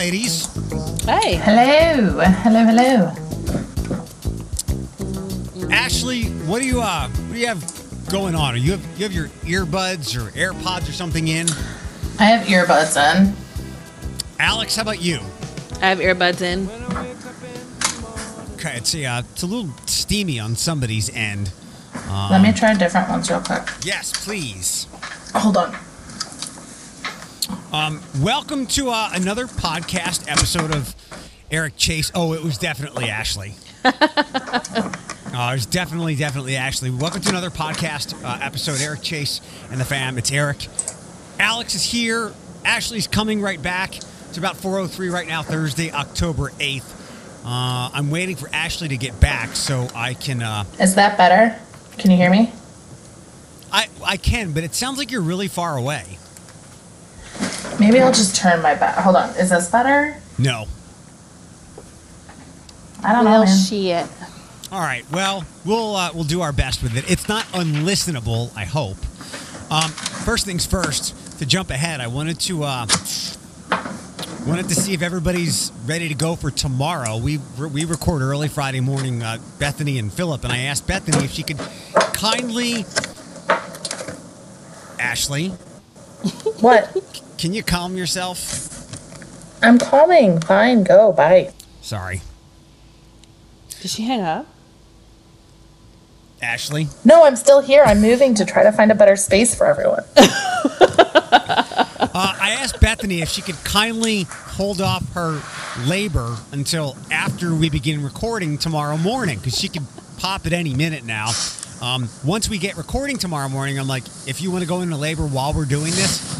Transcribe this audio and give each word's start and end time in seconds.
ladies. 0.00 0.46
Hey. 1.04 1.34
Hello. 1.36 2.20
Hello, 2.20 2.64
hello. 2.64 3.12
Ashley, 5.70 6.22
what 6.48 6.62
do 6.62 6.66
you 6.66 6.80
uh, 6.80 7.10
what 7.10 7.34
do 7.34 7.38
you 7.38 7.46
have 7.46 7.62
going 8.08 8.34
on? 8.34 8.54
Are 8.54 8.56
you 8.56 8.70
have 8.70 8.98
you 8.98 9.02
have 9.04 9.12
your 9.12 9.28
earbuds 9.44 10.16
or 10.16 10.30
AirPods 10.30 10.88
or 10.88 10.92
something 10.92 11.28
in? 11.28 11.48
I 12.18 12.24
have 12.24 12.46
earbuds 12.46 12.96
in. 12.96 13.36
Alex, 14.38 14.74
how 14.76 14.82
about 14.82 15.02
you? 15.02 15.20
I 15.82 15.90
have 15.90 15.98
earbuds 15.98 16.40
in. 16.40 16.66
Okay, 18.54 18.78
it's 18.78 18.94
a 18.94 19.04
uh, 19.04 19.22
it's 19.32 19.42
a 19.42 19.46
little 19.46 19.70
steamy 19.84 20.40
on 20.40 20.56
somebody's 20.56 21.10
end. 21.10 21.52
Let 22.08 22.40
me 22.40 22.52
try 22.54 22.72
different 22.72 23.10
ones 23.10 23.28
real 23.30 23.42
quick. 23.42 23.68
Yes, 23.84 24.12
please. 24.24 24.86
Hold 25.34 25.58
on. 25.58 25.76
Welcome 27.72 28.66
to 28.68 28.90
uh, 28.90 29.10
another 29.14 29.46
podcast 29.46 30.28
episode 30.28 30.74
of 30.74 30.92
Eric 31.52 31.76
Chase. 31.76 32.10
Oh, 32.16 32.32
it 32.32 32.42
was 32.42 32.58
definitely 32.58 33.08
Ashley. 33.08 33.54
Oh, 33.84 33.90
it 35.26 35.54
was 35.54 35.66
definitely, 35.66 36.16
definitely 36.16 36.56
Ashley. 36.56 36.90
Welcome 36.90 37.20
to 37.20 37.28
another 37.28 37.50
podcast 37.50 38.20
uh, 38.24 38.38
episode. 38.42 38.80
Eric 38.80 39.02
Chase 39.02 39.40
and 39.70 39.80
the 39.80 39.84
fam. 39.84 40.18
It's 40.18 40.32
Eric. 40.32 40.66
Alex 41.38 41.76
is 41.76 41.84
here. 41.84 42.32
Ashley's 42.64 43.06
coming 43.06 43.40
right 43.40 43.62
back. 43.62 43.96
It's 43.96 44.36
about 44.38 44.56
4:03 44.56 45.12
right 45.12 45.28
now, 45.28 45.44
Thursday, 45.44 45.92
October 45.92 46.50
8th. 46.58 46.96
Uh, 47.44 47.90
I'm 47.94 48.10
waiting 48.10 48.34
for 48.34 48.50
Ashley 48.52 48.88
to 48.88 48.96
get 48.96 49.20
back 49.20 49.54
so 49.54 49.86
I 49.94 50.14
can. 50.14 50.42
Uh, 50.42 50.64
Is 50.80 50.96
that 50.96 51.16
better? 51.16 51.56
Can 51.98 52.10
you 52.10 52.16
hear 52.16 52.30
me? 52.30 52.52
I 53.72 53.86
I 54.04 54.16
can, 54.16 54.52
but 54.54 54.64
it 54.64 54.74
sounds 54.74 54.98
like 54.98 55.12
you're 55.12 55.22
really 55.22 55.48
far 55.48 55.76
away. 55.76 56.18
Maybe 57.80 57.98
I'll 58.00 58.12
just 58.12 58.36
turn 58.36 58.60
my 58.62 58.74
back. 58.74 58.96
Hold 58.96 59.16
on. 59.16 59.30
Is 59.30 59.50
this 59.50 59.70
better? 59.70 60.16
No. 60.38 60.66
I 63.02 63.12
don't 63.12 63.24
know. 63.24 63.30
Well, 63.30 63.44
man. 63.46 63.58
shit. 63.58 64.06
All 64.70 64.80
right. 64.80 65.04
Well, 65.10 65.44
we'll 65.64 65.96
uh, 65.96 66.10
we'll 66.14 66.24
do 66.24 66.42
our 66.42 66.52
best 66.52 66.82
with 66.82 66.96
it. 66.96 67.10
It's 67.10 67.28
not 67.28 67.44
unlistenable. 67.46 68.54
I 68.56 68.64
hope. 68.66 68.98
Um, 69.72 69.90
first 69.90 70.44
things 70.46 70.66
first. 70.66 71.16
To 71.38 71.46
jump 71.46 71.70
ahead, 71.70 72.02
I 72.02 72.06
wanted 72.08 72.38
to 72.40 72.64
uh, 72.64 72.86
wanted 74.46 74.68
to 74.68 74.74
see 74.74 74.92
if 74.92 75.00
everybody's 75.00 75.72
ready 75.86 76.08
to 76.08 76.14
go 76.14 76.36
for 76.36 76.50
tomorrow. 76.50 77.16
We 77.16 77.38
we 77.72 77.86
record 77.86 78.20
early 78.20 78.48
Friday 78.48 78.80
morning. 78.80 79.22
Uh, 79.22 79.38
Bethany 79.58 79.98
and 79.98 80.12
Philip 80.12 80.44
and 80.44 80.52
I 80.52 80.58
asked 80.64 80.86
Bethany 80.86 81.24
if 81.24 81.32
she 81.32 81.42
could 81.42 81.58
kindly. 82.12 82.84
Ashley, 84.98 85.48
What? 86.60 86.94
Can 87.40 87.54
you 87.54 87.62
calm 87.62 87.96
yourself? 87.96 88.68
I'm 89.62 89.78
calming. 89.78 90.40
Fine. 90.40 90.84
Go. 90.84 91.12
Bye. 91.12 91.52
Sorry, 91.80 92.20
Did 93.80 93.90
she 93.90 94.02
hang 94.02 94.20
up? 94.20 94.46
Ashley. 96.42 96.88
No, 97.04 97.24
I'm 97.24 97.36
still 97.36 97.60
here. 97.60 97.82
I'm 97.84 98.00
moving 98.00 98.34
to 98.36 98.44
try 98.44 98.62
to 98.62 98.72
find 98.72 98.92
a 98.92 98.94
better 98.94 99.16
space 99.16 99.54
for 99.54 99.66
everyone. 99.66 100.04
Uh, 102.12 102.36
I 102.38 102.50
asked 102.50 102.80
Bethany 102.80 103.22
if 103.22 103.28
she 103.28 103.40
could 103.40 103.54
kindly 103.64 104.24
hold 104.28 104.80
off 104.80 105.14
her 105.14 105.40
labor 105.86 106.36
until 106.50 106.96
after 107.10 107.54
we 107.54 107.70
begin 107.70 108.02
recording 108.02 108.58
tomorrow 108.58 108.96
morning 108.96 109.38
because 109.38 109.56
she 109.56 109.68
could 109.68 109.84
pop 110.18 110.44
at 110.44 110.52
any 110.52 110.74
minute 110.74 111.04
now. 111.04 111.30
Um, 111.80 112.08
once 112.24 112.50
we 112.50 112.58
get 112.58 112.76
recording 112.76 113.16
tomorrow 113.16 113.48
morning, 113.48 113.78
I'm 113.78 113.86
like, 113.86 114.02
if 114.26 114.42
you 114.42 114.50
want 114.50 114.62
to 114.62 114.68
go 114.68 114.80
into 114.82 114.96
labor 114.96 115.22
while 115.22 115.54
we're 115.54 115.64
doing 115.64 115.92
this, 115.92 116.39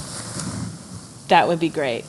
That 1.30 1.48
would 1.48 1.58
be 1.58 1.68
great. 1.68 2.04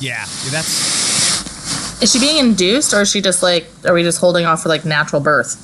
yeah, 0.00 0.24
that's 0.50 2.02
Is 2.02 2.12
she 2.12 2.18
being 2.20 2.38
induced, 2.38 2.92
or 2.92 3.02
is 3.02 3.10
she 3.10 3.22
just 3.22 3.42
like? 3.42 3.66
Are 3.86 3.94
we 3.94 4.02
just 4.02 4.20
holding 4.20 4.44
off 4.44 4.62
for 4.62 4.68
like 4.68 4.84
natural 4.84 5.20
birth? 5.22 5.56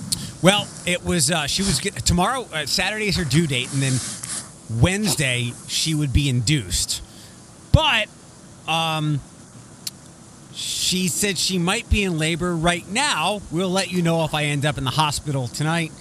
well. 0.42 0.66
It 0.86 1.04
was 1.04 1.30
uh, 1.30 1.46
she 1.46 1.62
was 1.62 1.78
get, 1.78 1.94
tomorrow. 2.06 2.46
Uh, 2.52 2.64
Saturday 2.66 3.06
is 3.08 3.16
her 3.16 3.24
due 3.24 3.46
date, 3.46 3.70
and 3.72 3.82
then 3.82 3.92
Wednesday 4.80 5.52
she 5.68 5.94
would 5.94 6.12
be 6.12 6.28
induced. 6.28 7.02
But 7.72 8.08
um, 8.66 9.20
she 10.54 11.08
said 11.08 11.38
she 11.38 11.58
might 11.58 11.88
be 11.90 12.02
in 12.02 12.18
labor 12.18 12.54
right 12.54 12.88
now. 12.88 13.42
We'll 13.50 13.70
let 13.70 13.92
you 13.92 14.02
know 14.02 14.24
if 14.24 14.34
I 14.34 14.44
end 14.44 14.64
up 14.64 14.78
in 14.78 14.84
the 14.84 14.90
hospital 14.90 15.48
tonight. 15.48 15.92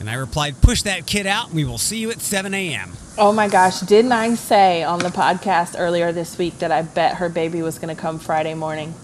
And 0.00 0.08
I 0.08 0.14
replied, 0.14 0.60
push 0.60 0.82
that 0.82 1.06
kid 1.06 1.26
out 1.26 1.46
and 1.48 1.56
we 1.56 1.64
will 1.64 1.78
see 1.78 1.98
you 1.98 2.10
at 2.10 2.20
7 2.20 2.54
a.m. 2.54 2.92
Oh 3.20 3.32
my 3.32 3.48
gosh, 3.48 3.80
didn't 3.80 4.12
I 4.12 4.34
say 4.36 4.84
on 4.84 5.00
the 5.00 5.08
podcast 5.08 5.74
earlier 5.76 6.12
this 6.12 6.38
week 6.38 6.60
that 6.60 6.70
I 6.70 6.82
bet 6.82 7.16
her 7.16 7.28
baby 7.28 7.62
was 7.62 7.78
going 7.80 7.94
to 7.94 8.00
come 8.00 8.20
Friday 8.20 8.54
morning? 8.54 8.94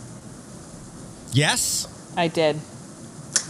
Yes? 1.32 1.88
I 2.16 2.28
did. 2.28 2.60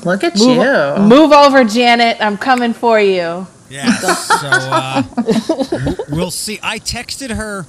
Look 0.06 0.24
at 0.24 0.36
Move, 0.38 0.56
you. 0.56 1.02
move 1.02 1.32
over, 1.32 1.64
Janet. 1.64 2.16
I'm 2.20 2.38
coming 2.38 2.72
for 2.72 2.98
you. 2.98 3.46
Yes. 3.68 4.26
so 4.26 4.48
uh, 4.50 5.94
we'll 6.10 6.30
see. 6.30 6.58
I 6.62 6.78
texted 6.78 7.30
her 7.30 7.66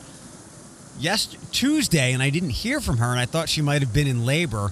yes 0.98 1.36
Tuesday 1.52 2.14
and 2.14 2.24
I 2.24 2.30
didn't 2.30 2.52
hear 2.52 2.80
from 2.80 2.98
her 3.00 3.12
and 3.12 3.20
I 3.20 3.26
thought 3.26 3.50
she 3.50 3.62
might 3.62 3.82
have 3.82 3.94
been 3.94 4.08
in 4.08 4.26
labor. 4.26 4.72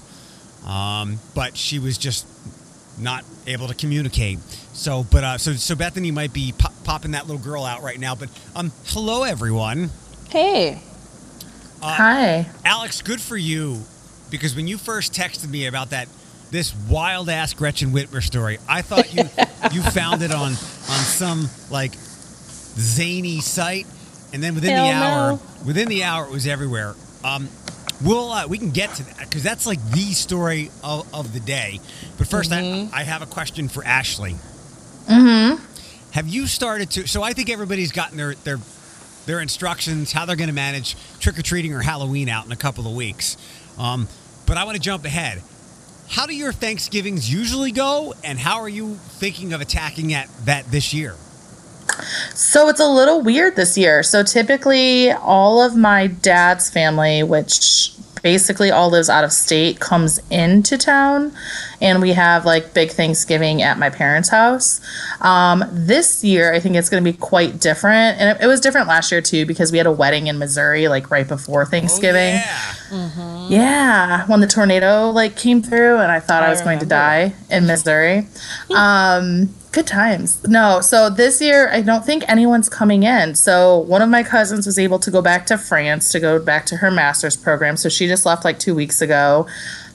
Um, 0.66 1.20
but 1.36 1.58
she 1.58 1.78
was 1.78 1.98
just 1.98 2.26
not 2.98 3.24
able 3.48 3.68
to 3.68 3.76
communicate. 3.76 4.40
So, 4.74 5.06
but 5.12 5.24
uh, 5.24 5.38
so 5.38 5.54
so 5.54 5.76
Bethany 5.76 6.12
might 6.12 6.34
be 6.34 6.54
pop- 6.58 6.74
popping 6.84 7.12
that 7.12 7.28
little 7.28 7.42
girl 7.42 7.64
out 7.64 7.82
right 7.82 8.00
now. 8.00 8.16
But 8.16 8.30
um, 8.56 8.72
hello 8.88 9.24
everyone. 9.24 9.90
Hey. 10.30 10.82
Hi. 11.82 12.48
Alex, 12.64 13.02
good 13.02 13.22
for 13.22 13.38
you. 13.38 13.82
Because 14.32 14.56
when 14.56 14.68
you 14.68 14.78
first 14.78 15.14
texted 15.14 15.50
me 15.50 15.68
about 15.68 15.92
that 15.92 16.08
this 16.50 16.74
wild 16.90 17.30
ass 17.30 17.54
Gretchen 17.54 17.92
Whitmer 17.92 18.22
story, 18.22 18.58
I 18.68 18.82
thought 18.82 19.14
you 19.14 19.24
you 19.72 19.82
found 19.92 20.22
it 20.22 20.32
on 20.32 20.52
on 20.52 20.56
some 20.56 21.50
like 21.70 21.94
zany 21.94 23.42
site, 23.42 23.86
and 24.34 24.42
then 24.42 24.56
within 24.56 24.76
the 24.76 24.92
hour, 24.92 25.34
no. 25.34 25.42
within 25.66 25.88
the 25.88 26.04
hour, 26.04 26.26
it 26.26 26.32
was 26.32 26.48
everywhere. 26.48 26.96
Um, 27.24 27.48
we'll 28.02 28.32
uh, 28.32 28.48
we 28.48 28.58
can 28.58 28.72
get 28.72 28.94
to 28.96 29.04
that 29.04 29.20
because 29.20 29.44
that's 29.44 29.66
like 29.66 29.84
the 29.92 30.14
story 30.14 30.72
of, 30.84 31.14
of 31.14 31.34
the 31.34 31.40
day. 31.40 31.80
But 32.18 32.28
1st 32.28 32.90
I, 32.94 33.02
I 33.02 33.04
have 33.04 33.22
a 33.22 33.26
question 33.26 33.68
for 33.68 33.84
Ashley. 33.84 34.36
Mm-hmm. 35.08 35.64
Have 36.12 36.28
you 36.28 36.48
started 36.48 36.92
to? 36.92 37.08
So 37.08 37.24
I 37.24 37.34
think 37.34 37.50
everybody's 37.50 37.92
gotten 37.92 38.18
their 38.18 38.36
their 38.36 38.60
their 39.26 39.40
instructions 39.42 40.12
how 40.12 40.26
they're 40.26 40.36
going 40.36 40.50
to 40.50 40.56
manage 40.56 40.96
trick 41.20 41.38
or 41.38 41.42
treating 41.42 41.74
or 41.74 41.82
Halloween 41.82 42.30
out 42.30 42.46
in 42.46 42.52
a 42.52 42.58
couple 42.58 42.88
of 42.88 42.94
weeks. 42.94 43.38
Um, 43.78 44.08
but 44.46 44.58
I 44.58 44.66
want 44.66 44.76
to 44.76 44.82
jump 44.82 45.06
ahead. 45.06 45.42
How 46.10 46.26
do 46.26 46.36
your 46.36 46.52
Thanksgivings 46.52 47.32
usually 47.32 47.72
go, 47.72 48.14
and 48.24 48.38
how 48.38 48.60
are 48.62 48.70
you 48.70 48.96
thinking 48.96 49.54
of 49.54 49.62
attacking 49.62 50.14
at 50.14 50.30
that 50.46 50.66
this 50.66 50.94
year? 50.94 51.16
So 52.34 52.70
it's 52.70 52.80
a 52.80 52.88
little 52.88 53.22
weird 53.22 53.56
this 53.56 53.78
year. 53.78 54.04
So 54.04 54.24
typically, 54.24 55.12
all 55.12 55.62
of 55.62 55.76
my 55.76 56.08
dad's 56.08 56.70
family, 56.70 57.24
which 57.24 57.92
basically 58.22 58.72
all 58.72 58.90
lives 58.90 59.10
out 59.10 59.26
of 59.26 59.34
state, 59.34 59.82
comes 59.82 60.18
into 60.30 60.78
town, 60.78 61.34
and 61.82 62.02
we 62.02 62.14
have 62.14 62.46
like 62.46 62.74
big 62.74 62.90
Thanksgiving 62.90 63.62
at 63.62 63.78
my 63.78 63.90
parents' 63.90 64.30
house. 64.30 64.80
Um, 65.20 65.66
this 65.72 66.24
year, 66.24 66.54
I 66.54 66.60
think 66.62 66.78
it's 66.78 66.90
going 66.90 67.04
to 67.04 67.12
be 67.12 67.18
quite 67.18 67.60
different, 67.60 68.20
and 68.22 68.30
it, 68.38 68.46
it 68.46 68.48
was 68.48 68.62
different 68.62 68.88
last 68.88 69.12
year 69.12 69.20
too 69.22 69.46
because 69.46 69.72
we 69.74 69.78
had 69.78 69.88
a 69.88 69.92
wedding 69.92 70.28
in 70.28 70.38
Missouri 70.40 70.88
like 70.88 71.12
right 71.12 71.28
before 71.28 71.66
Thanksgiving. 71.66 72.36
Oh, 72.92 73.48
yeah. 73.50 73.50
Yeah, 73.50 74.26
when 74.28 74.40
the 74.40 74.48
tornado 74.48 75.10
like 75.10 75.36
came 75.36 75.62
through, 75.62 75.98
and 75.98 76.10
I 76.12 76.20
thought 76.22 76.44
I, 76.44 76.48
I 76.48 76.50
was 76.50 76.62
going 76.62 76.80
to 76.80 76.86
die 76.86 77.34
in 77.50 77.68
Missouri. 77.68 78.28
um, 78.74 79.54
good 79.74 79.88
times. 79.88 80.42
No, 80.48 80.80
so 80.82 81.10
this 81.10 81.42
year 81.42 81.70
I 81.70 81.82
don't 81.82 82.06
think 82.06 82.24
anyone's 82.30 82.70
coming 82.70 83.04
in. 83.04 83.36
So 83.36 83.80
one 83.80 84.02
of 84.02 84.10
my 84.10 84.24
cousins 84.24 84.66
was 84.66 84.80
able 84.80 85.00
to 85.00 85.12
go 85.12 85.22
back 85.22 85.48
to 85.48 85.58
France 85.58 86.12
to 86.12 86.20
go 86.20 86.40
back 86.40 86.66
to 86.68 86.78
her 86.78 86.92
master's 86.92 87.36
program. 87.36 87.76
So 87.76 87.90
she 87.90 88.08
just 88.08 88.26
left 88.26 88.46
like 88.46 88.60
two 88.60 88.76
weeks 88.76 89.02
ago. 89.02 89.48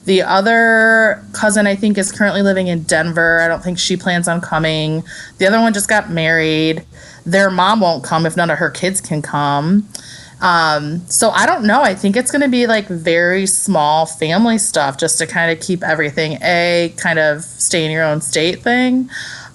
The 0.05 0.21
other 0.21 1.23
cousin 1.33 1.65
I 1.65 1.75
think 1.75 1.97
is 1.97 2.11
currently 2.11 2.41
living 2.41 2.67
in 2.67 2.83
Denver. 2.83 3.39
I 3.41 3.47
don't 3.47 3.63
think 3.63 3.79
she 3.79 3.95
plans 3.95 4.27
on 4.27 4.41
coming. 4.41 5.03
The 5.37 5.47
other 5.47 5.59
one 5.59 5.73
just 5.73 5.89
got 5.89 6.09
married. 6.09 6.85
Their 7.25 7.49
mom 7.49 7.79
won't 7.79 8.03
come 8.03 8.25
if 8.25 8.35
none 8.35 8.51
of 8.51 8.59
her 8.59 8.69
kids 8.69 8.99
can 9.01 9.21
come. 9.21 9.87
Um, 10.41 11.05
so 11.07 11.29
I 11.31 11.45
don't 11.45 11.65
know. 11.65 11.81
I 11.81 11.95
think 11.95 12.15
it's 12.15 12.31
going 12.31 12.41
to 12.41 12.49
be 12.49 12.65
like 12.65 12.87
very 12.87 13.45
small 13.45 14.05
family 14.05 14.57
stuff 14.57 14.97
just 14.97 15.17
to 15.19 15.27
kind 15.27 15.51
of 15.51 15.63
keep 15.65 15.83
everything 15.83 16.37
a 16.41 16.93
kind 16.97 17.19
of 17.19 17.43
stay 17.43 17.85
in 17.85 17.91
your 17.91 18.03
own 18.03 18.21
state 18.21 18.61
thing. 18.61 19.09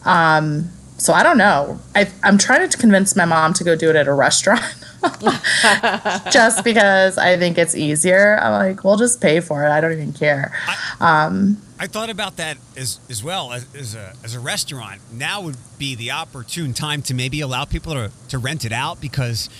Um, 0.05 0.71
so 0.97 1.13
I 1.13 1.23
don't 1.23 1.39
know. 1.39 1.81
I, 1.95 2.09
I'm 2.23 2.39
trying 2.39 2.69
to 2.69 2.79
convince 2.79 3.17
my 3.17 3.25
mom 3.25 3.53
to 3.55 3.65
go 3.65 3.75
do 3.75 3.91
it 3.91 3.97
at 3.97 4.07
a 4.07 4.13
restaurant 4.13 4.63
just 6.31 6.63
because 6.65 7.19
I 7.19 7.37
think 7.37 7.59
it's 7.59 7.75
easier. 7.75 8.39
I'm 8.41 8.53
like, 8.53 8.85
we'll 8.85 8.97
just 8.97 9.21
pay 9.21 9.41
for 9.41 9.65
it. 9.65 9.71
I 9.71 9.81
don't 9.81 9.93
even 9.93 10.13
care. 10.13 10.57
Um, 11.01 11.59
I 11.81 11.89
thought 11.89 12.11
about 12.11 12.37
that 12.37 12.57
as 12.77 13.01
as 13.11 13.25
well 13.25 13.53
as, 13.53 13.67
as 13.75 13.95
a 13.97 14.15
as 14.23 14.35
a 14.35 14.41
restaurant. 14.41 15.01
Now 15.13 15.43
would 15.43 15.57
be 15.79 15.97
the 15.97 16.13
opportune 16.13 16.73
time 16.73 17.03
to 17.03 17.15
maybe 17.15 17.41
allow 17.41 17.65
people 17.65 17.93
to, 17.95 18.13
to 18.29 18.39
rent 18.39 18.65
it 18.65 18.73
out 18.73 19.01
because 19.01 19.51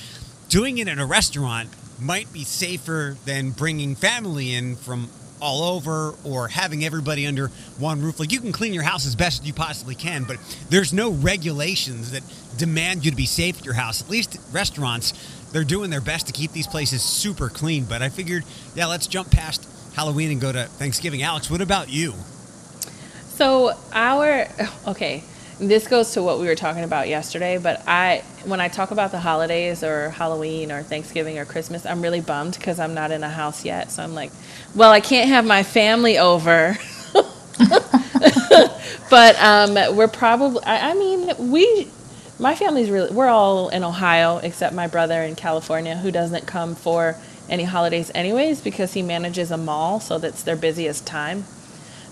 doing 0.49 0.79
it 0.79 0.87
in 0.87 1.01
a 1.01 1.07
restaurant, 1.07 1.69
might 2.01 2.33
be 2.33 2.45
safer 2.45 3.17
than 3.25 3.51
bringing 3.51 3.95
family 3.95 4.55
in 4.55 4.77
from 4.77 5.09
all 5.41 5.63
over 5.63 6.15
or 6.25 6.49
having 6.49 6.85
everybody 6.85 7.27
under 7.27 7.49
one 7.79 8.01
roof. 8.01 8.21
Like 8.21 8.33
you 8.33 8.41
can 8.41 8.53
clean 8.53 8.73
your 8.73 8.83
house 8.83 9.07
as 9.07 9.17
best 9.17 9.43
as 9.43 9.47
you 9.47 9.53
possibly 9.53 9.95
can, 9.95 10.25
but 10.25 10.39
there's 10.71 10.93
no 10.93 11.11
regulations 11.11 12.13
that 12.13 12.23
demand 12.57 13.05
you 13.05 13.11
to 13.11 13.17
be 13.17 13.27
safe 13.27 13.59
at 13.59 13.65
your 13.65 13.75
house. 13.75 14.03
At 14.03 14.09
least 14.09 14.39
restaurants, 14.53 15.13
they're 15.53 15.65
doing 15.65 15.91
their 15.91 16.01
best 16.01 16.27
to 16.27 16.33
keep 16.33 16.53
these 16.53 16.67
places 16.67 17.03
super 17.03 17.49
clean. 17.49 17.85
But 17.85 18.03
I 18.03 18.09
figured, 18.09 18.45
yeah, 18.75 18.87
let's 18.87 19.07
jump 19.07 19.31
past 19.31 19.69
Halloween 19.95 20.31
and 20.31 20.41
go 20.41 20.53
to 20.53 20.65
Thanksgiving. 20.65 21.23
Alex, 21.23 21.51
what 21.51 21.61
about 21.61 21.89
you? 21.89 22.15
So 23.35 23.73
our 23.93 24.47
okay, 24.87 25.25
this 25.59 25.87
goes 25.87 26.13
to 26.13 26.23
what 26.23 26.41
we 26.41 26.47
were 26.47 26.55
talking 26.55 26.85
about 26.85 27.09
yesterday, 27.09 27.59
but 27.59 27.83
I 27.87 28.25
when 28.45 28.61
I 28.61 28.69
talk 28.69 28.91
about 28.91 29.13
the 29.13 29.21
holidays 29.21 29.85
or 29.85 30.11
Halloween 30.11 30.73
or 30.73 30.83
Thanksgiving 30.83 31.39
or 31.39 31.45
Christmas, 31.45 31.87
I'm 31.87 32.03
really 32.03 32.21
bummed 32.21 32.55
because 32.55 32.81
I'm 32.81 32.95
not 32.95 33.11
in 33.11 33.23
a 33.23 33.29
house 33.29 33.65
yet. 33.65 33.91
So 33.91 34.03
I'm 34.03 34.15
like, 34.15 34.33
well, 34.75 34.91
I 34.91 35.01
can't 35.01 35.29
have 35.29 35.45
my 35.47 35.63
family 35.63 36.19
over. 36.19 36.77
but 39.11 39.37
um, 39.41 39.75
we're 39.97 40.09
probably 40.09 40.63
I, 40.65 40.91
I 40.91 40.95
mean, 40.95 41.31
we 41.51 41.89
my 42.39 42.55
family's 42.55 42.91
really 42.91 43.13
we're 43.13 43.29
all 43.29 43.69
in 43.69 43.85
Ohio 43.85 44.39
except 44.39 44.75
my 44.75 44.89
brother 44.89 45.23
in 45.23 45.37
California 45.37 45.97
who 45.97 46.11
doesn't 46.11 46.47
come 46.47 46.75
for 46.75 47.17
any 47.49 47.65
holidays 47.65 48.11
anyways 48.15 48.61
because 48.61 48.95
he 48.95 49.03
manages 49.03 49.51
a 49.51 49.57
mall, 49.57 50.01
so 50.01 50.19
that's 50.19 50.43
their 50.43 50.57
busiest 50.57 51.07
time. 51.07 51.45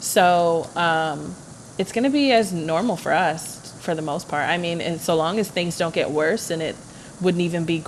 So 0.01 0.69
um, 0.77 1.35
it's 1.83 1.91
going 1.91 2.05
to 2.05 2.11
be 2.11 2.31
as 2.31 2.53
normal 2.53 2.97
for 2.97 3.13
us 3.13 3.73
for 3.83 3.93
the 3.97 4.03
most 4.03 4.29
part. 4.29 4.49
I 4.49 4.57
mean, 4.57 4.81
and 4.81 5.01
so 5.01 5.17
long 5.17 5.41
as 5.41 5.51
things 5.51 5.77
don't 5.77 5.93
get 5.93 6.13
worse 6.13 6.51
and 6.51 6.63
it 6.63 6.77
wouldn't 7.21 7.43
even 7.43 7.65
be 7.65 7.83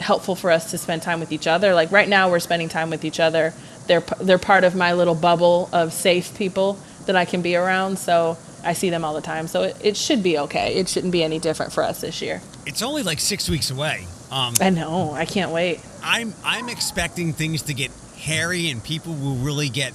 helpful 0.00 0.34
for 0.34 0.50
us 0.50 0.70
to 0.70 0.78
spend 0.78 1.02
time 1.02 1.20
with 1.20 1.30
each 1.30 1.46
other. 1.46 1.74
Like 1.74 1.92
right 1.92 2.08
now, 2.08 2.30
we're 2.30 2.40
spending 2.40 2.70
time 2.70 2.88
with 2.88 3.04
each 3.04 3.20
other. 3.20 3.52
They're 3.86 4.00
they're 4.20 4.38
part 4.38 4.64
of 4.64 4.74
my 4.74 4.94
little 4.94 5.14
bubble 5.14 5.68
of 5.70 5.92
safe 5.92 6.34
people 6.38 6.78
that 7.04 7.14
I 7.14 7.26
can 7.26 7.42
be 7.42 7.56
around. 7.56 7.98
So 7.98 8.38
I 8.64 8.72
see 8.72 8.88
them 8.88 9.04
all 9.04 9.12
the 9.12 9.20
time. 9.20 9.48
So 9.48 9.64
it, 9.64 9.76
it 9.82 9.96
should 9.98 10.22
be 10.22 10.38
okay. 10.38 10.76
It 10.76 10.88
shouldn't 10.88 11.12
be 11.12 11.22
any 11.22 11.38
different 11.38 11.74
for 11.74 11.82
us 11.82 12.00
this 12.00 12.22
year. 12.22 12.40
It's 12.64 12.80
only 12.82 13.02
like 13.02 13.20
six 13.20 13.50
weeks 13.50 13.70
away. 13.70 14.06
Um, 14.30 14.54
I 14.62 14.70
know. 14.70 15.12
I 15.12 15.26
can't 15.26 15.50
wait. 15.50 15.80
I'm 16.02 16.32
I'm 16.42 16.70
expecting 16.70 17.34
things 17.34 17.60
to 17.64 17.74
get 17.74 17.90
hairy 18.16 18.70
and 18.70 18.82
people 18.82 19.12
will 19.12 19.36
really 19.36 19.68
get 19.68 19.92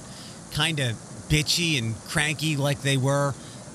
kind 0.52 0.78
of 0.78 0.96
bitchy 1.30 1.78
and 1.78 1.94
cranky 2.08 2.56
like 2.56 2.82
they 2.82 2.96
were 2.98 3.32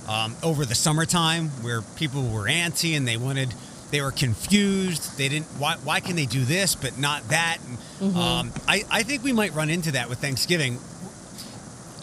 um, 0.08 0.36
over 0.44 0.66
the 0.66 0.76
summertime, 0.76 1.48
where 1.64 1.82
people 1.82 2.28
were 2.30 2.44
antsy 2.44 2.96
and 2.96 3.08
they 3.08 3.18
wanted 3.18 3.54
they 3.92 4.02
were 4.02 4.12
confused. 4.12 5.18
They 5.18 5.30
didn't 5.30 5.48
why 5.58 5.78
why 5.84 6.00
can 6.00 6.16
they 6.16 6.26
do 6.26 6.44
this 6.44 6.76
but 6.76 7.00
not 7.00 7.28
that? 7.30 7.58
And, 8.02 8.16
um, 8.16 8.52
I 8.68 8.84
I 8.92 9.04
think 9.04 9.24
we 9.24 9.34
might 9.34 9.54
run 9.54 9.70
into 9.70 9.92
that 9.94 10.10
with 10.10 10.20
Thanksgiving. 10.20 10.80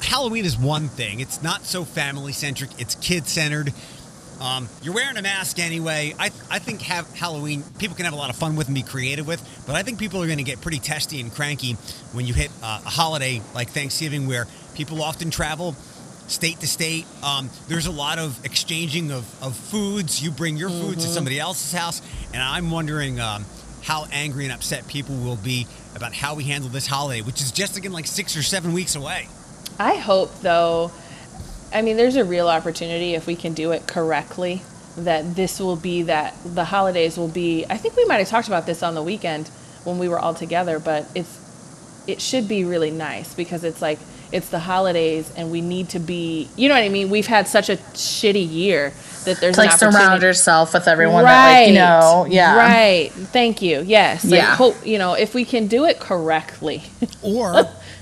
Halloween 0.00 0.44
is 0.44 0.58
one 0.58 0.88
thing. 0.88 1.20
It's 1.20 1.42
not 1.42 1.64
so 1.64 1.84
family 1.84 2.32
centric. 2.32 2.70
It's 2.78 2.96
kid 2.96 3.28
centered. 3.28 3.72
Um, 4.40 4.68
you're 4.82 4.94
wearing 4.94 5.16
a 5.16 5.22
mask 5.22 5.60
anyway. 5.60 6.14
I, 6.18 6.26
I 6.50 6.58
think 6.58 6.80
have 6.82 7.08
Halloween 7.14 7.62
people 7.78 7.94
can 7.94 8.06
have 8.06 8.14
a 8.14 8.16
lot 8.16 8.28
of 8.28 8.34
fun 8.34 8.56
with 8.56 8.66
and 8.66 8.74
be 8.74 8.82
creative 8.82 9.24
with, 9.24 9.40
but 9.68 9.76
I 9.76 9.84
think 9.84 10.00
people 10.00 10.20
are 10.20 10.26
going 10.26 10.38
to 10.38 10.44
get 10.44 10.60
pretty 10.60 10.80
testy 10.80 11.20
and 11.20 11.32
cranky 11.32 11.74
when 12.12 12.26
you 12.26 12.34
hit 12.34 12.50
uh, 12.60 12.80
a 12.84 12.90
holiday 12.90 13.40
like 13.54 13.68
Thanksgiving, 13.68 14.26
where 14.26 14.48
people 14.74 15.02
often 15.02 15.30
travel 15.30 15.74
state 16.28 16.60
to 16.60 16.66
state. 16.66 17.06
Um, 17.22 17.50
there's 17.68 17.86
a 17.86 17.90
lot 17.90 18.18
of 18.18 18.44
exchanging 18.44 19.10
of, 19.10 19.42
of 19.42 19.56
foods. 19.56 20.22
You 20.22 20.30
bring 20.30 20.56
your 20.56 20.70
food 20.70 20.94
to 20.94 21.06
somebody 21.06 21.38
else's 21.38 21.72
house, 21.72 22.02
and 22.32 22.42
I'm 22.42 22.70
wondering 22.70 23.20
um, 23.20 23.44
how 23.82 24.06
angry 24.12 24.44
and 24.44 24.52
upset 24.52 24.86
people 24.86 25.16
will 25.16 25.36
be 25.36 25.66
about 25.94 26.14
how 26.14 26.34
we 26.34 26.44
handle 26.44 26.70
this 26.70 26.86
holiday, 26.86 27.20
which 27.20 27.40
is 27.40 27.52
just 27.52 27.76
again 27.76 27.92
like 27.92 28.06
six 28.06 28.36
or 28.36 28.42
seven 28.42 28.72
weeks 28.72 28.94
away. 28.94 29.28
I 29.78 29.96
hope, 29.96 30.40
though, 30.40 30.92
I 31.72 31.82
mean, 31.82 31.96
there's 31.96 32.16
a 32.16 32.24
real 32.24 32.48
opportunity 32.48 33.14
if 33.14 33.26
we 33.26 33.36
can 33.36 33.54
do 33.54 33.72
it 33.72 33.86
correctly 33.86 34.62
that 34.96 35.34
this 35.34 35.58
will 35.58 35.76
be 35.76 36.02
that 36.02 36.34
the 36.44 36.64
holidays 36.64 37.16
will 37.16 37.28
be. 37.28 37.64
I 37.68 37.76
think 37.76 37.96
we 37.96 38.04
might 38.04 38.18
have 38.18 38.28
talked 38.28 38.48
about 38.48 38.66
this 38.66 38.82
on 38.82 38.94
the 38.94 39.02
weekend 39.02 39.48
when 39.84 39.98
we 39.98 40.08
were 40.08 40.18
all 40.18 40.34
together, 40.34 40.78
but 40.78 41.06
it's 41.14 41.40
it 42.06 42.20
should 42.20 42.48
be 42.48 42.64
really 42.64 42.90
nice 42.90 43.34
because 43.34 43.64
it's 43.64 43.80
like 43.80 43.98
it's 44.32 44.48
the 44.48 44.58
holidays 44.58 45.32
and 45.36 45.50
we 45.50 45.60
need 45.60 45.90
to 45.90 45.98
be. 45.98 46.48
You 46.56 46.68
know 46.68 46.74
what 46.74 46.82
I 46.82 46.88
mean? 46.88 47.10
We've 47.10 47.26
had 47.26 47.46
such 47.48 47.68
a 47.68 47.76
shitty 47.76 48.50
year 48.50 48.92
that 49.24 49.38
there's 49.40 49.56
like 49.56 49.72
surround 49.72 50.22
yourself 50.22 50.74
with 50.74 50.88
everyone 50.88 51.24
that 51.24 51.58
like 51.58 51.68
you 51.68 51.74
know 51.74 52.26
yeah 52.28 52.56
Right. 52.56 53.10
Thank 53.12 53.62
you. 53.62 53.82
Yes. 53.82 54.24
Like, 54.24 54.38
Yeah. 54.38 54.56
Hope 54.56 54.76
you 54.86 54.98
know 54.98 55.14
if 55.14 55.34
we 55.34 55.44
can 55.44 55.66
do 55.66 55.84
it 55.84 56.00
correctly. 56.00 56.82
or 57.22 57.54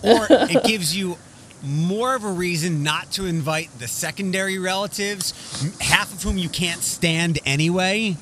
or 0.02 0.26
it 0.30 0.64
gives 0.64 0.96
you 0.96 1.18
more 1.62 2.14
of 2.14 2.24
a 2.24 2.30
reason 2.30 2.82
not 2.82 3.10
to 3.12 3.26
invite 3.26 3.68
the 3.78 3.88
secondary 3.88 4.58
relatives, 4.58 5.34
half 5.80 6.12
of 6.12 6.22
whom 6.22 6.38
you 6.38 6.48
can't 6.48 6.82
stand 6.82 7.38
anyway. 7.44 8.16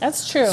That's 0.00 0.28
true. 0.28 0.48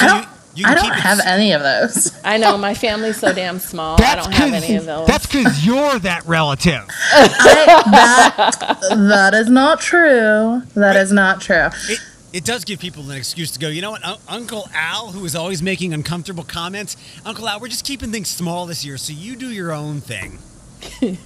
I 0.65 0.73
don't, 0.75 0.85
You- 0.85 0.89
you 0.89 0.91
can 0.91 0.91
I 0.91 0.93
don't 0.93 0.93
keep 0.95 1.03
have 1.03 1.19
s- 1.19 1.25
any 1.25 1.51
of 1.53 1.61
those. 1.61 2.19
I 2.23 2.37
know 2.37 2.57
my 2.57 2.73
family's 2.73 3.17
so 3.17 3.33
damn 3.33 3.59
small. 3.59 3.97
I 4.01 4.15
don't 4.15 4.31
have 4.33 4.53
any 4.53 4.75
of 4.75 4.85
those. 4.85 5.07
That's 5.07 5.25
because 5.25 5.65
you're 5.65 5.99
that 5.99 6.25
relative. 6.25 6.85
I, 7.13 7.83
that, 7.91 8.77
that 9.09 9.33
is 9.33 9.49
not 9.49 9.79
true. 9.81 10.61
That 10.75 10.95
is 10.95 11.11
not 11.11 11.41
true. 11.41 11.67
It, 11.87 11.99
it 12.31 12.45
does 12.45 12.63
give 12.63 12.79
people 12.79 13.09
an 13.09 13.17
excuse 13.17 13.49
to 13.51 13.59
go, 13.59 13.69
you 13.69 13.81
know 13.81 13.91
what, 13.91 14.03
Un- 14.05 14.19
Uncle 14.27 14.69
Al, 14.73 15.11
who 15.11 15.25
is 15.25 15.35
always 15.35 15.61
making 15.63 15.93
uncomfortable 15.93 16.43
comments, 16.43 16.95
Uncle 17.25 17.47
Al, 17.49 17.59
we're 17.59 17.67
just 17.69 17.85
keeping 17.85 18.11
things 18.11 18.27
small 18.29 18.65
this 18.67 18.85
year, 18.85 18.97
so 18.97 19.13
you 19.13 19.35
do 19.35 19.49
your 19.51 19.71
own 19.71 19.99
thing. 20.01 20.37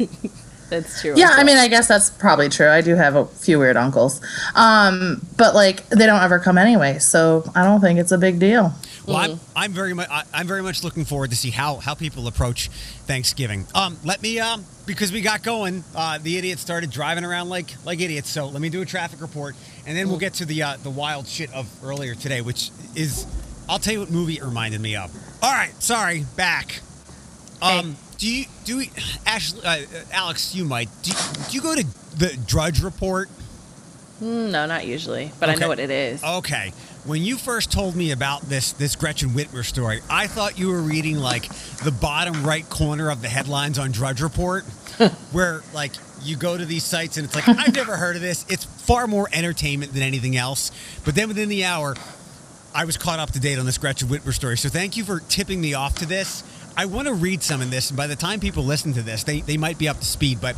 That's 0.70 1.02
true. 1.02 1.14
Yeah, 1.16 1.30
I 1.32 1.44
mean, 1.44 1.58
I 1.58 1.68
guess 1.68 1.88
that's 1.88 2.10
probably 2.10 2.50
true. 2.50 2.68
I 2.68 2.82
do 2.82 2.96
have 2.96 3.16
a 3.16 3.26
few 3.26 3.60
weird 3.60 3.78
uncles, 3.78 4.20
um, 4.56 5.24
but 5.38 5.54
like 5.54 5.88
they 5.90 6.08
don't 6.08 6.24
ever 6.24 6.40
come 6.40 6.58
anyway, 6.58 6.98
so 6.98 7.44
I 7.54 7.64
don't 7.64 7.80
think 7.80 8.00
it's 8.00 8.12
a 8.12 8.18
big 8.18 8.40
deal. 8.40 8.74
Well, 9.06 9.18
I'm, 9.18 9.40
I'm 9.56 9.74
very 9.74 9.94
much 9.94 10.08
I'm 10.34 10.48
very 10.48 10.62
much 10.62 10.84
looking 10.84 11.06
forward 11.06 11.32
to 11.32 11.36
see 11.36 11.50
how 11.50 11.78
how 11.78 11.94
people 11.94 12.28
approach 12.28 12.70
Thanksgiving. 13.06 13.66
Um, 13.76 13.98
let 14.04 14.22
me 14.22 14.40
um 14.40 14.64
because 14.86 15.12
we 15.12 15.22
got 15.22 15.44
going, 15.44 15.84
uh, 15.96 16.20
the 16.22 16.38
idiots 16.38 16.62
started 16.62 16.90
driving 16.90 17.26
around 17.26 17.50
like 17.50 17.74
like 17.86 18.00
idiots. 18.00 18.30
So 18.30 18.48
let 18.48 18.62
me 18.62 18.70
do 18.70 18.82
a 18.82 18.86
traffic 18.86 19.22
report, 19.22 19.56
and 19.86 19.98
then 19.98 20.10
we'll 20.10 20.20
get 20.20 20.36
to 20.36 20.46
the 20.46 20.64
uh, 20.64 20.78
the 20.78 20.90
wild 20.90 21.28
shit 21.28 21.54
of 21.54 21.70
earlier 21.84 22.16
today, 22.16 22.42
which 22.42 22.72
is 22.96 23.26
I'll 23.68 23.80
tell 23.80 23.94
you 23.94 24.00
what 24.00 24.12
movie 24.12 24.36
it 24.36 24.44
reminded 24.44 24.82
me 24.82 24.96
of. 24.96 25.14
All 25.42 25.52
right, 25.52 25.74
sorry, 25.82 26.26
back. 26.36 26.80
Um, 27.62 27.96
do 28.18 28.30
you 28.30 28.46
do 28.66 28.78
we, 28.78 28.92
Ashley, 29.26 29.62
uh, 29.66 29.82
Alex? 30.12 30.56
You 30.56 30.66
might. 30.66 30.90
Do, 31.02 31.12
do 31.50 31.56
you 31.56 31.62
go 31.62 31.76
to 31.76 31.84
the 32.18 32.38
Drudge 32.46 32.82
Report? 32.82 33.30
Mm, 34.22 34.52
no, 34.52 34.66
not 34.66 34.86
usually, 34.86 35.32
but 35.40 35.50
I 35.50 35.56
know 35.56 35.68
what 35.68 35.80
it 35.80 35.90
is. 35.90 36.24
Okay. 36.24 36.72
When 37.06 37.22
you 37.22 37.36
first 37.38 37.70
told 37.70 37.98
me 37.98 38.12
about 38.12 38.44
this 38.44 38.72
this 38.72 38.96
Gretchen 38.96 39.32
Whitmer 39.32 39.66
story, 39.66 40.00
I 40.10 40.28
thought 40.28 40.58
you 40.58 40.70
were 40.70 40.82
reading 40.82 41.18
like 41.18 41.50
the 41.84 41.92
bottom 41.92 42.46
right 42.46 42.68
corner 42.70 43.12
of 43.12 43.22
the 43.22 43.28
headlines 43.28 43.78
on 43.78 43.92
Drudge 43.92 44.22
Report, 44.22 44.64
where 45.34 45.64
like 45.74 45.92
you 46.22 46.38
go 46.38 46.58
to 46.58 46.66
these 46.66 46.86
sites 46.86 47.18
and 47.18 47.26
it's 47.26 47.36
like 47.36 47.50
I've 47.50 47.76
never 47.76 47.98
heard 47.98 48.16
of 48.16 48.22
this. 48.22 48.46
It's 48.48 48.64
far 48.64 49.06
more 49.08 49.28
entertainment 49.34 49.92
than 49.92 50.02
anything 50.02 50.38
else. 50.38 50.72
But 51.04 51.14
then 51.16 51.28
within 51.28 51.50
the 51.50 51.66
hour, 51.66 51.96
I 52.74 52.86
was 52.86 52.96
caught 52.96 53.20
up 53.20 53.32
to 53.32 53.40
date 53.40 53.60
on 53.60 53.66
this 53.66 53.78
Gretchen 53.78 54.08
Whitmer 54.08 54.34
story. 54.34 54.58
So 54.58 54.70
thank 54.70 54.96
you 54.96 55.04
for 55.04 55.20
tipping 55.20 55.60
me 55.60 55.74
off 55.74 55.96
to 55.96 56.06
this. 56.06 56.42
I 56.78 56.86
want 56.86 57.10
to 57.10 57.14
read 57.14 57.44
some 57.44 57.62
of 57.62 57.70
this, 57.70 57.90
and 57.90 57.98
by 57.98 58.08
the 58.08 58.16
time 58.16 58.40
people 58.40 58.64
listen 58.64 58.94
to 58.94 59.02
this, 59.02 59.24
they, 59.24 59.42
they 59.42 59.58
might 59.58 59.78
be 59.78 59.88
up 59.88 60.00
to 60.00 60.06
speed. 60.06 60.40
But 60.42 60.56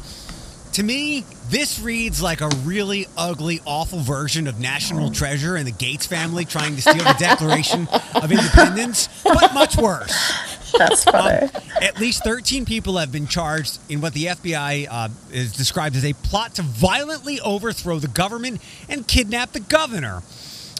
to 0.75 0.83
me, 0.83 1.23
this 1.49 1.79
reads 1.79 2.21
like 2.21 2.41
a 2.41 2.49
really 2.65 3.07
ugly, 3.17 3.61
awful 3.65 3.99
version 3.99 4.45
of 4.45 4.59
National 4.59 5.09
Treasure 5.09 5.55
and 5.55 5.65
the 5.65 5.71
Gates 5.71 6.05
family 6.05 6.43
trying 6.43 6.75
to 6.75 6.81
steal 6.81 6.95
the 6.95 7.15
Declaration 7.17 7.87
of 8.13 8.29
Independence, 8.29 9.07
but 9.23 9.53
much 9.53 9.77
worse. 9.77 10.13
That's 10.77 11.05
funny. 11.05 11.49
At 11.81 11.97
least 12.01 12.25
13 12.25 12.65
people 12.65 12.97
have 12.97 13.09
been 13.09 13.25
charged 13.25 13.79
in 13.87 14.01
what 14.01 14.13
the 14.13 14.25
FBI 14.25 14.87
uh, 14.91 15.07
is 15.31 15.53
described 15.53 15.95
as 15.95 16.03
a 16.03 16.11
plot 16.11 16.55
to 16.55 16.61
violently 16.61 17.39
overthrow 17.39 17.97
the 17.99 18.09
government 18.09 18.61
and 18.89 19.07
kidnap 19.07 19.53
the 19.53 19.61
governor. 19.61 20.23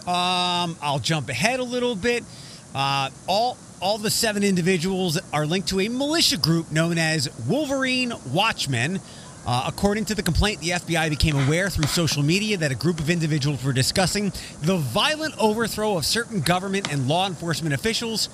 Um, 0.06 0.76
I'll 0.82 1.00
jump 1.00 1.30
ahead 1.30 1.62
a 1.62 1.64
little 1.64 1.96
bit. 1.96 2.26
Uh, 2.74 3.12
all 3.28 3.58
all 3.82 3.98
the 3.98 4.10
seven 4.10 4.44
individuals 4.44 5.20
are 5.32 5.46
linked 5.46 5.70
to 5.70 5.80
a 5.80 5.90
militia 5.90 6.38
group 6.38 6.72
known 6.72 6.98
as 6.98 7.30
Wolverine 7.48 8.14
Watchmen. 8.34 9.00
Uh, 9.46 9.66
according 9.68 10.06
to 10.06 10.16
the 10.16 10.24
complaint, 10.24 10.60
the 10.62 10.70
FBI 10.70 11.10
became 11.10 11.36
aware 11.36 11.70
through 11.70 11.86
social 11.86 12.24
media 12.24 12.58
that 12.58 12.72
a 12.72 12.76
group 12.76 13.00
of 13.00 13.10
individuals 13.10 13.64
were 13.64 13.74
discussing 13.74 14.32
the 14.62 14.78
violent 14.78 15.36
overthrow 15.38 15.98
of 15.98 16.06
certain 16.06 16.42
government 16.42 16.92
and 16.92 17.08
law 17.08 17.28
enforcement 17.28 17.74
officials. 17.74 18.30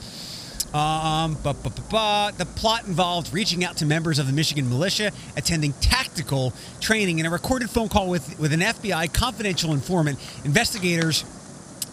Um. 0.74 1.38
The 1.44 2.48
plot 2.56 2.88
involved 2.88 3.34
reaching 3.34 3.66
out 3.66 3.78
to 3.78 3.86
members 3.86 4.20
of 4.20 4.28
the 4.28 4.34
Michigan 4.34 4.70
militia, 4.70 5.12
attending 5.36 5.74
tactical 5.74 6.54
training, 6.80 7.20
and 7.20 7.28
a 7.28 7.30
recorded 7.30 7.70
phone 7.70 7.90
call 7.90 8.08
with, 8.08 8.40
with 8.40 8.54
an 8.54 8.62
FBI 8.62 9.14
confidential 9.14 9.74
informant. 9.74 10.18
Investigators 10.46 11.26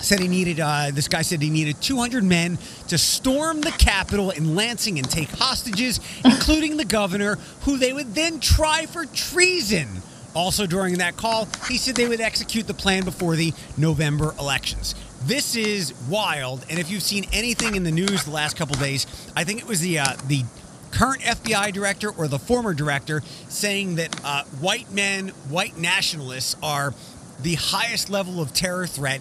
said 0.00 0.20
he 0.20 0.28
needed. 0.28 0.60
Uh, 0.60 0.90
this 0.92 1.08
guy 1.08 1.22
said 1.22 1.42
he 1.42 1.50
needed 1.50 1.80
200 1.80 2.24
men 2.24 2.58
to 2.88 2.98
storm 2.98 3.60
the 3.60 3.70
Capitol 3.72 4.30
in 4.30 4.54
Lansing 4.54 4.98
and 4.98 5.08
take 5.08 5.28
hostages, 5.30 6.00
including 6.24 6.76
the 6.76 6.84
governor, 6.84 7.36
who 7.62 7.76
they 7.76 7.92
would 7.92 8.14
then 8.14 8.40
try 8.40 8.86
for 8.86 9.04
treason. 9.06 9.88
Also, 10.34 10.66
during 10.66 10.98
that 10.98 11.16
call, 11.16 11.48
he 11.68 11.78
said 11.78 11.96
they 11.96 12.06
would 12.06 12.20
execute 12.20 12.66
the 12.66 12.74
plan 12.74 13.04
before 13.04 13.34
the 13.34 13.52
November 13.76 14.34
elections. 14.38 14.94
This 15.24 15.56
is 15.56 15.94
wild, 16.08 16.64
and 16.70 16.78
if 16.78 16.90
you've 16.90 17.02
seen 17.02 17.24
anything 17.32 17.74
in 17.74 17.82
the 17.82 17.90
news 17.90 18.24
the 18.24 18.30
last 18.30 18.56
couple 18.56 18.76
days, 18.76 19.06
I 19.34 19.42
think 19.44 19.60
it 19.60 19.66
was 19.66 19.80
the 19.80 19.98
uh, 19.98 20.14
the 20.28 20.44
current 20.90 21.22
FBI 21.22 21.72
director 21.72 22.10
or 22.10 22.28
the 22.28 22.38
former 22.38 22.72
director 22.72 23.22
saying 23.48 23.96
that 23.96 24.24
uh, 24.24 24.44
white 24.60 24.90
men, 24.92 25.28
white 25.48 25.76
nationalists, 25.76 26.56
are 26.62 26.94
the 27.42 27.54
highest 27.54 28.10
level 28.10 28.40
of 28.40 28.52
terror 28.52 28.86
threat 28.86 29.20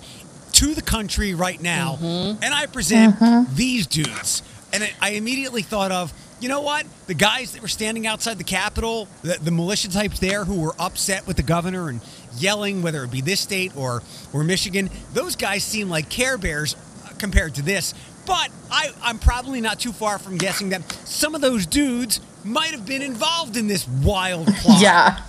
to 0.58 0.74
the 0.74 0.82
country 0.82 1.34
right 1.34 1.62
now, 1.62 1.98
and 2.02 2.54
I 2.54 2.66
present 2.66 3.16
these 3.56 3.86
dudes. 3.88 4.42
And 4.74 4.84
I- 4.84 4.92
I 5.02 5.10
immediately 5.12 5.62
thought 5.62 5.92
of, 5.92 6.12
you 6.40 6.50
know 6.50 6.62
what? 6.62 6.86
The 7.08 7.14
guys 7.14 7.54
that 7.54 7.62
were 7.62 7.68
standing 7.68 8.06
outside 8.06 8.38
the 8.38 8.44
Capitol, 8.44 9.08
the, 9.24 9.38
the 9.42 9.52
militia 9.52 9.90
types 9.90 10.20
there 10.20 10.46
who 10.46 10.60
were 10.60 10.76
upset 10.80 11.26
with 11.26 11.38
the 11.38 11.44
governor 11.44 11.90
and 11.90 12.02
yelling, 12.38 12.82
whether 12.82 13.04
it 13.04 13.12
be 13.12 13.22
this 13.22 13.40
state 13.40 13.72
or 13.76 14.04
or 14.34 14.44
Michigan, 14.44 14.90
those 15.14 15.36
guys 15.36 15.64
seem 15.64 15.90
like 15.90 16.10
Care 16.10 16.38
Bears 16.38 16.76
uh, 17.06 17.10
compared 17.18 17.56
to 17.56 17.62
this. 17.62 17.94
But 18.26 18.50
I, 18.70 18.90
I'm 19.02 19.20
probably 19.20 19.62
not 19.62 19.80
too 19.80 19.94
far 19.94 20.20
from 20.20 20.38
guessing 20.38 20.70
that 20.70 20.82
some 21.06 21.34
of 21.34 21.42
those 21.42 21.66
dudes 21.66 22.20
might 22.48 22.72
have 22.72 22.86
been 22.86 23.02
involved 23.02 23.58
in 23.58 23.68
this 23.68 23.88
wild 23.88 24.48
plot. 24.56 24.82
Yeah. 24.82 25.20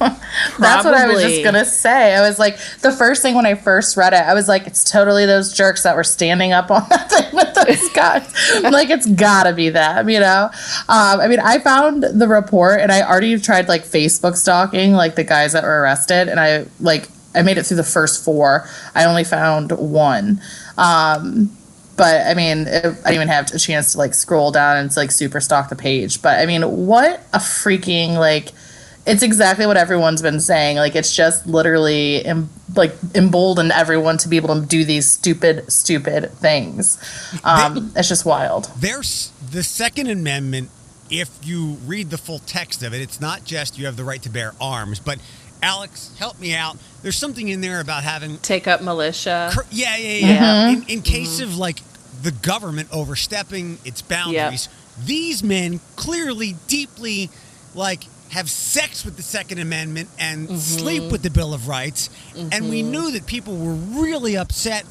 That's 0.58 0.84
what 0.84 0.94
I 0.94 1.06
was 1.06 1.22
just 1.22 1.42
going 1.42 1.54
to 1.54 1.64
say. 1.64 2.14
I 2.14 2.20
was 2.20 2.38
like, 2.38 2.58
the 2.80 2.92
first 2.92 3.22
thing 3.22 3.34
when 3.34 3.46
I 3.46 3.54
first 3.54 3.96
read 3.96 4.12
it, 4.12 4.20
I 4.20 4.34
was 4.34 4.48
like, 4.48 4.66
it's 4.66 4.88
totally 4.88 5.26
those 5.26 5.52
jerks 5.52 5.82
that 5.82 5.96
were 5.96 6.04
standing 6.04 6.52
up 6.52 6.70
on 6.70 6.86
that 6.90 7.10
thing 7.10 7.34
with 7.34 7.54
those 7.54 7.88
guys. 7.90 8.32
like, 8.62 8.90
it's 8.90 9.06
got 9.06 9.44
to 9.44 9.52
be 9.52 9.68
them, 9.68 10.08
you 10.08 10.20
know? 10.20 10.50
Um, 10.88 11.20
I 11.20 11.28
mean, 11.28 11.40
I 11.40 11.58
found 11.58 12.02
the 12.02 12.28
report 12.28 12.80
and 12.80 12.92
I 12.92 13.02
already 13.02 13.38
tried 13.38 13.68
like 13.68 13.82
Facebook 13.82 14.36
stalking, 14.36 14.92
like 14.92 15.16
the 15.16 15.24
guys 15.24 15.52
that 15.52 15.64
were 15.64 15.82
arrested. 15.82 16.28
And 16.28 16.38
I 16.38 16.66
like, 16.80 17.08
I 17.34 17.42
made 17.42 17.58
it 17.58 17.64
through 17.64 17.76
the 17.76 17.84
first 17.84 18.24
four. 18.24 18.68
I 18.94 19.04
only 19.04 19.24
found 19.24 19.72
one. 19.72 20.40
Um, 20.76 21.57
but 21.98 22.26
I 22.26 22.32
mean, 22.32 22.66
it, 22.66 22.84
I 22.84 22.90
didn't 22.90 23.14
even 23.14 23.28
have 23.28 23.52
a 23.52 23.58
chance 23.58 23.92
to 23.92 23.98
like 23.98 24.14
scroll 24.14 24.50
down 24.50 24.78
and 24.78 24.96
like 24.96 25.10
super 25.10 25.40
stalk 25.40 25.68
the 25.68 25.76
page. 25.76 26.22
But 26.22 26.38
I 26.38 26.46
mean, 26.46 26.62
what 26.62 27.20
a 27.34 27.38
freaking 27.38 28.16
like! 28.16 28.52
It's 29.04 29.22
exactly 29.22 29.66
what 29.66 29.76
everyone's 29.76 30.22
been 30.22 30.40
saying. 30.40 30.76
Like 30.76 30.94
it's 30.94 31.14
just 31.14 31.46
literally 31.46 32.24
em- 32.24 32.48
like 32.74 32.94
emboldened 33.14 33.72
everyone 33.72 34.16
to 34.18 34.28
be 34.28 34.36
able 34.36 34.54
to 34.58 34.66
do 34.66 34.84
these 34.84 35.10
stupid, 35.10 35.70
stupid 35.70 36.30
things. 36.32 36.98
Um, 37.44 37.92
it's 37.96 38.08
just 38.08 38.24
wild. 38.24 38.70
There's 38.78 39.32
the 39.50 39.62
Second 39.62 40.08
Amendment. 40.08 40.70
If 41.10 41.30
you 41.42 41.78
read 41.86 42.10
the 42.10 42.18
full 42.18 42.38
text 42.40 42.82
of 42.82 42.92
it, 42.92 43.00
it's 43.00 43.18
not 43.18 43.44
just 43.44 43.78
you 43.78 43.86
have 43.86 43.96
the 43.96 44.04
right 44.04 44.20
to 44.22 44.28
bear 44.28 44.52
arms, 44.60 45.00
but 45.00 45.18
Alex, 45.62 46.14
help 46.18 46.38
me 46.40 46.54
out. 46.54 46.76
There's 47.02 47.16
something 47.16 47.48
in 47.48 47.60
there 47.60 47.80
about 47.80 48.04
having 48.04 48.38
Take 48.38 48.66
up 48.68 48.82
militia. 48.82 49.50
Cor- 49.54 49.66
Yeah, 49.70 49.96
yeah, 49.96 50.12
yeah. 50.26 50.68
In, 50.70 50.82
in 50.88 51.02
case 51.02 51.40
of 51.40 51.56
like 51.56 51.80
the 52.22 52.30
government 52.32 52.88
overstepping 52.92 53.78
its 53.84 54.02
boundaries, 54.02 54.68
these 55.04 55.42
men 55.42 55.80
clearly, 55.96 56.54
deeply, 56.66 57.30
like 57.74 58.04
have 58.30 58.50
sex 58.50 59.04
with 59.04 59.16
the 59.16 59.22
Second 59.22 59.58
Amendment 59.58 60.08
and 60.18 60.58
sleep 60.60 61.10
with 61.10 61.22
the 61.22 61.30
Bill 61.30 61.54
of 61.54 61.66
Rights, 61.68 62.10
and 62.36 62.68
we 62.68 62.82
knew 62.82 63.10
that 63.12 63.26
people 63.26 63.56
were 63.56 63.72
really 63.74 64.36
upset 64.36 64.84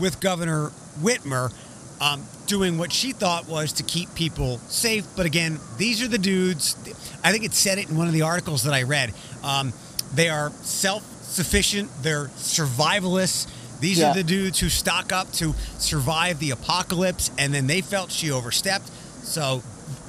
with 0.00 0.20
Governor 0.20 0.70
Whitmer. 1.00 1.52
Um, 1.98 2.22
doing 2.46 2.76
what 2.76 2.92
she 2.92 3.12
thought 3.12 3.48
was 3.48 3.72
to 3.72 3.82
keep 3.82 4.14
people 4.14 4.58
safe, 4.68 5.06
but 5.16 5.24
again, 5.24 5.58
these 5.78 6.02
are 6.02 6.08
the 6.08 6.18
dudes. 6.18 6.76
I 7.24 7.32
think 7.32 7.44
it 7.44 7.54
said 7.54 7.78
it 7.78 7.88
in 7.88 7.96
one 7.96 8.06
of 8.06 8.12
the 8.12 8.20
articles 8.20 8.64
that 8.64 8.74
I 8.74 8.82
read. 8.82 9.14
Um, 9.42 9.72
they 10.16 10.28
are 10.28 10.50
self-sufficient. 10.62 11.90
They're 12.02 12.26
survivalists. 12.38 13.46
These 13.80 13.98
Yeah. 13.98 14.10
are 14.10 14.14
the 14.14 14.24
dudes 14.24 14.58
who 14.58 14.68
stock 14.68 15.12
up 15.12 15.30
to 15.34 15.54
survive 15.78 16.38
the 16.38 16.50
apocalypse, 16.50 17.30
and 17.38 17.52
then 17.54 17.66
they 17.66 17.80
felt 17.82 18.10
she 18.10 18.30
overstepped. 18.30 18.88
So, 19.22 19.62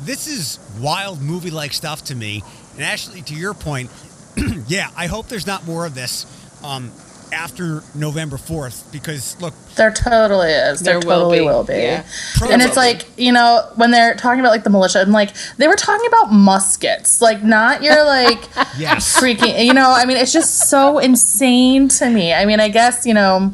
this 0.04 0.26
is 0.28 0.60
wild 0.80 1.22
movie 1.22 1.52
like 1.52 1.74
stuff 1.74 2.04
to 2.06 2.16
me. 2.16 2.44
And 2.76 2.84
actually, 2.86 3.22
to 3.24 3.34
your 3.36 3.54
point, 3.54 3.90
yeah, 4.68 4.90
I 4.96 5.08
hope 5.08 5.28
there's 5.28 5.48
not 5.48 5.66
more 5.68 5.86
of 5.86 5.96
this 5.96 6.26
um, 6.64 6.92
after 7.32 7.84
November 7.96 8.38
4th 8.38 8.92
because, 8.92 9.40
look, 9.42 9.54
There 9.76 9.92
totally 9.92 10.50
is. 10.52 10.80
There, 10.80 11.00
There 11.00 11.08
will 11.10 11.20
totally 11.30 11.40
be. 11.40 11.46
will 11.46 11.64
be. 11.64 11.74
Yeah. 11.74 12.04
And 12.50 12.62
it's 12.62 12.76
like, 12.78 13.06
you 13.18 13.32
know, 13.32 13.70
when 13.76 13.92
they're 13.92 14.16
talking 14.16 14.40
about 14.40 14.52
like 14.52 14.64
the 14.64 14.70
militia 14.70 15.02
and 15.02 15.12
like 15.12 15.32
they 15.58 15.68
were 15.68 15.76
talking 15.76 16.08
about 16.08 16.32
muskets, 16.32 17.22
like 17.22 17.44
not 17.44 17.84
your 17.84 18.04
like 18.06 18.40
yes. 18.78 19.20
freaking, 19.20 19.66
you 19.66 19.74
know, 19.74 19.92
I 19.92 20.06
mean, 20.06 20.18
it's 20.18 20.34
just 20.34 20.70
so 20.70 20.98
insane 21.00 21.88
to 21.90 22.10
me. 22.10 22.34
I 22.34 22.46
mean, 22.46 22.60
I 22.60 22.70
guess, 22.70 23.06
you 23.06 23.14
know, 23.14 23.54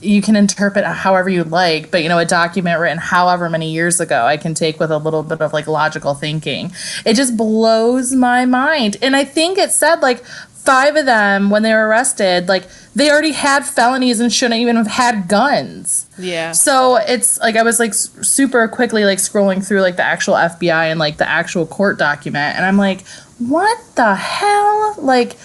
you 0.00 0.22
can 0.22 0.36
interpret 0.36 0.84
however 0.84 1.28
you 1.28 1.42
like, 1.42 1.90
but 1.90 2.04
you 2.04 2.08
know, 2.08 2.18
a 2.18 2.24
document 2.24 2.78
written 2.78 2.98
however 2.98 3.50
many 3.50 3.72
years 3.72 3.98
ago, 3.98 4.24
I 4.26 4.36
can 4.36 4.54
take 4.54 4.78
with 4.78 4.92
a 4.92 4.98
little 4.98 5.24
bit 5.24 5.40
of 5.40 5.52
like 5.52 5.66
logical 5.66 6.14
thinking. 6.14 6.72
It 7.04 7.14
just 7.14 7.36
blows 7.36 8.14
my 8.14 8.44
mind. 8.44 8.96
And 9.02 9.16
I 9.16 9.24
think 9.24 9.58
it 9.58 9.72
said 9.72 9.96
like 10.00 10.22
five 10.68 10.96
of 10.96 11.06
them 11.06 11.48
when 11.48 11.62
they 11.62 11.72
were 11.72 11.88
arrested, 11.88 12.46
like 12.46 12.64
they 12.94 13.10
already 13.10 13.32
had 13.32 13.64
felonies 13.64 14.20
and 14.20 14.30
shouldn't 14.30 14.60
even 14.60 14.76
have 14.76 14.86
had 14.86 15.26
guns. 15.26 16.06
Yeah. 16.18 16.52
So 16.52 16.96
it's 16.96 17.38
like 17.40 17.56
I 17.56 17.62
was 17.62 17.78
like 17.80 17.92
s- 17.92 18.10
super 18.20 18.68
quickly 18.68 19.04
like 19.06 19.16
scrolling 19.18 19.66
through 19.66 19.80
like 19.80 19.96
the 19.96 20.04
actual 20.04 20.34
FBI 20.34 20.90
and 20.90 20.98
like 21.00 21.16
the 21.16 21.26
actual 21.26 21.64
court 21.66 21.98
document, 21.98 22.56
and 22.56 22.66
I'm 22.66 22.76
like, 22.76 23.06
what 23.38 23.78
the 23.94 24.14
hell? 24.14 24.94
Like, 24.98 25.36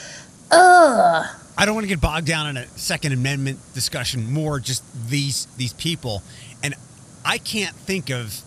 ugh. 0.51 1.25
I 1.57 1.65
don't 1.65 1.75
want 1.75 1.85
to 1.85 1.89
get 1.89 2.01
bogged 2.01 2.27
down 2.27 2.47
in 2.49 2.57
a 2.57 2.65
Second 2.77 3.13
Amendment 3.13 3.59
discussion. 3.73 4.29
More 4.33 4.59
just 4.59 4.83
these 5.09 5.45
these 5.55 5.71
people, 5.73 6.21
and 6.63 6.73
I 7.23 7.37
can't 7.37 7.75
think 7.75 8.09
of 8.09 8.41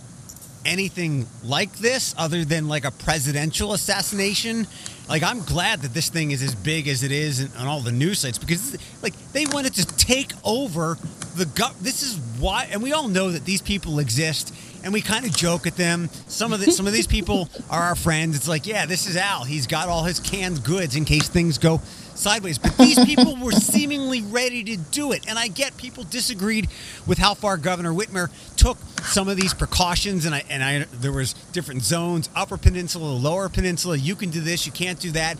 anything 0.66 1.26
like 1.45 1.78
this 1.78 2.14
other 2.18 2.45
than 2.45 2.68
like 2.68 2.85
a 2.85 2.90
presidential 2.90 3.73
assassination. 3.73 4.66
Like 5.09 5.23
I'm 5.23 5.41
glad 5.41 5.83
that 5.83 5.95
this 5.95 6.09
thing 6.09 6.33
is 6.33 6.43
as 6.43 6.55
big 6.55 6.89
as 6.89 7.03
it 7.03 7.13
is 7.13 7.49
on 7.57 7.67
all 7.67 7.81
the 7.81 7.93
news 7.93 8.19
sites 8.21 8.39
because 8.39 8.77
like 9.03 9.15
they 9.33 9.47
wanted 9.47 9.75
to 9.75 9.87
take 9.97 10.33
over 10.45 10.99
the 11.37 11.45
gov. 11.45 11.78
This 11.81 12.02
is 12.02 12.16
why, 12.38 12.69
and 12.71 12.83
we 12.83 12.93
all 12.93 13.09
know 13.09 13.31
that 13.31 13.45
these 13.45 13.62
people 13.62 13.99
exist. 13.99 14.55
And 14.85 14.93
we 14.93 15.00
kind 15.00 15.25
of 15.25 15.37
joke 15.37 15.66
at 15.66 15.76
them. 15.76 16.09
Some 16.28 16.52
of 16.52 16.61
the, 16.61 16.71
some 16.71 16.87
of 16.87 16.93
these 16.93 17.09
people 17.09 17.49
are 17.69 17.83
our 17.83 17.97
friends. 17.97 18.37
It's 18.37 18.47
like, 18.47 18.69
yeah, 18.69 18.87
this 18.87 19.09
is 19.09 19.16
Al. 19.16 19.43
He's 19.43 19.66
got 19.66 19.88
all 19.88 20.05
his 20.05 20.21
canned 20.21 20.62
goods 20.62 20.95
in 20.95 21.05
case 21.05 21.28
things 21.28 21.59
go 21.59 21.81
sideways. 22.14 22.59
But 22.59 22.76
these 22.78 23.05
people 23.05 23.37
were 23.37 23.50
seemingly 23.50 24.23
ready 24.23 24.62
to 24.62 24.76
do 24.76 25.11
it. 25.11 25.28
And 25.28 25.40
I 25.40 25.49
get 25.49 25.76
people 25.76 26.05
disagreed 26.05 26.69
with 27.05 27.19
how 27.19 27.35
far 27.35 27.57
Governor 27.57 27.93
Whitmer 27.93 28.31
took 28.57 28.78
some 29.02 29.28
of 29.28 29.37
these 29.37 29.55
precautions. 29.55 30.25
And 30.25 30.37
I 30.37 30.45
and 30.49 30.62
I 30.62 30.85
there 31.00 31.11
was 31.12 31.33
different 31.52 31.83
zones, 31.83 32.31
upper 32.37 32.57
peninsula, 32.57 33.07
lower 33.07 33.49
peninsula. 33.49 33.97
You 33.97 34.14
can 34.14 34.31
do 34.31 34.40
this, 34.40 34.66
you 34.66 34.73
can't 34.73 35.00
do 35.00 35.11
that. 35.12 35.37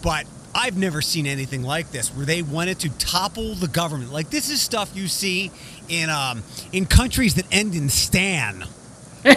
But 0.00 0.26
I've 0.56 0.78
never 0.78 1.02
seen 1.02 1.26
anything 1.26 1.62
like 1.62 1.90
this 1.92 2.08
where 2.08 2.24
they 2.24 2.40
wanted 2.40 2.78
to 2.80 2.88
topple 2.98 3.54
the 3.56 3.68
government. 3.68 4.10
Like 4.12 4.30
this 4.30 4.48
is 4.50 4.62
stuff 4.62 4.90
you 4.94 5.06
see 5.06 5.50
in 5.88 6.08
um 6.08 6.42
in 6.72 6.86
countries 6.86 7.34
that 7.34 7.44
end 7.52 7.74
in 7.74 7.88
stan. 7.90 8.64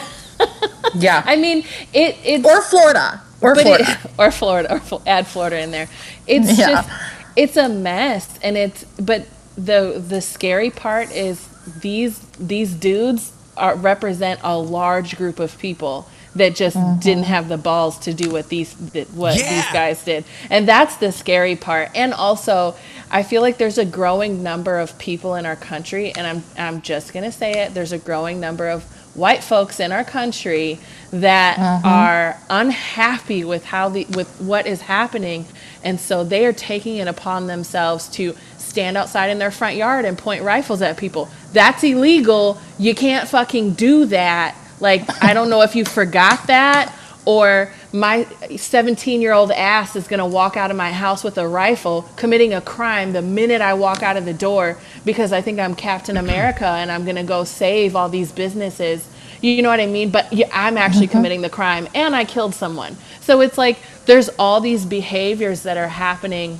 Yeah. 0.96 1.22
I 1.26 1.36
mean, 1.36 1.66
it 1.94 2.18
it's 2.24 2.46
or 2.46 2.62
Florida. 2.62 3.22
Or 3.42 3.56
Florida. 3.56 3.84
It, 3.92 4.12
or 4.18 4.32
Florida, 4.32 4.74
or 4.74 4.80
Fl- 4.80 4.96
add 5.06 5.28
Florida 5.28 5.60
in 5.62 5.72
there. 5.72 5.88
It's 6.28 6.58
Yeah. 6.58 6.68
just, 6.70 6.90
it's 7.36 7.58
a 7.58 7.70
mess, 7.70 8.40
and 8.42 8.58
it's. 8.58 8.86
But 9.00 9.28
the 9.56 10.04
the 10.06 10.22
scary 10.22 10.70
part 10.72 11.12
is 11.12 11.48
these 11.82 12.20
these 12.40 12.74
dudes 12.74 13.32
are 13.58 13.76
represent 13.76 14.40
a 14.44 14.58
large 14.58 15.18
group 15.18 15.40
of 15.40 15.58
people 15.60 16.08
that 16.40 16.56
just 16.56 16.76
didn't 17.00 17.24
uh-huh. 17.24 17.34
have 17.36 17.50
the 17.50 17.58
balls 17.58 18.00
to 18.00 18.14
do 18.14 18.32
what 18.32 18.50
these 18.50 18.74
what 19.14 19.38
Yeah. 19.38 19.56
these 19.56 19.72
guys 19.72 20.04
did, 20.04 20.26
and 20.50 20.68
that's 20.68 20.98
the 20.98 21.12
scary 21.12 21.56
part. 21.56 21.92
And 21.96 22.14
also, 22.14 22.76
I 23.12 23.24
feel 23.24 23.42
like 23.42 23.58
there's 23.58 23.78
a 23.78 23.86
growing 23.86 24.44
number 24.44 24.80
of 24.80 24.98
people 24.98 25.36
in 25.36 25.46
our 25.46 25.56
country, 25.56 26.14
and 26.16 26.28
I'm 26.28 26.44
I'm 26.58 26.82
just 26.82 27.14
gonna 27.14 27.32
say 27.32 27.52
it. 27.52 27.74
There's 27.74 27.94
a 27.94 28.00
growing 28.00 28.40
number 28.40 28.68
of 28.68 28.84
white 29.16 29.44
folks 29.44 29.80
in 29.80 29.92
our 29.92 30.04
country 30.04 30.80
that 31.12 31.58
uh-huh. 31.58 31.88
are 31.88 32.38
unhappy 32.50 33.44
with 33.44 33.66
how 33.66 33.90
the 33.90 34.06
with 34.16 34.30
what 34.40 34.68
is 34.68 34.82
happening 34.82 35.46
and 35.84 36.00
so 36.00 36.24
they 36.24 36.46
are 36.46 36.54
taking 36.54 36.98
it 36.98 37.08
upon 37.08 37.48
themselves 37.48 38.08
to 38.10 38.36
stand 38.58 38.96
outside 38.96 39.30
in 39.30 39.40
their 39.40 39.52
front 39.52 39.76
yard 39.76 40.06
and 40.06 40.18
point 40.18 40.44
rifles 40.44 40.82
at 40.82 40.96
people 40.98 41.28
that's 41.52 41.84
illegal 41.84 42.60
you 42.78 42.94
can't 42.94 43.28
fucking 43.28 43.74
do 43.74 44.06
that 44.06 44.56
like 44.80 45.04
i 45.24 45.34
don't 45.34 45.50
know 45.50 45.62
if 45.62 45.76
you 45.76 45.86
forgot 45.86 46.48
that 46.48 46.96
or 47.26 47.72
my 47.92 48.24
17 48.56 49.22
year 49.22 49.34
old 49.34 49.52
ass 49.52 49.96
is 49.96 50.08
going 50.08 50.20
to 50.20 50.26
walk 50.26 50.58
out 50.58 50.72
of 50.72 50.78
my 50.78 50.92
house 50.92 51.24
with 51.24 51.38
a 51.38 51.48
rifle 51.48 52.04
committing 52.16 52.54
a 52.54 52.62
crime 52.62 53.14
the 53.14 53.22
minute 53.22 53.62
I 53.62 53.74
walk 53.74 54.04
out 54.04 54.18
of 54.18 54.26
the 54.26 54.34
door 54.34 54.78
because 55.06 55.32
I 55.32 55.42
think 55.42 55.60
I'm 55.60 55.76
Captain 55.76 56.18
America 56.26 56.66
and 56.66 56.92
I'm 56.92 57.04
going 57.04 57.18
to 57.18 57.24
go 57.24 57.44
save 57.44 57.96
all 57.96 58.10
these 58.10 58.32
businesses. 58.32 59.08
You 59.42 59.62
know 59.62 59.70
what 59.70 59.80
I 59.80 59.86
mean? 59.86 60.10
But 60.10 60.32
yeah, 60.34 60.50
I'm 60.52 60.78
actually 60.78 61.08
mm-hmm. 61.08 61.18
committing 61.18 61.42
the 61.42 61.50
crime 61.50 61.88
and 61.94 62.16
I 62.16 62.26
killed 62.26 62.56
someone. 62.56 62.96
So 63.22 63.42
it's 63.42 63.58
like 63.58 63.78
there's 64.06 64.30
all 64.40 64.60
these 64.60 64.86
behaviors 64.86 65.64
that 65.64 65.78
are 65.78 65.88
happening. 65.88 66.60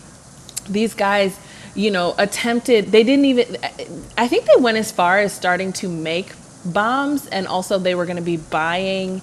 These 0.70 0.94
guys, 0.94 1.40
you 1.74 1.90
know, 1.90 2.14
attempted, 2.18 2.88
they 2.88 3.04
didn't 3.04 3.26
even, 3.26 3.58
I 4.18 4.28
think 4.28 4.46
they 4.46 4.62
went 4.62 4.78
as 4.78 4.92
far 4.92 5.20
as 5.20 5.34
starting 5.34 5.74
to 5.74 5.90
make 5.90 6.34
bombs 6.72 7.28
and 7.28 7.48
also 7.48 7.78
they 7.78 7.96
were 7.96 8.06
going 8.06 8.18
to 8.18 8.22
be 8.22 8.38
buying 8.38 9.22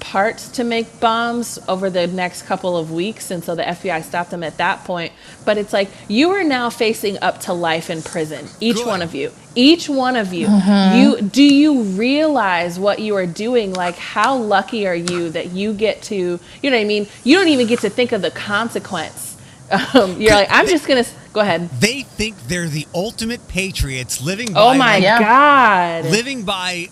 parts 0.00 0.48
to 0.48 0.64
make 0.64 1.00
bombs 1.00 1.58
over 1.68 1.90
the 1.90 2.06
next 2.06 2.42
couple 2.42 2.76
of 2.76 2.92
weeks 2.92 3.30
and 3.30 3.42
so 3.42 3.54
the 3.54 3.62
FBI 3.62 4.02
stopped 4.02 4.30
them 4.30 4.42
at 4.42 4.56
that 4.58 4.84
point. 4.84 5.12
But 5.44 5.58
it's 5.58 5.72
like 5.72 5.90
you 6.08 6.30
are 6.30 6.44
now 6.44 6.70
facing 6.70 7.18
up 7.20 7.40
to 7.42 7.52
life 7.52 7.90
in 7.90 8.02
prison 8.02 8.46
each 8.60 8.76
Good. 8.76 8.86
one 8.86 9.02
of 9.02 9.14
you. 9.14 9.32
Each 9.54 9.88
one 9.88 10.16
of 10.16 10.32
you. 10.32 10.46
Uh-huh. 10.46 10.96
you 10.96 11.22
do 11.22 11.42
you 11.42 11.82
realize 11.82 12.78
what 12.78 13.00
you 13.00 13.16
are 13.16 13.26
doing? 13.26 13.72
Like 13.72 13.96
how 13.96 14.36
lucky 14.36 14.86
are 14.86 14.94
you 14.94 15.30
that 15.30 15.50
you 15.50 15.74
get 15.74 16.02
to 16.04 16.14
you 16.14 16.70
know 16.70 16.76
what 16.76 16.82
I 16.82 16.84
mean? 16.84 17.06
You 17.24 17.36
don't 17.36 17.48
even 17.48 17.66
get 17.66 17.80
to 17.80 17.90
think 17.90 18.12
of 18.12 18.22
the 18.22 18.30
consequence 18.30 19.27
um, 19.70 20.20
you're 20.20 20.32
like 20.32 20.48
I'm 20.50 20.66
just 20.66 20.86
gonna 20.86 21.04
go 21.32 21.40
ahead 21.40 21.68
they 21.70 22.02
think 22.02 22.36
they're 22.48 22.68
the 22.68 22.86
ultimate 22.94 23.46
patriots 23.48 24.22
living 24.22 24.50
oh 24.50 24.54
by 24.54 24.74
oh 24.74 24.78
my 24.78 24.98
like, 24.98 25.20
god 25.20 26.04
living 26.06 26.44
by 26.44 26.88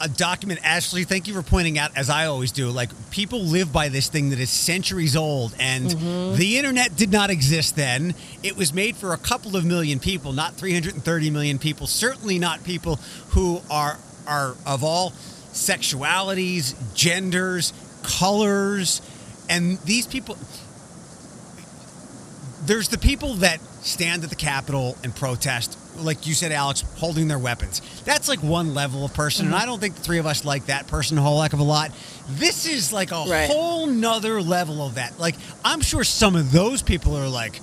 a 0.00 0.08
document. 0.08 0.60
Ashley, 0.64 1.04
thank 1.04 1.28
you 1.28 1.34
for 1.34 1.42
pointing 1.42 1.78
out, 1.78 1.96
as 1.96 2.08
I 2.08 2.26
always 2.26 2.52
do, 2.52 2.70
like 2.70 2.90
people 3.10 3.42
live 3.42 3.72
by 3.72 3.88
this 3.88 4.08
thing 4.08 4.30
that 4.30 4.40
is 4.40 4.50
centuries 4.50 5.14
old, 5.14 5.54
and 5.60 5.86
mm-hmm. 5.86 6.36
the 6.36 6.58
internet 6.58 6.96
did 6.96 7.12
not 7.12 7.30
exist 7.30 7.76
then. 7.76 8.14
It 8.42 8.56
was 8.56 8.72
made 8.72 8.96
for 8.96 9.12
a 9.12 9.18
couple 9.18 9.56
of 9.56 9.64
million 9.64 9.98
people, 9.98 10.32
not 10.32 10.54
330 10.54 11.30
million 11.30 11.58
people. 11.58 11.86
Certainly 11.86 12.38
not 12.38 12.64
people 12.64 12.96
who 13.30 13.60
are 13.70 13.98
are 14.26 14.56
of 14.66 14.82
all 14.82 15.10
sexualities, 15.52 16.74
genders, 16.94 17.72
colors, 18.02 19.02
and 19.48 19.78
these 19.80 20.06
people. 20.06 20.38
There's 22.62 22.88
the 22.88 22.98
people 22.98 23.34
that 23.34 23.60
stand 23.82 24.22
at 24.24 24.30
the 24.30 24.36
Capitol 24.36 24.96
and 25.02 25.14
protest 25.14 25.78
like 26.02 26.26
you 26.26 26.34
said, 26.34 26.52
Alex, 26.52 26.82
holding 26.96 27.28
their 27.28 27.38
weapons. 27.38 27.80
That's 28.04 28.28
like 28.28 28.42
one 28.42 28.74
level 28.74 29.04
of 29.04 29.14
person, 29.14 29.46
mm-hmm. 29.46 29.54
and 29.54 29.62
I 29.62 29.66
don't 29.66 29.80
think 29.80 29.94
the 29.94 30.02
three 30.02 30.18
of 30.18 30.26
us 30.26 30.44
like 30.44 30.66
that 30.66 30.86
person 30.86 31.18
a 31.18 31.22
whole 31.22 31.40
heck 31.40 31.52
of 31.52 31.60
a 31.60 31.64
lot. 31.64 31.92
This 32.28 32.66
is 32.66 32.92
like 32.92 33.12
a 33.12 33.24
right. 33.28 33.50
whole 33.50 33.86
nother 33.86 34.40
level 34.40 34.84
of 34.84 34.94
that. 34.96 35.18
Like, 35.18 35.36
I'm 35.64 35.80
sure 35.80 36.04
some 36.04 36.36
of 36.36 36.52
those 36.52 36.82
people 36.82 37.16
are 37.16 37.28
like, 37.28 37.60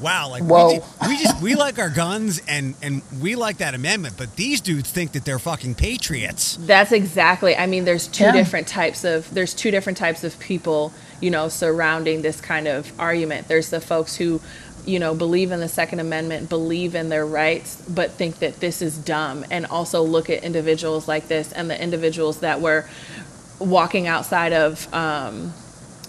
wow, 0.00 0.28
like 0.30 0.42
Whoa. 0.42 0.68
We, 0.68 0.76
just, 0.76 1.08
we 1.08 1.16
just 1.16 1.42
we 1.42 1.54
like 1.54 1.78
our 1.78 1.90
guns 1.90 2.40
and 2.48 2.74
and 2.82 3.02
we 3.20 3.34
like 3.36 3.58
that 3.58 3.74
amendment, 3.74 4.14
but 4.16 4.36
these 4.36 4.60
dudes 4.60 4.90
think 4.90 5.12
that 5.12 5.24
they're 5.24 5.38
fucking 5.38 5.74
patriots. 5.74 6.56
That's 6.60 6.92
exactly. 6.92 7.56
I 7.56 7.66
mean, 7.66 7.84
there's 7.84 8.08
two 8.08 8.24
yeah. 8.24 8.32
different 8.32 8.68
types 8.68 9.04
of 9.04 9.32
there's 9.34 9.54
two 9.54 9.70
different 9.70 9.98
types 9.98 10.24
of 10.24 10.38
people, 10.38 10.92
you 11.20 11.30
know, 11.30 11.48
surrounding 11.48 12.22
this 12.22 12.40
kind 12.40 12.66
of 12.66 12.92
argument. 12.98 13.48
There's 13.48 13.70
the 13.70 13.80
folks 13.80 14.16
who 14.16 14.40
you 14.86 14.98
know, 14.98 15.14
believe 15.14 15.52
in 15.52 15.60
the 15.60 15.68
Second 15.68 16.00
Amendment, 16.00 16.48
believe 16.48 16.94
in 16.94 17.08
their 17.08 17.26
rights, 17.26 17.82
but 17.88 18.12
think 18.12 18.38
that 18.38 18.60
this 18.60 18.82
is 18.82 18.96
dumb, 18.98 19.44
and 19.50 19.66
also 19.66 20.02
look 20.02 20.30
at 20.30 20.42
individuals 20.42 21.08
like 21.08 21.28
this 21.28 21.52
and 21.52 21.70
the 21.70 21.80
individuals 21.80 22.40
that 22.40 22.60
were 22.60 22.88
walking 23.58 24.06
outside 24.06 24.52
of, 24.52 24.92
um, 24.94 25.52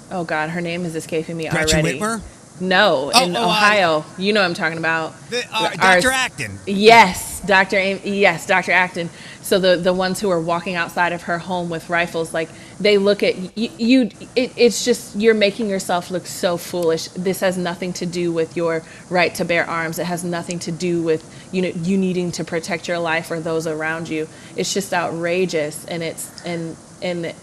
oh 0.09 0.23
God, 0.23 0.49
her 0.51 0.61
name 0.61 0.85
is 0.85 0.95
escaping 0.95 1.37
me 1.37 1.49
Gretchen 1.49 1.81
already. 1.81 1.99
Whitmer? 1.99 2.21
No, 2.59 3.11
oh, 3.13 3.23
in 3.23 3.35
oh, 3.35 3.45
Ohio. 3.45 4.05
I, 4.07 4.21
you 4.21 4.33
know 4.33 4.41
what 4.41 4.45
I'm 4.45 4.53
talking 4.53 4.77
about. 4.77 5.19
The, 5.29 5.43
uh, 5.51 5.71
Dr. 5.71 6.11
Acton. 6.11 6.59
Yes, 6.67 7.41
Dr. 7.41 7.81
yes, 7.81 8.45
Dr. 8.45 8.71
Acton. 8.71 9.09
So 9.41 9.57
the 9.57 9.77
the 9.77 9.93
ones 9.93 10.19
who 10.19 10.29
are 10.29 10.39
walking 10.39 10.75
outside 10.75 11.11
of 11.11 11.23
her 11.23 11.39
home 11.39 11.69
with 11.71 11.89
rifles, 11.89 12.33
like 12.35 12.49
they 12.81 12.97
look 12.97 13.23
at 13.23 13.57
you. 13.57 13.69
you 13.77 14.01
it, 14.35 14.51
it's 14.55 14.83
just 14.85 15.15
you're 15.15 15.33
making 15.33 15.69
yourself 15.69 16.11
look 16.11 16.25
so 16.25 16.57
foolish. 16.57 17.07
This 17.09 17.39
has 17.41 17.57
nothing 17.57 17.93
to 17.93 18.05
do 18.05 18.31
with 18.31 18.57
your 18.57 18.83
right 19.09 19.33
to 19.35 19.45
bear 19.45 19.65
arms. 19.65 19.99
It 19.99 20.05
has 20.05 20.23
nothing 20.23 20.59
to 20.59 20.71
do 20.71 21.01
with 21.01 21.23
you 21.51 21.61
know 21.61 21.69
you 21.69 21.97
needing 21.97 22.31
to 22.33 22.43
protect 22.43 22.87
your 22.87 22.99
life 22.99 23.31
or 23.31 23.39
those 23.39 23.67
around 23.67 24.09
you. 24.09 24.27
It's 24.55 24.73
just 24.73 24.93
outrageous, 24.93 25.85
and 25.85 26.03
it's 26.03 26.43
and 26.43 26.75
and 27.01 27.33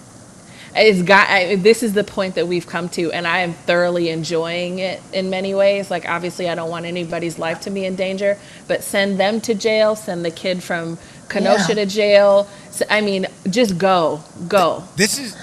it's 0.76 1.02
got 1.02 1.28
I, 1.28 1.56
this 1.56 1.82
is 1.82 1.94
the 1.94 2.04
point 2.04 2.34
that 2.36 2.46
we've 2.46 2.66
come 2.66 2.88
to 2.90 3.10
and 3.12 3.26
i 3.26 3.38
am 3.40 3.52
thoroughly 3.54 4.10
enjoying 4.10 4.78
it 4.78 5.00
in 5.12 5.30
many 5.30 5.54
ways 5.54 5.90
like 5.90 6.08
obviously 6.08 6.48
i 6.48 6.54
don't 6.54 6.70
want 6.70 6.86
anybody's 6.86 7.38
life 7.38 7.60
to 7.62 7.70
be 7.70 7.84
in 7.84 7.96
danger 7.96 8.38
but 8.66 8.82
send 8.84 9.18
them 9.18 9.40
to 9.42 9.54
jail 9.54 9.96
send 9.96 10.24
the 10.24 10.30
kid 10.30 10.62
from 10.62 10.98
kenosha 11.28 11.70
yeah. 11.70 11.84
to 11.84 11.86
jail 11.86 12.48
so, 12.70 12.84
i 12.90 13.00
mean 13.00 13.26
just 13.48 13.79
go 13.79 14.22
go 14.48 14.85
this 14.96 15.18
is 15.18 15.37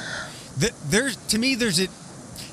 there's 0.90 1.16
to 1.28 1.38
me 1.38 1.56
there's 1.56 1.80
a 1.80 1.88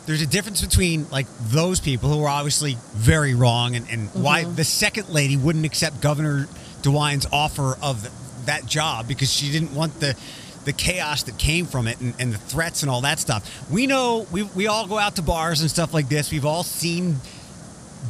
there's 0.07 0.23
a 0.23 0.27
difference 0.27 0.61
between 0.61 1.09
like 1.11 1.27
those 1.41 1.79
people 1.79 2.09
who 2.09 2.23
are 2.25 2.29
obviously 2.29 2.77
very 2.93 3.35
wrong 3.35 3.77
and, 3.77 3.89
and 3.89 4.09
mm-hmm. 4.09 4.23
why 4.23 4.45
the 4.45 4.65
second 4.65 5.09
lady 5.09 5.37
wouldn't 5.37 5.65
accept 5.65 6.01
governor 6.01 6.49
dewine's 6.83 7.27
offer 7.33 7.77
of 7.81 8.03
the, 8.03 8.11
that 8.47 8.67
job 8.67 9.07
because 9.07 9.33
she 9.33 9.53
didn't 9.53 9.75
want 9.75 10.01
the 10.01 10.17
the 10.65 10.73
chaos 10.73 11.25
that 11.25 11.39
came 11.39 11.67
from 11.67 11.87
it 11.87 12.01
and, 12.01 12.15
and 12.19 12.33
the 12.33 12.39
threats 12.39 12.83
and 12.83 12.91
all 12.91 13.01
that 13.01 13.19
stuff. 13.19 13.69
We 13.71 13.87
know 13.87 14.27
we, 14.31 14.45
we 14.45 14.67
all 14.67 14.87
go 14.87 14.99
out 14.99 15.17
to 15.17 15.23
bars 15.23 15.61
and 15.61 15.71
stuff 15.71 15.93
like 15.93 16.09
this. 16.09 16.31
We've 16.31 16.47
all 16.47 16.63
seen 16.63 17.17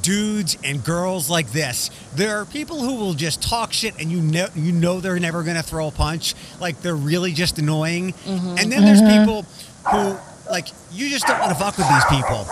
dudes 0.00 0.56
and 0.64 0.82
girls 0.82 1.28
like 1.28 1.52
this. 1.52 1.90
There 2.14 2.40
are 2.40 2.44
people 2.44 2.80
who 2.80 2.94
will 2.94 3.14
just 3.14 3.42
talk 3.42 3.72
shit 3.72 3.98
and 4.00 4.10
you 4.10 4.20
know 4.20 4.48
you 4.54 4.72
know 4.72 5.00
they're 5.00 5.18
never 5.18 5.42
going 5.42 5.56
to 5.56 5.62
throw 5.62 5.88
a 5.88 5.90
punch. 5.90 6.34
Like 6.60 6.80
they're 6.80 6.96
really 6.96 7.32
just 7.32 7.58
annoying. 7.58 8.12
Mm-hmm. 8.12 8.56
And 8.58 8.72
then 8.72 8.84
there's 8.84 9.02
mm-hmm. 9.02 9.20
people 9.20 9.46
who 9.90 10.16
like 10.50 10.68
you 10.92 11.08
just 11.08 11.26
don't 11.26 11.38
want 11.38 11.50
to 11.50 11.58
fuck 11.58 11.76
with 11.76 11.88
these 11.88 12.04
people. 12.06 12.46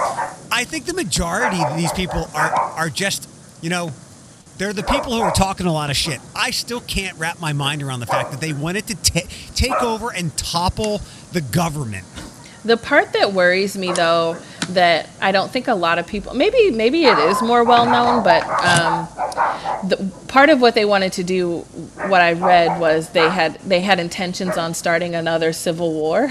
I 0.52 0.64
think 0.64 0.86
the 0.86 0.94
majority 0.94 1.62
of 1.62 1.76
these 1.76 1.92
people 1.92 2.28
are 2.34 2.52
are 2.52 2.90
just, 2.90 3.28
you 3.60 3.70
know, 3.70 3.92
they're 4.58 4.72
the 4.72 4.82
people 4.82 5.14
who 5.14 5.20
are 5.20 5.32
talking 5.32 5.66
a 5.66 5.72
lot 5.72 5.88
of 5.90 5.96
shit. 5.96 6.20
I 6.36 6.50
still 6.50 6.80
can't 6.80 7.16
wrap 7.18 7.40
my 7.40 7.52
mind 7.52 7.82
around 7.82 8.00
the 8.00 8.06
fact 8.06 8.30
that 8.32 8.40
they 8.40 8.52
wanted 8.52 8.86
to 8.88 8.94
ta- 8.94 9.28
take 9.54 9.82
over 9.82 10.12
and 10.12 10.36
topple 10.36 11.00
the 11.32 11.40
government. 11.40 12.04
The 12.64 12.76
part 12.76 13.14
that 13.14 13.32
worries 13.32 13.78
me, 13.78 13.92
though, 13.92 14.36
that 14.70 15.08
I 15.20 15.32
don't 15.32 15.50
think 15.50 15.68
a 15.68 15.74
lot 15.74 15.98
of 15.98 16.06
people 16.06 16.34
maybe 16.34 16.70
maybe 16.70 17.04
it 17.04 17.18
is 17.18 17.42
more 17.42 17.64
well 17.64 17.86
known, 17.86 18.22
but 18.22 18.42
um, 18.44 19.08
the, 19.88 20.12
part 20.28 20.50
of 20.50 20.60
what 20.60 20.74
they 20.74 20.84
wanted 20.84 21.12
to 21.14 21.24
do, 21.24 21.58
what 22.08 22.20
I 22.20 22.32
read 22.32 22.80
was 22.80 23.10
they 23.10 23.28
had 23.28 23.54
they 23.60 23.80
had 23.80 24.00
intentions 24.00 24.56
on 24.56 24.74
starting 24.74 25.14
another 25.14 25.52
civil 25.52 25.92
war. 25.92 26.28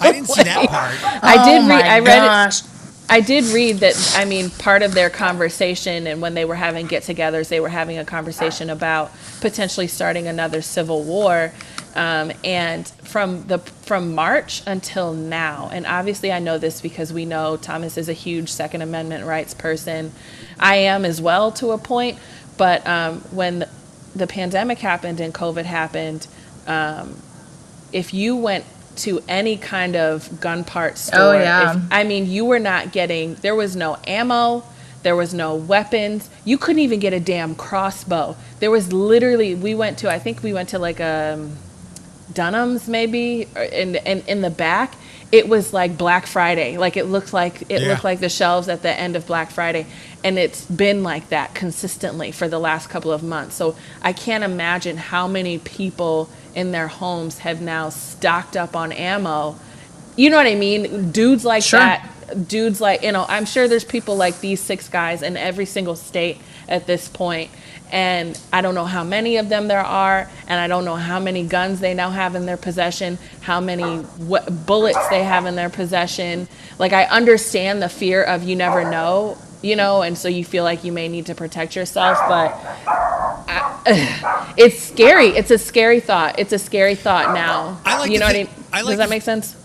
I 0.00 0.12
didn't 0.12 0.28
see 0.28 0.42
that 0.42 0.68
part. 0.68 1.24
I 1.24 1.44
did 1.44 1.64
oh 1.64 1.68
read. 1.68 1.84
I 1.84 1.98
read 2.00 2.18
gosh. 2.18 2.60
it. 2.60 2.68
I 3.08 3.20
did 3.20 3.44
read 3.52 3.76
that, 3.76 4.14
I 4.16 4.24
mean, 4.24 4.50
part 4.50 4.82
of 4.82 4.94
their 4.94 5.10
conversation 5.10 6.06
and 6.06 6.22
when 6.22 6.34
they 6.34 6.44
were 6.44 6.54
having 6.54 6.86
get 6.86 7.02
togethers, 7.02 7.48
they 7.48 7.60
were 7.60 7.68
having 7.68 7.98
a 7.98 8.04
conversation 8.04 8.70
about 8.70 9.12
potentially 9.40 9.88
starting 9.88 10.26
another 10.26 10.62
civil 10.62 11.02
war. 11.02 11.52
Um, 11.94 12.32
and 12.42 12.88
from 12.88 13.46
the 13.46 13.58
from 13.58 14.16
March 14.16 14.62
until 14.66 15.12
now, 15.12 15.70
and 15.72 15.86
obviously 15.86 16.32
I 16.32 16.40
know 16.40 16.58
this 16.58 16.80
because 16.80 17.12
we 17.12 17.24
know 17.24 17.56
Thomas 17.56 17.96
is 17.96 18.08
a 18.08 18.12
huge 18.12 18.48
Second 18.48 18.82
Amendment 18.82 19.24
rights 19.24 19.54
person. 19.54 20.10
I 20.58 20.76
am 20.76 21.04
as 21.04 21.20
well 21.20 21.52
to 21.52 21.70
a 21.70 21.78
point, 21.78 22.18
but 22.56 22.84
um, 22.84 23.20
when 23.30 23.68
the 24.16 24.26
pandemic 24.26 24.78
happened 24.78 25.20
and 25.20 25.32
COVID 25.32 25.66
happened, 25.66 26.26
um, 26.66 27.16
if 27.92 28.12
you 28.12 28.34
went 28.34 28.64
to 28.96 29.22
any 29.28 29.56
kind 29.56 29.96
of 29.96 30.40
gun 30.40 30.64
part 30.64 30.98
store. 30.98 31.20
Oh 31.20 31.32
yeah. 31.32 31.76
If, 31.76 31.82
I 31.90 32.04
mean, 32.04 32.26
you 32.26 32.44
were 32.44 32.58
not 32.58 32.92
getting. 32.92 33.34
There 33.36 33.54
was 33.54 33.76
no 33.76 33.98
ammo. 34.06 34.64
There 35.02 35.16
was 35.16 35.34
no 35.34 35.54
weapons. 35.54 36.30
You 36.44 36.56
couldn't 36.56 36.80
even 36.80 36.98
get 36.98 37.12
a 37.12 37.20
damn 37.20 37.54
crossbow. 37.54 38.36
There 38.60 38.70
was 38.70 38.92
literally. 38.92 39.54
We 39.54 39.74
went 39.74 39.98
to. 39.98 40.10
I 40.10 40.18
think 40.18 40.42
we 40.42 40.52
went 40.52 40.70
to 40.70 40.78
like 40.78 41.00
a 41.00 41.34
um, 41.34 41.56
Dunham's 42.32 42.88
maybe, 42.88 43.46
in 43.72 43.96
in 43.96 44.22
in 44.26 44.40
the 44.40 44.50
back. 44.50 44.94
It 45.30 45.48
was 45.48 45.72
like 45.72 45.98
Black 45.98 46.26
Friday. 46.26 46.78
Like 46.78 46.96
it 46.96 47.04
looked 47.04 47.32
like 47.32 47.62
it 47.62 47.82
yeah. 47.82 47.88
looked 47.88 48.04
like 48.04 48.20
the 48.20 48.28
shelves 48.28 48.68
at 48.68 48.82
the 48.82 48.90
end 48.90 49.16
of 49.16 49.26
Black 49.26 49.50
Friday, 49.50 49.86
and 50.22 50.38
it's 50.38 50.64
been 50.64 51.02
like 51.02 51.28
that 51.28 51.54
consistently 51.54 52.32
for 52.32 52.48
the 52.48 52.58
last 52.58 52.88
couple 52.88 53.12
of 53.12 53.22
months. 53.22 53.56
So 53.56 53.76
I 54.00 54.12
can't 54.12 54.44
imagine 54.44 54.96
how 54.96 55.28
many 55.28 55.58
people 55.58 56.30
in 56.54 56.72
their 56.72 56.88
homes 56.88 57.38
have 57.38 57.60
now 57.60 57.88
stocked 57.88 58.56
up 58.56 58.76
on 58.76 58.92
ammo. 58.92 59.56
You 60.16 60.30
know 60.30 60.36
what 60.36 60.46
I 60.46 60.54
mean? 60.54 61.10
Dudes 61.10 61.44
like 61.44 61.62
sure. 61.62 61.80
that, 61.80 62.08
dudes 62.48 62.80
like, 62.80 63.02
you 63.02 63.12
know, 63.12 63.26
I'm 63.28 63.46
sure 63.46 63.68
there's 63.68 63.84
people 63.84 64.16
like 64.16 64.40
these 64.40 64.60
six 64.60 64.88
guys 64.88 65.22
in 65.22 65.36
every 65.36 65.66
single 65.66 65.96
state 65.96 66.38
at 66.68 66.86
this 66.86 67.08
point 67.08 67.50
and 67.94 68.38
I 68.52 68.60
don't 68.60 68.74
know 68.74 68.86
how 68.86 69.04
many 69.04 69.36
of 69.36 69.48
them 69.48 69.68
there 69.68 69.78
are, 69.78 70.28
and 70.48 70.60
I 70.60 70.66
don't 70.66 70.84
know 70.84 70.96
how 70.96 71.20
many 71.20 71.44
guns 71.44 71.78
they 71.78 71.94
now 71.94 72.10
have 72.10 72.34
in 72.34 72.44
their 72.44 72.56
possession, 72.56 73.18
how 73.40 73.60
many 73.60 73.98
what 73.98 74.66
bullets 74.66 75.08
they 75.10 75.22
have 75.22 75.46
in 75.46 75.54
their 75.54 75.70
possession. 75.70 76.48
Like 76.78 76.92
I 76.92 77.04
understand 77.04 77.80
the 77.80 77.88
fear 77.88 78.24
of 78.24 78.42
you 78.42 78.56
never 78.56 78.90
know, 78.90 79.38
you 79.64 79.76
know, 79.76 80.02
and 80.02 80.16
so 80.16 80.28
you 80.28 80.44
feel 80.44 80.62
like 80.62 80.84
you 80.84 80.92
may 80.92 81.08
need 81.08 81.26
to 81.26 81.34
protect 81.34 81.74
yourself, 81.74 82.18
but 82.28 82.54
I, 82.86 84.54
it's 84.58 84.78
scary. 84.78 85.28
It's 85.28 85.50
a 85.50 85.58
scary 85.58 86.00
thought. 86.00 86.38
It's 86.38 86.52
a 86.52 86.58
scary 86.58 86.94
thought 86.94 87.34
now. 87.34 87.80
I 87.84 87.98
like 87.98 88.10
you 88.10 88.18
to 88.18 88.24
know 88.26 88.30
think- 88.30 88.48
what 88.50 88.58
I 88.58 88.60
mean? 88.60 88.66
I 88.72 88.80
like 88.82 88.92
Does 88.92 88.98
that 88.98 89.10
make 89.10 89.22
sense? 89.22 89.56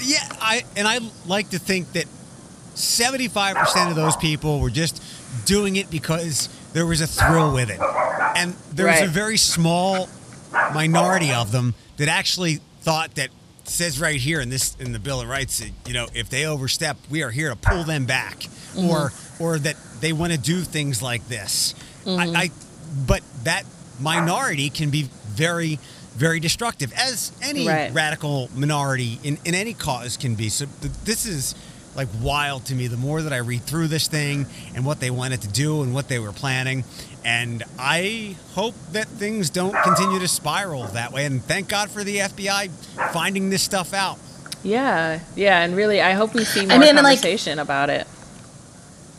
Yeah, 0.00 0.18
I 0.40 0.62
and 0.76 0.86
I 0.86 1.00
like 1.26 1.50
to 1.50 1.58
think 1.58 1.92
that 1.92 2.06
seventy-five 2.74 3.56
percent 3.56 3.90
of 3.90 3.96
those 3.96 4.14
people 4.16 4.60
were 4.60 4.70
just 4.70 5.02
doing 5.44 5.74
it 5.74 5.90
because 5.90 6.48
there 6.72 6.86
was 6.86 7.00
a 7.00 7.06
thrill 7.08 7.52
with 7.52 7.68
it, 7.70 7.80
and 8.36 8.52
there 8.72 8.86
was 8.86 9.00
a 9.00 9.06
very 9.06 9.36
small 9.36 10.08
minority 10.72 11.32
of 11.32 11.50
them 11.50 11.74
that 11.96 12.06
actually 12.06 12.60
thought 12.82 13.16
that 13.16 13.30
says 13.68 14.00
right 14.00 14.20
here 14.20 14.40
in 14.40 14.48
this 14.48 14.76
in 14.76 14.92
the 14.92 14.98
Bill 14.98 15.20
of 15.20 15.28
Rights 15.28 15.62
you 15.86 15.92
know 15.92 16.06
if 16.14 16.28
they 16.30 16.46
overstep, 16.46 16.96
we 17.10 17.22
are 17.22 17.30
here 17.30 17.50
to 17.50 17.56
pull 17.56 17.84
them 17.84 18.06
back, 18.06 18.38
mm-hmm. 18.38 18.88
or 18.88 19.12
or 19.38 19.58
that 19.58 19.76
they 20.00 20.12
want 20.12 20.32
to 20.32 20.38
do 20.38 20.62
things 20.62 21.02
like 21.02 21.26
this. 21.28 21.74
I, 22.04 22.08
mm-hmm. 22.08 22.36
I 22.36 22.50
but 23.06 23.22
that 23.44 23.64
minority 24.00 24.70
can 24.70 24.90
be 24.90 25.08
very 25.26 25.78
very 26.18 26.40
destructive 26.40 26.92
as 26.94 27.32
any 27.42 27.66
Right. 27.66 27.92
radical 27.92 28.50
minority 28.54 29.20
in, 29.22 29.38
in 29.44 29.54
any 29.54 29.72
cause 29.72 30.16
can 30.16 30.34
be. 30.34 30.48
So 30.48 30.66
this 31.04 31.26
is 31.26 31.54
like 31.94 32.08
wild 32.20 32.66
to 32.66 32.74
me. 32.74 32.88
The 32.88 32.96
more 32.96 33.22
that 33.22 33.32
I 33.32 33.38
read 33.38 33.62
through 33.62 33.86
this 33.88 34.08
thing 34.08 34.46
and 34.74 34.84
what 34.84 34.98
they 34.98 35.10
wanted 35.10 35.42
to 35.42 35.48
do 35.48 35.82
and 35.82 35.94
what 35.94 36.08
they 36.08 36.18
were 36.18 36.32
planning, 36.32 36.84
and 37.24 37.62
I 37.78 38.36
hope 38.54 38.74
that 38.92 39.06
things 39.06 39.50
don't 39.50 39.76
continue 39.82 40.18
to 40.18 40.28
spiral 40.28 40.84
that 40.88 41.12
way. 41.12 41.24
And 41.26 41.42
thank 41.42 41.68
God 41.68 41.90
for 41.90 42.04
the 42.04 42.18
FBI 42.18 42.70
finding 43.12 43.50
this 43.50 43.62
stuff 43.62 43.92
out. 43.94 44.18
Yeah, 44.64 45.20
yeah, 45.36 45.60
and 45.62 45.76
really, 45.76 46.00
I 46.00 46.12
hope 46.12 46.34
we 46.34 46.44
see 46.44 46.66
more 46.66 46.78
mean, 46.78 46.96
and, 46.96 47.04
like- 47.04 47.18
conversation 47.20 47.58
about 47.58 47.90
it. 47.90 48.06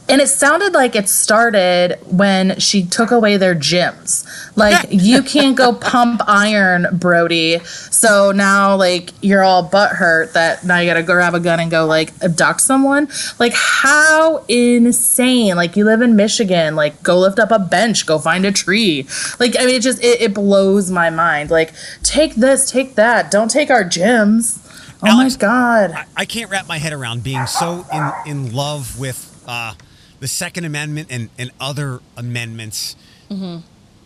And 0.10 0.22
it 0.22 0.28
sounded 0.28 0.74
like 0.74 0.96
it 0.96 1.08
started 1.08 2.00
when 2.08 2.60
she 2.60 2.84
took 2.84 3.12
away 3.12 3.38
their 3.38 3.54
gyms. 3.54 4.26
Like, 4.58 4.88
you 4.92 5.22
can't 5.22 5.56
go 5.56 5.74
pump 5.74 6.22
iron, 6.28 6.88
Brody. 6.94 7.60
So 7.60 8.32
now, 8.32 8.76
like, 8.76 9.12
you're 9.22 9.44
all 9.44 9.62
butt 9.62 9.92
hurt 9.92 10.34
that 10.34 10.66
now 10.66 10.80
you 10.80 10.90
gotta 10.90 11.04
go 11.04 11.14
grab 11.14 11.36
a 11.36 11.40
gun 11.40 11.60
and 11.60 11.70
go, 11.70 11.86
like, 11.86 12.12
abduct 12.24 12.62
someone. 12.62 13.08
Like, 13.38 13.54
how 13.54 14.44
insane. 14.48 15.56
Like, 15.56 15.76
you 15.76 15.86
live 15.86 16.02
in 16.02 16.16
Michigan. 16.16 16.76
Like, 16.76 17.04
go 17.04 17.20
lift 17.20 17.38
up 17.38 17.52
a 17.52 17.60
bench, 17.60 18.06
go 18.08 18.18
find 18.18 18.46
a 18.46 18.52
tree. 18.52 19.08
Like, 19.40 19.56
I 19.60 19.66
mean, 19.66 19.76
it 19.76 19.84
just, 19.84 20.04
it, 20.04 20.22
it 20.22 20.34
blows 20.34 20.90
my 20.90 21.12
mind. 21.12 21.52
Like, 21.52 21.74
take 22.02 22.34
this, 22.36 22.70
take 22.70 22.96
that. 22.96 23.30
Don't 23.30 23.52
take 23.52 23.70
our 23.70 23.84
gyms. 23.84 24.66
Oh 25.02 25.08
Alex, 25.08 25.36
my 25.36 25.40
God. 25.40 25.92
I, 25.92 26.06
I 26.18 26.26
can't 26.26 26.50
wrap 26.50 26.68
my 26.68 26.78
head 26.78 26.94
around 26.94 27.24
being 27.24 27.46
so 27.46 27.86
in, 27.94 28.12
in 28.26 28.54
love 28.54 29.00
with 29.00 29.44
uh, 29.48 29.74
the 30.20 30.28
Second 30.28 30.66
Amendment 30.66 31.08
and, 31.12 31.30
and 31.38 31.52
other 31.60 32.00
amendments. 32.18 32.96
Mm-hmm. 33.30 33.60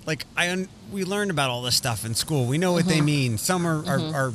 Like 0.06 0.26
I, 0.36 0.52
un- 0.52 0.69
we 0.91 1.04
learned 1.04 1.32
about 1.32 1.49
all 1.49 1.62
this 1.62 1.76
stuff 1.76 2.06
in 2.06 2.13
school. 2.15 2.45
We 2.45 2.58
know 2.58 2.73
what 2.73 2.86
they 2.86 2.97
mm-hmm. 2.97 3.06
mean. 3.06 3.38
Some 3.38 3.65
are, 3.65 3.80
are, 3.80 3.99
mm-hmm. 3.99 4.15
are 4.15 4.34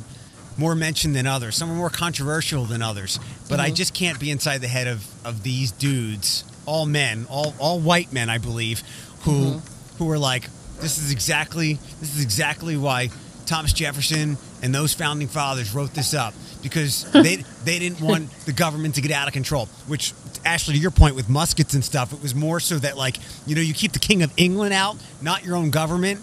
more 0.57 0.75
mentioned 0.75 1.15
than 1.15 1.25
others. 1.25 1.55
Some 1.55 1.71
are 1.71 1.75
more 1.75 1.89
controversial 1.89 2.65
than 2.65 2.81
others. 2.81 3.19
But 3.47 3.59
I 3.59 3.71
just 3.71 3.93
can't 3.93 4.19
be 4.19 4.29
inside 4.29 4.59
the 4.59 4.67
head 4.67 4.87
of, 4.87 5.05
of 5.25 5.43
these 5.43 5.71
dudes, 5.71 6.43
all 6.65 6.85
men, 6.85 7.25
all 7.29 7.55
all 7.59 7.79
white 7.79 8.11
men, 8.11 8.29
I 8.29 8.37
believe, 8.39 8.83
who 9.21 9.61
who 9.97 10.09
are 10.11 10.19
like, 10.19 10.49
this 10.81 10.97
is 10.97 11.11
exactly 11.11 11.73
this 11.99 12.15
is 12.15 12.21
exactly 12.21 12.75
why 12.77 13.09
Thomas 13.45 13.73
Jefferson 13.73 14.37
and 14.61 14.75
those 14.75 14.93
founding 14.93 15.27
fathers 15.27 15.73
wrote 15.73 15.93
this 15.93 16.13
up 16.13 16.33
because 16.61 17.09
they 17.11 17.37
they 17.63 17.79
didn't 17.79 18.01
want 18.01 18.29
the 18.45 18.53
government 18.53 18.95
to 18.95 19.01
get 19.01 19.11
out 19.11 19.27
of 19.27 19.33
control. 19.33 19.67
Which, 19.87 20.13
Ashley, 20.45 20.75
to 20.75 20.79
your 20.79 20.91
point 20.91 21.15
with 21.15 21.29
muskets 21.29 21.73
and 21.73 21.83
stuff, 21.83 22.13
it 22.13 22.21
was 22.21 22.35
more 22.35 22.59
so 22.59 22.77
that 22.79 22.97
like 22.97 23.17
you 23.45 23.55
know 23.55 23.61
you 23.61 23.73
keep 23.73 23.91
the 23.91 23.99
King 23.99 24.23
of 24.23 24.31
England 24.37 24.73
out, 24.73 24.97
not 25.21 25.43
your 25.45 25.55
own 25.55 25.69
government. 25.71 26.19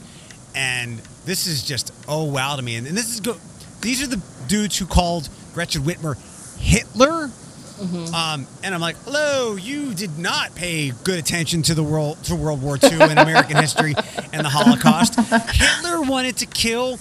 And 0.54 0.98
this 1.26 1.46
is 1.46 1.62
just 1.64 1.92
oh 2.08 2.24
wow 2.24 2.56
to 2.56 2.62
me. 2.62 2.76
And, 2.76 2.86
and 2.86 2.96
this 2.96 3.08
is. 3.08 3.20
These 3.82 4.02
are 4.02 4.06
the 4.06 4.20
dudes 4.48 4.78
who 4.78 4.86
called 4.86 5.28
Gretchen 5.54 5.82
Whitmer 5.82 6.16
Hitler. 6.58 7.30
Um, 8.14 8.46
and 8.64 8.74
I'm 8.74 8.80
like, 8.80 8.96
hello, 9.04 9.54
you 9.56 9.92
did 9.92 10.18
not 10.18 10.54
pay 10.54 10.92
good 11.04 11.18
attention 11.18 11.60
to 11.62 11.74
the 11.74 11.82
world 11.82 12.22
to 12.24 12.34
World 12.34 12.62
War 12.62 12.78
II 12.82 13.02
and 13.02 13.18
American 13.18 13.56
history 13.56 13.94
and 14.32 14.44
the 14.44 14.48
Holocaust. 14.48 15.20
Hitler 15.52 16.00
wanted 16.00 16.38
to 16.38 16.46
kill. 16.46 16.98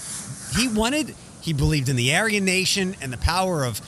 He 0.58 0.68
wanted. 0.68 1.16
He 1.46 1.54
believed 1.54 1.90
in 1.90 1.96
the 1.96 2.16
Aryan 2.16 2.44
nation 2.44 2.96
and 3.02 3.14
the 3.14 3.18
power 3.18 3.64
of 3.64 3.80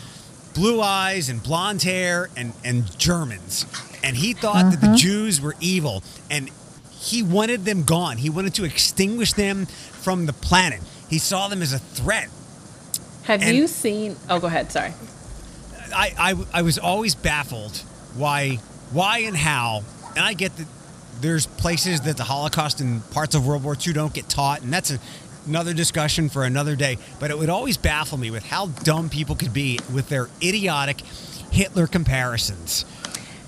blue 0.54 0.80
eyes 0.80 1.28
and 1.28 1.41
blonde 1.41 1.84
hair 1.84 2.30
and 2.38 2.54
and 2.63 2.98
Germans. 2.98 3.65
And 4.04 4.15
he 4.15 4.34
thought 4.34 4.72
that 4.72 4.80
the 4.80 4.88
mm-hmm. 4.88 4.96
Jews 4.96 5.41
were 5.41 5.56
evil, 5.60 6.04
and 6.30 6.50
he 6.91 7.24
wanted 7.24 7.65
them 7.65 7.84
gone. 7.84 8.17
He 8.17 8.30
wanted 8.30 8.54
to 8.56 8.63
extinguish 8.63 9.34
them 9.34 9.65
from 9.65 10.28
the 10.28 10.34
planet. 10.34 10.82
He 11.10 11.17
saw 11.17 11.48
them 11.48 11.62
as 11.62 11.74
a 11.74 11.80
threat. 11.80 12.30
Have 13.24 13.41
and- 13.41 13.58
you 13.58 13.67
seen? 13.67 14.15
Oh, 14.30 14.39
go 14.39 14.48
ahead. 14.48 14.72
Sorry. 14.72 14.93
I, 15.93 16.13
I, 16.17 16.60
I 16.60 16.62
was 16.62 16.78
always 16.78 17.15
baffled 17.15 17.78
why 18.15 18.56
why 18.91 19.20
and 19.20 19.38
how 19.38 19.84
and 20.15 20.20
I 20.20 20.34
get 20.34 20.56
that 20.58 20.67
there's 21.22 21.48
places 21.48 22.02
that 22.02 22.17
the 22.17 22.24
Holocaust 22.24 22.82
and 22.82 23.10
parts 23.12 23.36
of 23.36 23.48
World 23.48 23.63
War 23.63 23.76
II 23.76 23.93
don't 23.93 24.13
get 24.13 24.28
taught 24.30 24.62
and 24.62 24.72
that's 24.72 24.91
a, 24.91 25.00
another 25.47 25.73
discussion 25.73 26.29
for 26.29 26.43
another 26.43 26.75
day 26.75 26.97
but 27.19 27.31
it 27.31 27.38
would 27.38 27.49
always 27.49 27.77
baffle 27.77 28.17
me 28.17 28.29
with 28.29 28.45
how 28.45 28.67
dumb 28.83 29.10
people 29.10 29.36
could 29.36 29.53
be 29.53 29.79
with 29.93 30.10
their 30.10 30.29
idiotic 30.41 31.01
Hitler 31.51 31.88
comparisons 31.88 32.86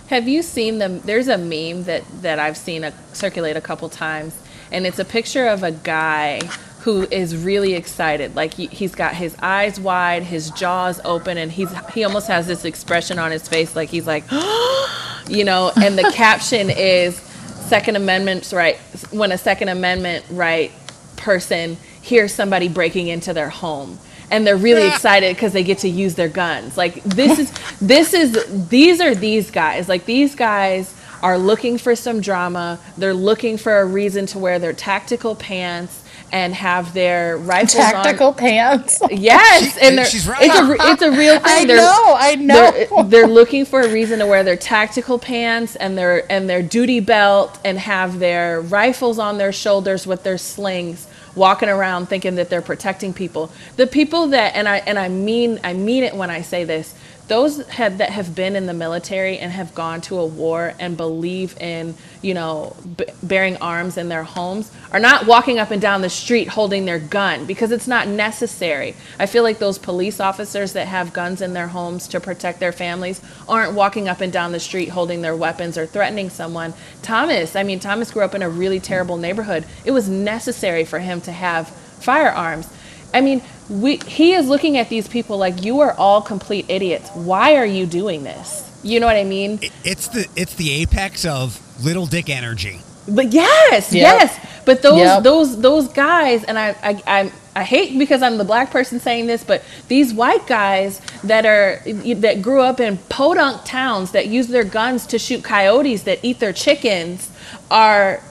Have 0.10 0.28
you 0.28 0.42
seen 0.42 0.80
them? 0.80 1.02
There's 1.02 1.28
a 1.28 1.38
meme 1.38 1.84
that 1.84 2.04
that 2.24 2.40
I've 2.40 2.58
seen 2.58 2.84
a, 2.84 2.92
circulate 3.14 3.56
a 3.56 3.62
couple 3.62 3.90
times, 3.90 4.36
and 4.72 4.88
it's 4.88 4.98
a 4.98 5.06
picture 5.06 5.48
of 5.48 5.62
a 5.62 5.72
guy 5.72 6.42
who 6.80 7.04
is 7.12 7.36
really 7.38 7.76
excited. 7.76 8.36
Like 8.36 8.56
he, 8.56 8.68
he's 8.68 8.96
got 8.96 9.14
his 9.14 9.36
eyes 9.40 9.80
wide, 9.80 10.24
his 10.24 10.50
jaws 10.52 11.00
open, 11.06 11.38
and 11.38 11.52
he's 11.52 11.70
he 11.94 12.04
almost 12.04 12.28
has 12.28 12.48
this 12.48 12.66
expression 12.66 13.20
on 13.20 13.32
his 13.32 13.48
face, 13.48 13.76
like 13.76 13.90
he's 13.90 14.08
like, 14.08 14.24
you 15.28 15.44
know. 15.44 15.72
And 15.76 15.96
the 15.96 16.12
caption 16.16 16.72
is 16.72 17.16
Second 17.18 17.96
Amendment's 17.96 18.52
right. 18.52 18.78
When 19.12 19.32
a 19.32 19.38
Second 19.38 19.70
Amendment 19.70 20.26
right 20.32 20.72
person 21.18 21.78
hears 22.02 22.34
somebody 22.34 22.68
breaking 22.70 23.08
into 23.08 23.34
their 23.34 23.50
home. 23.50 24.00
And 24.32 24.46
they're 24.46 24.58
really 24.58 24.88
excited 24.88 25.36
because 25.36 25.54
they 25.54 25.64
get 25.64 25.80
to 25.80 25.90
use 25.90 26.14
their 26.16 26.30
guns. 26.30 26.78
Like 26.78 27.04
this 27.04 27.40
is 27.40 27.52
this 27.82 28.14
is 28.14 28.70
these 28.70 29.02
are 29.02 29.16
these 29.16 29.50
guys. 29.50 29.90
Like 29.90 30.06
these 30.06 30.36
guys 30.36 30.96
are 31.24 31.38
looking 31.38 31.78
for 31.80 31.96
some 31.96 32.22
drama. 32.22 32.80
They're 32.98 33.14
looking 33.14 33.58
for 33.58 33.80
a 33.80 33.86
reason 33.86 34.28
to 34.28 34.40
wear 34.40 34.60
their 34.60 34.74
tactical 34.74 35.36
pants 35.36 36.04
and 36.32 36.54
have 36.54 36.94
their 36.94 37.38
rifles 37.38 37.74
Tactical 37.74 38.32
pants. 38.34 39.02
yes 39.10 39.76
and 39.82 39.98
they're, 39.98 40.06
she's 40.06 40.28
right. 40.28 40.38
it's 40.44 40.56
a 40.56 40.92
it's 40.92 41.02
a 41.02 41.12
real 41.12 41.40
thing. 41.40 41.44
I 41.46 41.66
They're- 41.66 41.78
know, 41.78 42.16
I 42.18 42.36
know. 42.36 42.72
they're, 42.72 43.04
they're 43.06 43.28
looking 43.28 43.66
for 43.66 43.82
a 43.82 43.92
reason 43.92 44.20
to 44.20 44.28
wear 44.28 44.44
their 44.44 44.56
tactical 44.56 45.18
pants 45.18 45.76
and 45.76 45.98
their 45.98 46.32
and 46.32 46.48
their 46.48 46.62
duty 46.62 47.00
belt 47.00 47.58
and 47.66 47.80
have 47.80 48.20
their 48.20 48.62
rifles 48.62 49.18
on 49.18 49.40
their 49.40 49.52
shoulders 49.52 50.06
with 50.06 50.22
their 50.22 50.38
slings 50.38 51.08
walking 51.40 51.70
around 51.70 52.08
thinking 52.08 52.36
that 52.36 52.52
they're 52.52 52.62
protecting 52.62 53.14
people. 53.16 53.52
The 53.78 53.88
people 53.88 54.28
that 54.28 54.56
and 54.56 54.70
i 54.70 54.78
and 54.80 55.00
i 55.00 55.10
mean 55.10 55.60
i 55.64 55.74
mean 55.74 56.04
it 56.04 56.14
when 56.16 56.30
i 56.30 56.42
say 56.44 56.66
this 56.66 56.94
those 57.30 57.66
have, 57.68 58.00
that 58.00 58.10
have 58.10 58.36
been 58.36 58.56
in 58.56 58.66
the 58.66 58.74
military 58.74 59.38
and 59.38 59.52
have 59.52 59.74
gone 59.74 60.02
to 60.02 60.18
a 60.18 60.26
war 60.26 60.74
and 60.80 60.98
believe 60.98 61.56
in 61.62 61.96
you 62.22 62.34
know 62.34 62.76
b- 62.98 63.06
bearing 63.24 63.56
arms 63.58 63.98
in 63.98 64.10
their 64.10 64.24
homes 64.24 64.72
are 64.92 65.00
not 65.00 65.26
walking 65.26 65.60
up 65.60 65.72
and 65.72 65.82
down 65.82 66.02
the 66.02 66.10
street 66.10 66.50
holding 66.50 66.86
their 66.86 67.00
gun 67.00 67.46
because 67.46 67.72
it's 67.72 67.88
not 67.88 68.08
necessary. 68.08 68.96
I 69.18 69.28
feel 69.28 69.44
like 69.44 69.60
those 69.60 69.78
police 69.78 70.20
officers 70.20 70.74
that 70.74 70.88
have 70.88 71.14
guns 71.14 71.42
in 71.42 71.54
their 71.54 71.68
homes 71.68 72.08
to 72.10 72.20
protect 72.20 72.60
their 72.60 72.74
families 72.74 73.22
aren't 73.48 73.74
walking 73.74 74.10
up 74.10 74.20
and 74.20 74.34
down 74.34 74.52
the 74.52 74.60
street 74.60 74.90
holding 74.90 75.22
their 75.22 75.36
weapons 75.36 75.78
or 75.78 75.86
threatening 75.86 76.30
someone. 76.30 76.74
Thomas 77.02 77.56
i 77.56 77.64
mean 77.64 77.80
thomas 77.80 78.12
grew 78.12 78.24
up 78.24 78.36
in 78.36 78.42
a 78.42 78.50
really 78.50 78.80
terrible 78.80 79.18
neighborhood. 79.18 79.66
It 79.86 79.92
was 79.92 80.10
necessary 80.10 80.84
for 80.84 81.00
him 81.00 81.22
to 81.22 81.32
have 81.32 81.70
firearms. 81.70 82.68
I 83.14 83.22
mean, 83.22 83.42
we 83.70 83.98
he 83.98 84.34
is 84.34 84.48
looking 84.48 84.78
at 84.78 84.90
these 84.90 85.08
people 85.08 85.38
like 85.38 85.64
you 85.64 85.80
are 85.82 85.94
all 85.94 86.22
complete 86.22 86.66
idiots. 86.70 87.10
Why 87.14 87.56
are 87.56 87.66
you 87.66 87.86
doing 87.86 88.24
this? 88.24 88.66
You 88.84 89.00
know 89.00 89.06
what 89.08 89.16
I 89.18 89.24
mean? 89.24 89.60
It- 89.62 89.72
it's 89.84 90.08
the 90.08 90.28
it's 90.36 90.56
the 90.56 90.72
apex 90.82 91.26
of 91.26 91.60
little 91.84 92.06
dick 92.06 92.30
energy 92.30 92.82
But 93.08 93.34
yes, 93.34 93.92
Yep. 93.94 94.02
yes. 94.22 94.40
But 94.66 94.82
those 94.84 95.00
Yep. 95.00 95.24
those 95.24 95.62
those 95.62 95.88
guys, 95.88 96.44
and 96.44 96.58
I 96.60 96.76
I 96.84 97.02
I 97.08 97.32
I 97.56 97.64
hate 97.64 97.98
because 97.98 98.22
I'm 98.22 98.38
the 98.38 98.44
black 98.44 98.70
person 98.72 99.00
saying 99.00 99.26
this, 99.28 99.44
but 99.44 99.64
these 99.88 100.14
white 100.14 100.46
guys 100.48 101.02
that 101.24 101.46
are 101.46 101.82
that 102.16 102.42
grew 102.42 102.62
up 102.62 102.80
in 102.80 102.98
podunk 103.10 103.64
towns 103.66 104.12
that 104.12 104.28
use 104.28 104.48
their 104.48 104.64
guns 104.64 105.06
to 105.08 105.18
shoot 105.20 105.44
coyotes 105.44 106.04
that 106.04 106.20
eat 106.24 106.40
their 106.40 106.54
chickens 106.54 107.30
are 107.72 108.22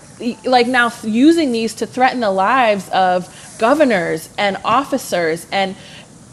like 0.45 0.67
now 0.67 0.93
using 1.05 1.53
these 1.53 1.75
to 1.75 1.87
threaten 1.87 2.21
the 2.21 2.31
lives 2.31 2.89
of 2.91 3.29
governors 3.59 4.29
and 4.39 4.57
officers 4.65 5.47
and 5.53 5.77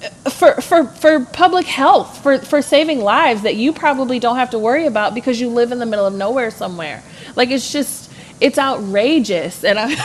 uh, 0.03 0.29
for, 0.29 0.61
for, 0.61 0.85
for 0.85 1.25
public 1.25 1.65
health, 1.65 2.21
for, 2.21 2.39
for 2.39 2.61
saving 2.61 2.99
lives 2.99 3.41
that 3.43 3.55
you 3.55 3.73
probably 3.73 4.19
don't 4.19 4.37
have 4.37 4.49
to 4.51 4.59
worry 4.59 4.85
about 4.85 5.13
because 5.13 5.39
you 5.39 5.49
live 5.49 5.71
in 5.71 5.79
the 5.79 5.85
middle 5.85 6.05
of 6.05 6.13
nowhere 6.13 6.51
somewhere. 6.51 7.03
Like 7.35 7.49
it's 7.49 7.71
just, 7.71 8.11
it's 8.41 8.57
outrageous. 8.57 9.63
And 9.63 9.79
I, 9.79 9.87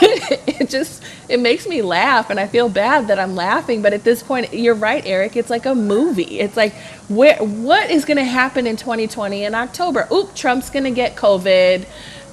it 0.46 0.70
just, 0.70 1.02
it 1.28 1.40
makes 1.40 1.66
me 1.66 1.82
laugh 1.82 2.30
and 2.30 2.38
I 2.38 2.46
feel 2.46 2.68
bad 2.68 3.08
that 3.08 3.18
I'm 3.18 3.34
laughing. 3.34 3.82
But 3.82 3.92
at 3.92 4.04
this 4.04 4.22
point, 4.22 4.52
you're 4.54 4.74
right, 4.74 5.04
Eric. 5.04 5.36
It's 5.36 5.50
like 5.50 5.66
a 5.66 5.74
movie. 5.74 6.40
It's 6.40 6.56
like, 6.56 6.74
where, 7.08 7.36
what 7.38 7.90
is 7.90 8.04
going 8.04 8.18
to 8.18 8.24
happen 8.24 8.66
in 8.66 8.76
2020 8.76 9.44
in 9.44 9.54
October? 9.54 10.06
Oop, 10.12 10.34
Trump's 10.34 10.70
going 10.70 10.84
to 10.84 10.90
get 10.90 11.16
COVID 11.16 11.86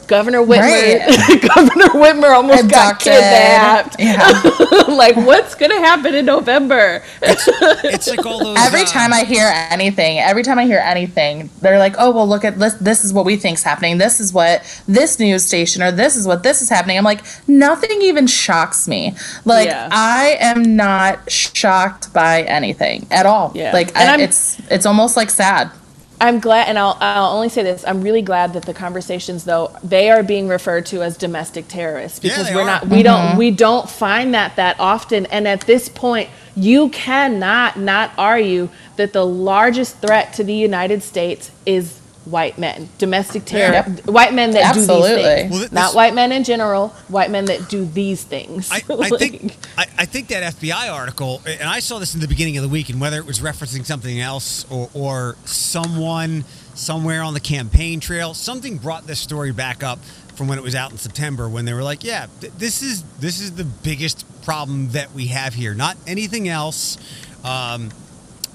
Governor 0.08 0.40
Whitmer, 0.40 0.60
right. 0.60 1.42
Governor 1.56 1.88
Whitmer 1.90 2.34
almost 2.34 2.64
Abducted. 2.64 2.72
got 2.72 3.00
kidnapped. 3.00 3.96
Yeah. 4.00 4.84
like, 4.88 5.16
what's 5.18 5.54
gonna 5.56 5.80
happen 5.80 6.16
in 6.16 6.26
November? 6.26 7.04
it's, 7.22 7.48
it's, 7.84 8.08
like 8.08 8.26
all 8.26 8.40
those. 8.40 8.58
Every 8.58 8.82
uh, 8.82 8.86
time 8.86 9.14
I 9.14 9.26
hear 9.26 9.52
anything, 9.70 10.20
every 10.20 10.44
time 10.44 10.58
I 10.58 10.66
hear 10.66 10.80
anything, 10.80 11.50
they're 11.62 11.80
like, 11.80 11.96
"Oh, 11.98 12.12
well, 12.12 12.28
look 12.28 12.46
at 12.46 12.58
this. 12.58 12.76
This 12.76 13.04
is 13.04 13.12
what 13.12 13.26
we 13.26 13.36
think's 13.36 13.64
happening. 13.64 13.98
This 13.98 14.20
is 14.20 14.32
what 14.32 14.64
this 14.88 15.20
news 15.20 15.44
station 15.44 15.84
or 15.84 15.92
this 15.92 16.16
is 16.16 16.26
what 16.26 16.44
this 16.44 16.62
is 16.62 16.70
happening." 16.70 16.98
I'm 16.98 17.04
like, 17.04 17.24
nothing 17.48 18.02
even 18.02 18.28
shocks 18.28 18.88
me. 18.88 19.16
Like, 19.44 19.68
yeah. 19.68 19.90
I 19.92 20.38
am 20.40 20.76
not 20.76 21.30
shocked 21.30 22.14
by 22.14 22.44
anything 22.44 23.08
at 23.12 23.26
all. 23.26 23.52
Yeah. 23.54 23.74
Like, 23.74 23.96
I, 23.96 24.22
it's 24.22 24.60
it's 24.72 24.86
almost 24.86 25.18
like 25.18 25.30
sad. 25.30 25.72
I'm 26.20 26.40
glad, 26.40 26.68
and 26.68 26.80
I'll, 26.80 26.98
I'll 27.00 27.36
only 27.36 27.50
say 27.50 27.64
this: 27.64 27.86
I'm 27.86 28.02
really 28.02 28.24
glad 28.24 28.54
that 28.54 28.64
the 28.64 28.74
conversations, 28.74 29.44
though, 29.44 29.72
they 29.84 30.10
are 30.10 30.24
being 30.24 30.48
referred 30.48 30.86
to 30.88 31.04
as 31.04 31.16
domestic 31.16 31.68
terrorists 31.68 32.20
because 32.20 32.50
yeah, 32.50 32.56
we're 32.56 32.62
are. 32.62 32.66
not, 32.66 32.88
we 32.88 32.98
mm-hmm. 32.98 33.04
don't, 33.04 33.38
we 33.38 33.52
don't 33.52 33.90
find 33.90 34.34
that 34.34 34.56
that 34.56 34.80
often. 34.80 35.28
And 35.28 35.48
at 35.48 35.62
this 35.62 35.90
point, 35.90 36.30
you 36.56 36.90
cannot 36.90 37.78
not 37.78 38.12
argue 38.18 38.70
that 38.96 39.14
the 39.14 39.26
largest 39.26 39.98
threat 39.98 40.34
to 40.34 40.44
the 40.44 40.56
United 40.56 41.04
States 41.04 41.52
is 41.66 42.02
white 42.32 42.58
men, 42.58 42.90
domestic 42.98 43.46
terror, 43.46 43.74
yep. 43.74 44.06
white 44.06 44.34
men 44.34 44.52
that 44.52 44.76
Absolutely. 44.76 45.10
do 45.10 45.16
these 45.16 45.24
things. 45.26 45.52
Well, 45.52 45.60
this, 45.62 45.72
Not 45.72 45.96
white 45.96 46.14
men 46.14 46.32
in 46.32 46.44
general, 46.44 46.90
white 47.08 47.32
men 47.32 47.46
that 47.46 47.70
do 47.70 47.86
these 47.86 48.24
things. 48.24 48.72
I, 48.72 48.82
I 48.90 48.94
like, 48.94 49.20
think 49.20 49.56
I, 49.78 49.86
I, 49.98 50.06
think 50.06 50.28
that 50.28 50.56
FBI 50.56 50.92
article, 50.92 51.42
and 51.46 51.70
I 51.70 51.80
saw 51.80 52.00
this 52.00 52.16
in 52.16 52.22
the 52.22 52.28
beginning 52.28 52.58
of 52.58 52.64
the 52.64 52.70
week, 52.70 52.90
and 52.90 53.00
whether 53.00 53.18
it 53.18 53.26
was 53.26 53.40
referencing 53.40 53.86
something 53.86 54.20
else 54.20 54.70
or, 54.72 54.90
or 54.94 55.36
someone 55.46 56.44
somewhere 56.76 57.24
on 57.24 57.34
the 57.34 57.40
campaign 57.40 58.00
trail, 58.00 58.34
something 58.34 58.78
brought 58.78 59.08
this 59.08 59.20
story 59.20 59.52
back 59.52 59.84
up 59.84 60.00
from 60.36 60.48
when 60.48 60.58
it 60.58 60.64
was 60.64 60.76
out 60.76 60.92
in 60.92 60.98
September 60.98 61.50
when 61.50 61.66
they 61.66 61.74
were 61.74 61.84
like, 61.84 62.04
yeah, 62.04 62.28
th- 62.42 62.54
this 62.54 62.84
is 62.84 63.04
this 63.20 63.42
is 63.42 63.54
the 63.54 63.64
biggest 63.64 64.26
problem 64.44 64.90
that 64.90 65.12
we 65.14 65.28
have 65.28 65.54
here. 65.54 65.74
Not 65.74 65.98
anything 66.06 66.48
else. 66.48 66.98
Um, 67.44 67.90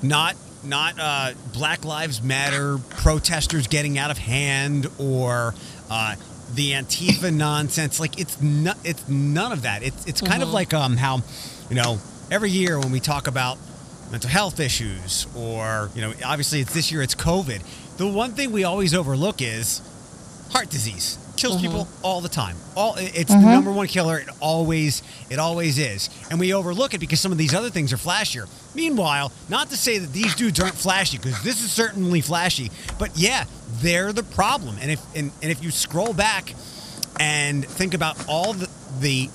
not 0.02 0.36
not 0.64 0.94
uh, 0.98 1.32
Black 1.52 1.84
Lives 1.84 2.22
Matter 2.22 2.78
protesters 2.90 3.66
getting 3.66 3.98
out 3.98 4.10
of 4.10 4.18
hand 4.18 4.86
or 4.98 5.54
uh, 5.90 6.16
the 6.54 6.72
Antifa 6.72 7.32
nonsense. 7.36 8.00
Like 8.00 8.18
it's 8.18 8.40
not, 8.40 8.78
it's 8.84 9.08
none 9.08 9.52
of 9.52 9.62
that. 9.62 9.82
It's 9.82 10.06
it's 10.06 10.20
kind 10.20 10.34
mm-hmm. 10.34 10.42
of 10.42 10.50
like 10.50 10.74
um 10.74 10.96
how 10.96 11.22
you 11.68 11.76
know 11.76 11.98
every 12.30 12.50
year 12.50 12.78
when 12.78 12.92
we 12.92 13.00
talk 13.00 13.26
about 13.26 13.58
mental 14.10 14.30
health 14.30 14.60
issues 14.60 15.26
or 15.36 15.90
you 15.94 16.00
know 16.02 16.12
obviously 16.24 16.60
it's 16.60 16.74
this 16.74 16.92
year 16.92 17.02
it's 17.02 17.14
COVID. 17.14 17.62
The 17.96 18.06
one 18.06 18.32
thing 18.32 18.52
we 18.52 18.64
always 18.64 18.94
overlook 18.94 19.42
is 19.42 19.80
heart 20.50 20.70
disease 20.70 21.18
kills 21.42 21.56
mm-hmm. 21.56 21.66
people 21.66 21.88
all 22.02 22.20
the 22.20 22.28
time. 22.28 22.56
All 22.76 22.94
it's 22.96 23.30
mm-hmm. 23.30 23.42
the 23.44 23.50
number 23.50 23.72
one 23.72 23.88
killer. 23.88 24.18
It 24.18 24.28
always 24.40 25.02
it 25.28 25.38
always 25.38 25.78
is, 25.78 26.08
and 26.30 26.38
we 26.38 26.54
overlook 26.54 26.94
it 26.94 27.00
because 27.00 27.20
some 27.20 27.32
of 27.32 27.38
these 27.38 27.54
other 27.54 27.68
things 27.68 27.92
are 27.92 27.96
flashier. 27.96 28.48
Meanwhile, 28.74 29.32
not 29.48 29.68
to 29.70 29.76
say 29.76 29.98
that 29.98 30.12
these 30.12 30.34
dudes 30.34 30.60
aren't 30.60 30.74
flashy 30.74 31.18
because 31.18 31.42
this 31.42 31.62
is 31.62 31.70
certainly 31.72 32.20
flashy, 32.20 32.70
but 32.98 33.10
yeah, 33.16 33.44
they're 33.80 34.12
the 34.12 34.22
problem. 34.22 34.76
And 34.80 34.92
if 34.92 35.16
and, 35.16 35.32
and 35.42 35.50
if 35.50 35.62
you 35.62 35.70
scroll 35.70 36.14
back 36.14 36.54
and 37.18 37.66
think 37.66 37.92
about 37.92 38.16
all 38.28 38.52
the 38.52 38.70
the 39.00 39.28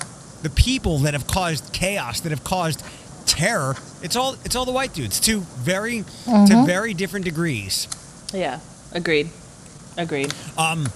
the 0.44 0.50
people 0.50 1.00
that 1.00 1.14
have 1.14 1.28
caused 1.28 1.74
chaos, 1.74 2.22
that 2.22 2.30
have 2.30 2.44
caused 2.44 2.84
terror, 3.26 3.76
it's 4.02 4.16
all 4.16 4.38
it's 4.46 4.56
all 4.56 4.66
the 4.66 4.72
white 4.72 4.94
dudes 4.94 5.20
to 5.22 5.42
very 5.42 6.00
mm-hmm. 6.00 6.46
to 6.46 6.66
very 6.66 6.94
different 6.94 7.26
degrees. 7.26 7.88
Yeah, 8.34 8.60
agreed. 8.94 9.30
Agreed. 9.98 10.32
Um, 10.58 10.88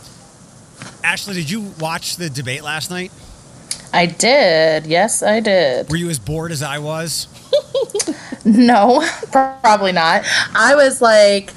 Ashley, 1.04 1.34
did 1.34 1.50
you 1.50 1.62
watch 1.80 2.18
the 2.18 2.30
debate 2.30 2.64
last 2.64 2.90
night? 2.90 3.12
I 3.94 4.06
did. 4.06 4.88
Yes, 4.88 5.22
I 5.22 5.40
did. 5.40 5.90
Were 5.90 5.98
you 5.98 6.10
as 6.10 6.20
bored 6.20 6.52
as 6.52 6.64
I 6.64 6.80
was? 6.80 7.28
no, 8.46 9.06
probably 9.32 9.92
not. 9.92 10.24
I 10.56 10.76
was 10.76 11.02
like, 11.02 11.52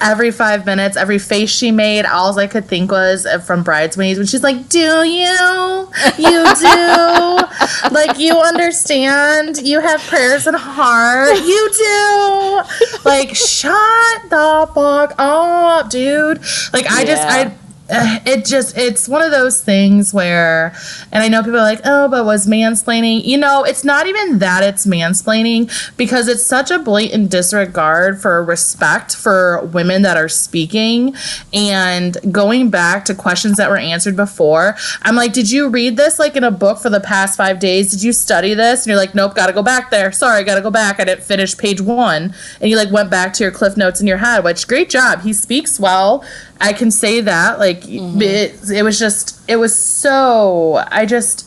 every 0.00 0.30
five 0.30 0.66
minutes, 0.66 0.96
every 0.96 1.18
face 1.18 1.50
she 1.50 1.70
made, 1.70 2.04
all 2.04 2.38
I 2.38 2.46
could 2.46 2.66
think 2.66 2.90
was 2.90 3.26
from 3.46 3.62
Bridesmaids 3.62 4.18
when 4.18 4.26
she's 4.26 4.42
like, 4.42 4.68
Do 4.68 4.78
you? 4.78 5.88
You 6.18 6.54
do? 6.54 7.38
like, 7.90 8.18
you 8.18 8.36
understand? 8.36 9.58
You 9.58 9.80
have 9.80 10.00
prayers 10.02 10.46
and 10.46 10.56
heart? 10.56 11.36
You 11.38 11.70
do? 11.72 13.08
Like, 13.08 13.34
shut 13.34 14.22
the 14.28 14.70
fuck 14.74 15.14
up, 15.18 15.90
dude. 15.90 16.38
Like, 16.72 16.90
I 16.90 17.00
yeah. 17.00 17.04
just, 17.04 17.22
I 17.22 17.54
it 18.26 18.44
just 18.44 18.76
it's 18.76 19.08
one 19.08 19.22
of 19.22 19.30
those 19.30 19.62
things 19.62 20.12
where 20.12 20.74
and 21.10 21.22
i 21.22 21.28
know 21.28 21.42
people 21.42 21.58
are 21.58 21.62
like 21.62 21.80
oh 21.86 22.06
but 22.08 22.26
was 22.26 22.46
mansplaining? 22.46 23.24
You 23.24 23.38
know 23.38 23.64
it's 23.64 23.82
not 23.82 24.06
even 24.06 24.40
that 24.40 24.62
it's 24.62 24.84
mansplaining 24.84 25.72
because 25.96 26.28
it's 26.28 26.44
such 26.44 26.70
a 26.70 26.78
blatant 26.78 27.30
disregard 27.30 28.20
for 28.20 28.44
respect 28.44 29.16
for 29.16 29.64
women 29.64 30.02
that 30.02 30.16
are 30.16 30.28
speaking. 30.28 31.14
And 31.54 32.16
going 32.30 32.68
back 32.68 33.06
to 33.06 33.14
questions 33.14 33.56
that 33.56 33.70
were 33.70 33.78
answered 33.78 34.16
before 34.16 34.76
i'm 35.02 35.16
like 35.16 35.32
did 35.32 35.50
you 35.50 35.68
read 35.68 35.96
this 35.96 36.18
like 36.18 36.36
in 36.36 36.44
a 36.44 36.50
book 36.50 36.78
for 36.78 36.90
the 36.90 37.00
past 37.00 37.38
five 37.38 37.58
days? 37.58 37.90
Did 37.90 38.02
you 38.02 38.12
study 38.12 38.52
this? 38.52 38.82
And 38.82 38.88
you're 38.88 38.96
like 38.96 39.14
nope 39.14 39.34
gotta 39.34 39.54
go 39.54 39.62
back 39.62 39.90
there. 39.90 40.12
Sorry 40.12 40.44
gotta 40.44 40.60
go 40.60 40.70
back. 40.70 41.00
I 41.00 41.04
didn't 41.04 41.24
finish 41.24 41.56
page 41.56 41.80
one. 41.80 42.34
And 42.60 42.68
you 42.68 42.76
like 42.76 42.90
went 42.90 43.08
back 43.08 43.32
to 43.34 43.44
your 43.44 43.52
cliff 43.52 43.78
notes 43.78 44.00
in 44.00 44.06
your 44.06 44.18
head 44.18 44.44
which 44.44 44.68
great 44.68 44.90
job. 44.90 45.22
He 45.22 45.32
speaks 45.32 45.80
well 45.80 46.22
I 46.60 46.72
can 46.72 46.90
say 46.90 47.20
that. 47.20 47.58
Like 47.58 47.82
mm-hmm. 47.82 48.20
it, 48.20 48.70
it 48.70 48.82
was 48.82 48.98
just, 48.98 49.40
it 49.48 49.56
was 49.56 49.74
so. 49.74 50.82
I 50.90 51.06
just 51.06 51.46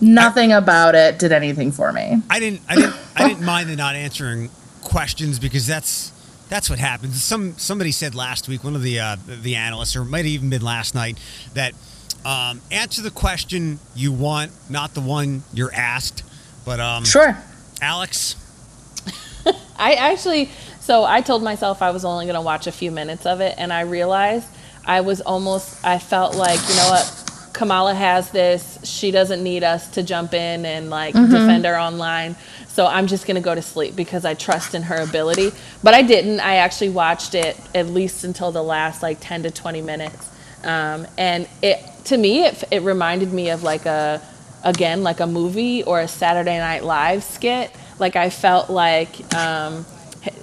nothing 0.00 0.52
I, 0.52 0.58
about 0.58 0.94
it 0.94 1.18
did 1.18 1.32
anything 1.32 1.72
for 1.72 1.92
me. 1.92 2.22
I 2.30 2.40
didn't. 2.40 2.62
I 2.68 2.76
didn't. 2.76 2.96
I 3.16 3.28
didn't 3.28 3.44
mind 3.44 3.68
the 3.68 3.76
not 3.76 3.94
answering 3.94 4.50
questions 4.82 5.38
because 5.38 5.66
that's 5.66 6.12
that's 6.48 6.70
what 6.70 6.78
happens. 6.78 7.22
Some 7.22 7.54
somebody 7.58 7.92
said 7.92 8.14
last 8.14 8.48
week, 8.48 8.64
one 8.64 8.74
of 8.74 8.82
the 8.82 9.00
uh, 9.00 9.16
the 9.26 9.56
analysts, 9.56 9.96
or 9.96 10.02
it 10.02 10.06
might 10.06 10.18
have 10.18 10.26
even 10.26 10.50
been 10.50 10.62
last 10.62 10.94
night, 10.94 11.18
that 11.54 11.74
um, 12.24 12.60
answer 12.70 13.02
the 13.02 13.10
question 13.10 13.78
you 13.94 14.12
want, 14.12 14.52
not 14.70 14.94
the 14.94 15.00
one 15.00 15.42
you're 15.52 15.72
asked. 15.72 16.22
But 16.64 16.80
um, 16.80 17.04
sure, 17.04 17.36
Alex. 17.80 18.36
I 19.78 19.94
actually 19.94 20.50
so 20.80 21.04
I 21.04 21.20
told 21.20 21.42
myself 21.42 21.82
I 21.82 21.90
was 21.90 22.06
only 22.06 22.24
going 22.24 22.34
to 22.34 22.40
watch 22.40 22.66
a 22.66 22.72
few 22.72 22.90
minutes 22.90 23.26
of 23.26 23.42
it, 23.42 23.54
and 23.58 23.74
I 23.74 23.82
realized 23.82 24.48
I 24.86 25.02
was 25.02 25.20
almost, 25.20 25.84
I 25.84 25.98
felt 25.98 26.34
like, 26.34 26.58
you 26.66 26.74
know 26.76 26.88
what, 26.88 27.50
Kamala 27.52 27.94
has 27.94 28.30
this. 28.30 28.78
She 28.84 29.10
doesn't 29.10 29.42
need 29.42 29.62
us 29.62 29.90
to 29.90 30.02
jump 30.02 30.32
in 30.32 30.64
and 30.64 30.88
like 30.88 31.14
mm-hmm. 31.14 31.30
defend 31.30 31.66
her 31.66 31.78
online. 31.78 32.36
So 32.68 32.86
I'm 32.86 33.06
just 33.06 33.26
going 33.26 33.34
to 33.34 33.42
go 33.42 33.54
to 33.54 33.60
sleep 33.60 33.96
because 33.96 34.24
I 34.24 34.32
trust 34.32 34.74
in 34.74 34.84
her 34.84 35.02
ability. 35.02 35.52
But 35.82 35.92
I 35.92 36.00
didn't. 36.00 36.40
I 36.40 36.54
actually 36.54 36.88
watched 36.88 37.34
it 37.34 37.60
at 37.74 37.88
least 37.88 38.24
until 38.24 38.50
the 38.50 38.62
last 38.62 39.02
like 39.02 39.18
10 39.20 39.42
to 39.42 39.50
20 39.50 39.82
minutes. 39.82 40.30
Um, 40.64 41.06
and 41.18 41.46
it, 41.60 41.84
to 42.06 42.16
me, 42.16 42.46
it, 42.46 42.64
it 42.70 42.80
reminded 42.80 43.30
me 43.30 43.50
of 43.50 43.62
like 43.62 43.84
a, 43.84 44.22
again, 44.64 45.02
like 45.02 45.20
a 45.20 45.26
movie 45.26 45.82
or 45.82 46.00
a 46.00 46.08
Saturday 46.08 46.56
Night 46.56 46.82
Live 46.82 47.22
skit. 47.22 47.70
Like 47.98 48.16
I 48.16 48.30
felt 48.30 48.70
like, 48.70 49.34
um, 49.34 49.84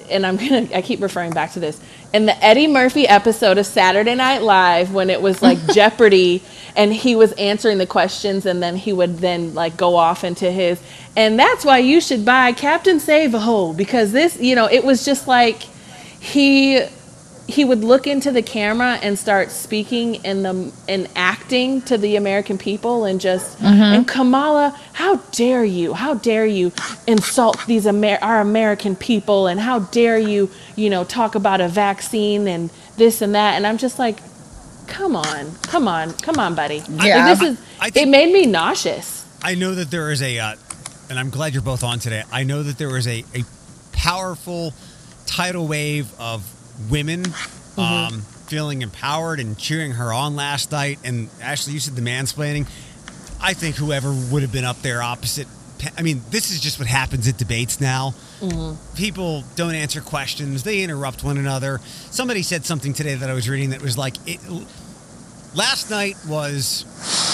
and 0.09 0.25
I'm 0.25 0.37
gonna 0.37 0.67
I 0.73 0.81
keep 0.81 1.01
referring 1.01 1.31
back 1.31 1.53
to 1.53 1.59
this. 1.59 1.79
In 2.13 2.25
the 2.25 2.43
Eddie 2.43 2.67
Murphy 2.67 3.07
episode 3.07 3.57
of 3.57 3.65
Saturday 3.65 4.15
Night 4.15 4.41
Live 4.41 4.93
when 4.93 5.09
it 5.09 5.21
was 5.21 5.41
like 5.41 5.57
Jeopardy 5.73 6.41
and 6.75 6.93
he 6.93 7.15
was 7.15 7.31
answering 7.33 7.77
the 7.77 7.85
questions 7.85 8.45
and 8.45 8.61
then 8.61 8.75
he 8.75 8.93
would 8.93 9.17
then 9.17 9.53
like 9.53 9.75
go 9.77 9.95
off 9.95 10.23
into 10.23 10.49
his 10.51 10.79
and 11.15 11.37
that's 11.39 11.65
why 11.65 11.79
you 11.79 11.99
should 11.99 12.23
buy 12.25 12.51
Captain 12.53 12.99
Save 12.99 13.33
a 13.33 13.39
Hole 13.39 13.73
because 13.73 14.11
this 14.11 14.39
you 14.39 14.55
know 14.55 14.65
it 14.65 14.83
was 14.83 15.03
just 15.05 15.27
like 15.27 15.63
he 16.19 16.81
he 17.47 17.63
would 17.63 17.84
look 17.84 18.08
into 18.08 18.31
the 18.31 18.41
camera 18.41 18.97
and 19.01 19.19
start 19.19 19.51
speaking 19.51 20.15
in 20.25 20.43
the 20.43 20.71
and 20.88 21.08
acting 21.15 21.81
to 21.84 21.97
the 21.97 22.15
American 22.15 22.58
people 22.58 23.05
and 23.05 23.21
just 23.21 23.60
mm-hmm. 23.60 23.81
and 23.81 24.08
Kamala, 24.08 24.79
how 24.93 25.17
dare 25.31 25.63
you? 25.63 25.93
How 25.93 26.15
dare 26.15 26.45
you 26.45 26.71
insult 27.05 27.63
these 27.67 27.86
Amer- 27.86 28.19
our 28.21 28.41
American 28.41 28.95
people 28.95 29.47
and 29.47 29.60
how 29.60 29.79
dare 29.79 30.17
you, 30.17 30.49
you 30.75 30.89
know, 30.89 31.03
talk 31.03 31.36
about 31.36 31.62
a 31.62 31.67
vaccine 31.67 32.47
and 32.47 32.71
this 32.97 33.21
and 33.21 33.36
that 33.36 33.55
and 33.55 33.67
I'm 33.67 33.77
just 33.77 33.99
like 33.99 34.19
come 34.88 35.15
on, 35.15 35.51
come 35.63 35.88
on, 35.88 36.13
come 36.13 36.39
on, 36.39 36.55
buddy. 36.55 36.81
Yeah. 36.89 37.27
Like, 37.27 37.39
this 37.39 37.49
is. 37.49 37.60
I- 37.60 37.88
I 37.88 37.89
think- 37.89 38.08
it 38.08 38.10
made 38.10 38.31
me 38.31 38.45
nauseous. 38.45 39.25
I 39.43 39.55
know 39.55 39.75
that 39.75 39.91
there 39.91 40.12
is 40.12 40.21
a, 40.21 40.39
uh, 40.39 40.55
and 41.10 41.19
I'm 41.19 41.29
glad 41.29 41.53
you're 41.53 41.62
both 41.62 41.84
on 41.84 41.99
today. 41.99 42.23
I 42.31 42.43
know 42.43 42.63
that 42.63 42.77
there 42.79 42.97
is 42.97 43.08
a, 43.08 43.23
a 43.36 43.43
powerful 43.91 44.73
tidal 45.27 45.67
wave 45.67 46.12
of 46.19 46.43
women 46.89 47.23
Mm-hmm. 47.75 47.81
um, 48.15 48.21
feeling 48.47 48.81
empowered 48.83 49.38
and 49.41 49.57
cheering 49.57 49.91
her 49.93 50.13
on 50.13 50.38
last 50.38 50.71
night. 50.71 50.97
And 51.03 51.27
Ashley, 51.41 51.73
you 51.73 51.81
said 51.81 51.95
the 51.97 52.01
mansplaining. 52.01 52.67
I 53.41 53.53
think 53.53 53.75
whoever 53.75 54.13
would 54.31 54.43
have 54.43 54.51
been 54.53 54.63
up 54.63 54.81
there 54.81 55.01
opposite. 55.03 55.45
I 55.97 56.01
mean, 56.01 56.21
this 56.29 56.51
is 56.51 56.61
just 56.61 56.79
what 56.79 56.88
happens 56.88 57.27
at 57.27 57.38
debates 57.38 57.81
now. 57.81 58.13
Mm-hmm. 58.39 58.95
People 58.95 59.43
don't 59.57 59.75
answer 59.75 59.99
questions. 59.99 60.63
They 60.63 60.83
interrupt 60.83 61.21
one 61.21 61.38
another. 61.38 61.79
Somebody 62.11 62.43
said 62.43 62.63
something 62.63 62.93
today 62.93 63.15
that 63.15 63.29
I 63.29 63.33
was 63.33 63.49
reading 63.49 63.71
that 63.71 63.81
was 63.81 63.97
like, 63.97 64.15
it, 64.25 64.39
last 65.53 65.89
night 65.89 66.15
was 66.27 66.85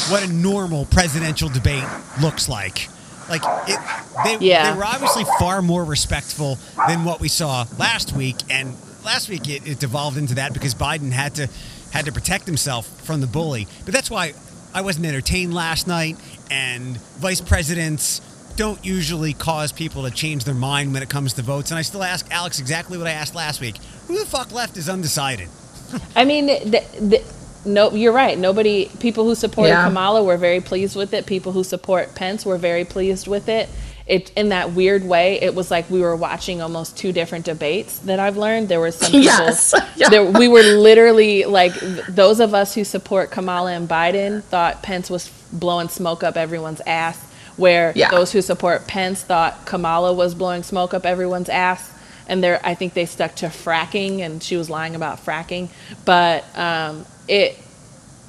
what 0.10 0.28
a 0.28 0.32
normal 0.34 0.86
presidential 0.86 1.50
debate 1.50 1.84
looks 2.22 2.50
like. 2.50 2.88
Like 3.30 3.44
it, 3.68 3.80
they, 4.24 4.38
Yeah. 4.46 4.72
they 4.72 4.78
were 4.78 4.86
obviously 4.86 5.24
far 5.40 5.62
more 5.62 5.84
respectful 5.86 6.58
than 6.88 7.06
what 7.06 7.20
we 7.20 7.28
saw 7.28 7.66
last 7.78 8.14
week, 8.14 8.38
and 8.50 8.76
last 9.04 9.30
week 9.30 9.50
it, 9.50 9.68
it 9.68 9.80
devolved 9.80 10.18
into 10.18 10.36
that 10.36 10.54
because 10.54 10.76
Biden 10.76 11.12
had 11.12 11.36
to 11.36 11.48
had 11.92 12.06
to 12.06 12.12
protect 12.12 12.46
himself 12.46 12.88
from 13.02 13.22
the 13.22 13.28
bully. 13.28 13.68
But 13.86 13.94
that's 13.94 14.10
why 14.10 14.34
I 14.74 14.82
wasn't 14.82 15.06
entertained 15.06 15.54
last 15.54 15.88
night, 15.88 16.16
and 16.50 16.98
vice 17.20 17.42
presidents 17.42 18.22
don't 18.56 18.84
usually 18.86 19.34
cause 19.34 19.72
people 19.72 20.04
to 20.04 20.12
change 20.12 20.44
their 20.44 20.56
mind 20.56 20.94
when 20.94 21.02
it 21.04 21.10
comes 21.10 21.34
to 21.34 21.42
votes. 21.42 21.72
And 21.72 21.78
I 21.78 21.82
still 21.82 22.04
ask 22.04 22.30
Alex 22.32 22.60
exactly 22.60 22.98
what 22.98 23.08
I 23.08 23.12
asked 23.12 23.36
last 23.36 23.62
week: 23.62 23.78
Who 24.08 24.18
the 24.18 24.26
fuck 24.26 24.52
left 24.52 24.78
is 24.78 24.88
undecided? 24.90 25.50
I 26.16 26.26
mean, 26.26 26.48
the, 26.48 26.84
the, 27.00 27.24
no, 27.66 27.92
you're 27.92 28.14
right. 28.14 28.38
Nobody, 28.38 28.90
people 29.00 29.24
who 29.26 29.36
supported 29.36 29.70
Yeah. 29.70 29.86
Kamala 29.86 30.24
were 30.24 30.38
very 30.38 30.62
pleased 30.62 30.96
with 30.96 31.14
it. 31.14 31.26
People 31.26 31.52
who 31.52 31.64
support 31.64 32.16
Pence 32.16 32.46
were 32.46 32.58
very 32.58 32.86
pleased 32.86 33.28
with 33.28 33.50
it. 33.50 33.70
It 34.12 34.32
in 34.38 34.50
that 34.50 34.74
weird 34.74 35.04
way, 35.06 35.42
it 35.42 35.56
was 35.56 35.72
like 35.72 35.90
we 35.90 36.02
were 36.02 36.18
watching 36.18 36.62
almost 36.62 36.98
two 36.98 37.14
different 37.14 37.46
debates. 37.46 38.00
That 38.00 38.20
I've 38.20 38.38
learned 38.38 38.70
there 38.70 38.82
were 38.82 38.92
some 38.92 39.12
people. 39.22 39.24
Yes. 39.24 39.74
Yeah. 39.98 40.10
There, 40.10 40.26
we 40.26 40.48
were 40.50 40.64
literally 40.64 41.46
like 41.46 41.74
those 42.10 42.40
of 42.42 42.54
us 42.54 42.76
who 42.76 42.84
support 42.84 43.32
Kamala 43.32 43.74
and 43.74 43.88
Biden 43.90 44.44
thought 44.44 44.84
Pence 44.84 45.10
was 45.10 45.30
blowing 45.54 45.90
smoke 45.90 46.24
up 46.24 46.38
everyone's 46.38 46.82
ass, 46.88 47.18
where 47.58 47.94
Yeah. 47.96 48.12
those 48.12 48.34
who 48.34 48.42
support 48.42 48.88
Pence 48.88 49.24
thought 49.24 49.66
Kamala 49.66 50.14
was 50.14 50.36
blowing 50.36 50.64
smoke 50.64 50.94
up 50.94 51.06
everyone's 51.06 51.50
ass. 51.50 51.90
And 52.28 52.44
there, 52.44 52.60
I 52.64 52.76
think 52.76 52.94
they 52.94 53.06
stuck 53.06 53.36
to 53.38 53.48
fracking, 53.48 54.22
and 54.22 54.44
she 54.44 54.58
was 54.58 54.70
lying 54.70 54.96
about 54.96 55.26
fracking. 55.26 55.70
But 56.06 56.44
um, 56.58 57.06
it, 57.28 57.58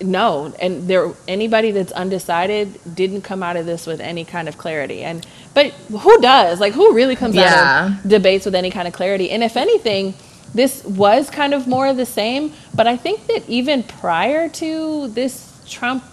no, 0.00 0.52
and 0.60 0.88
there, 0.88 1.12
anybody 1.28 1.70
that's 1.70 1.92
undecided 1.92 2.80
didn't 2.94 3.22
come 3.22 3.42
out 3.42 3.56
of 3.56 3.66
this 3.66 3.86
with 3.86 4.00
any 4.00 4.24
kind 4.24 4.48
of 4.48 4.58
clarity. 4.58 5.02
And 5.04 5.24
but 5.54 5.66
who 5.90 6.20
does? 6.20 6.60
Like, 6.60 6.72
who 6.72 6.92
really 6.94 7.16
comes 7.16 7.34
Yeah. 7.34 7.90
out 7.94 8.04
of 8.04 8.08
debates 8.08 8.44
with 8.44 8.54
any 8.54 8.70
kind 8.70 8.86
of 8.88 8.94
clarity? 8.94 9.30
And 9.30 9.42
if 9.42 9.56
anything, 9.56 10.14
this 10.54 10.84
was 10.84 11.30
kind 11.30 11.54
of 11.54 11.66
more 11.66 11.86
of 11.86 11.96
the 11.96 12.06
same. 12.06 12.52
But 12.74 12.86
I 12.86 12.96
think 12.96 13.26
that 13.28 13.42
even 13.48 13.82
prior 13.82 14.48
to 14.50 15.08
this 15.08 15.48
Trump 15.68 16.04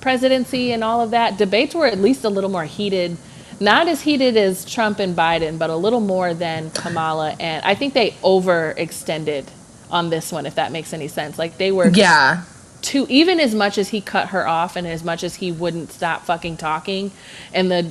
presidency 0.00 0.72
and 0.72 0.84
all 0.84 1.00
of 1.00 1.10
that, 1.10 1.36
debates 1.38 1.74
were 1.74 1.86
at 1.86 1.98
least 1.98 2.24
a 2.24 2.28
little 2.28 2.50
more 2.50 2.64
heated. 2.64 3.16
Not 3.58 3.88
as 3.88 4.02
heated 4.02 4.36
as 4.36 4.64
Trump 4.66 4.98
and 4.98 5.16
Biden, 5.16 5.58
but 5.58 5.70
a 5.70 5.76
little 5.76 6.00
more 6.00 6.34
than 6.34 6.70
Kamala. 6.70 7.34
And 7.40 7.64
I 7.64 7.74
think 7.74 7.94
they 7.94 8.10
overextended 8.22 9.46
on 9.90 10.10
this 10.10 10.30
one, 10.32 10.46
if 10.46 10.56
that 10.56 10.72
makes 10.72 10.92
any 10.92 11.08
sense. 11.08 11.38
Like 11.38 11.56
they 11.58 11.72
were 11.72 11.88
Yeah. 11.88 12.42
Too 12.86 13.06
even 13.08 13.40
as 13.40 13.54
much 13.54 13.78
as 13.78 13.88
he 13.88 14.00
cut 14.00 14.28
her 14.28 14.46
off 14.46 14.76
and 14.76 14.86
as 14.86 15.02
much 15.02 15.24
as 15.24 15.34
he 15.34 15.50
wouldn't 15.50 15.90
stop 15.90 16.24
fucking 16.24 16.56
talking 16.56 17.10
and 17.52 17.70
the 17.70 17.82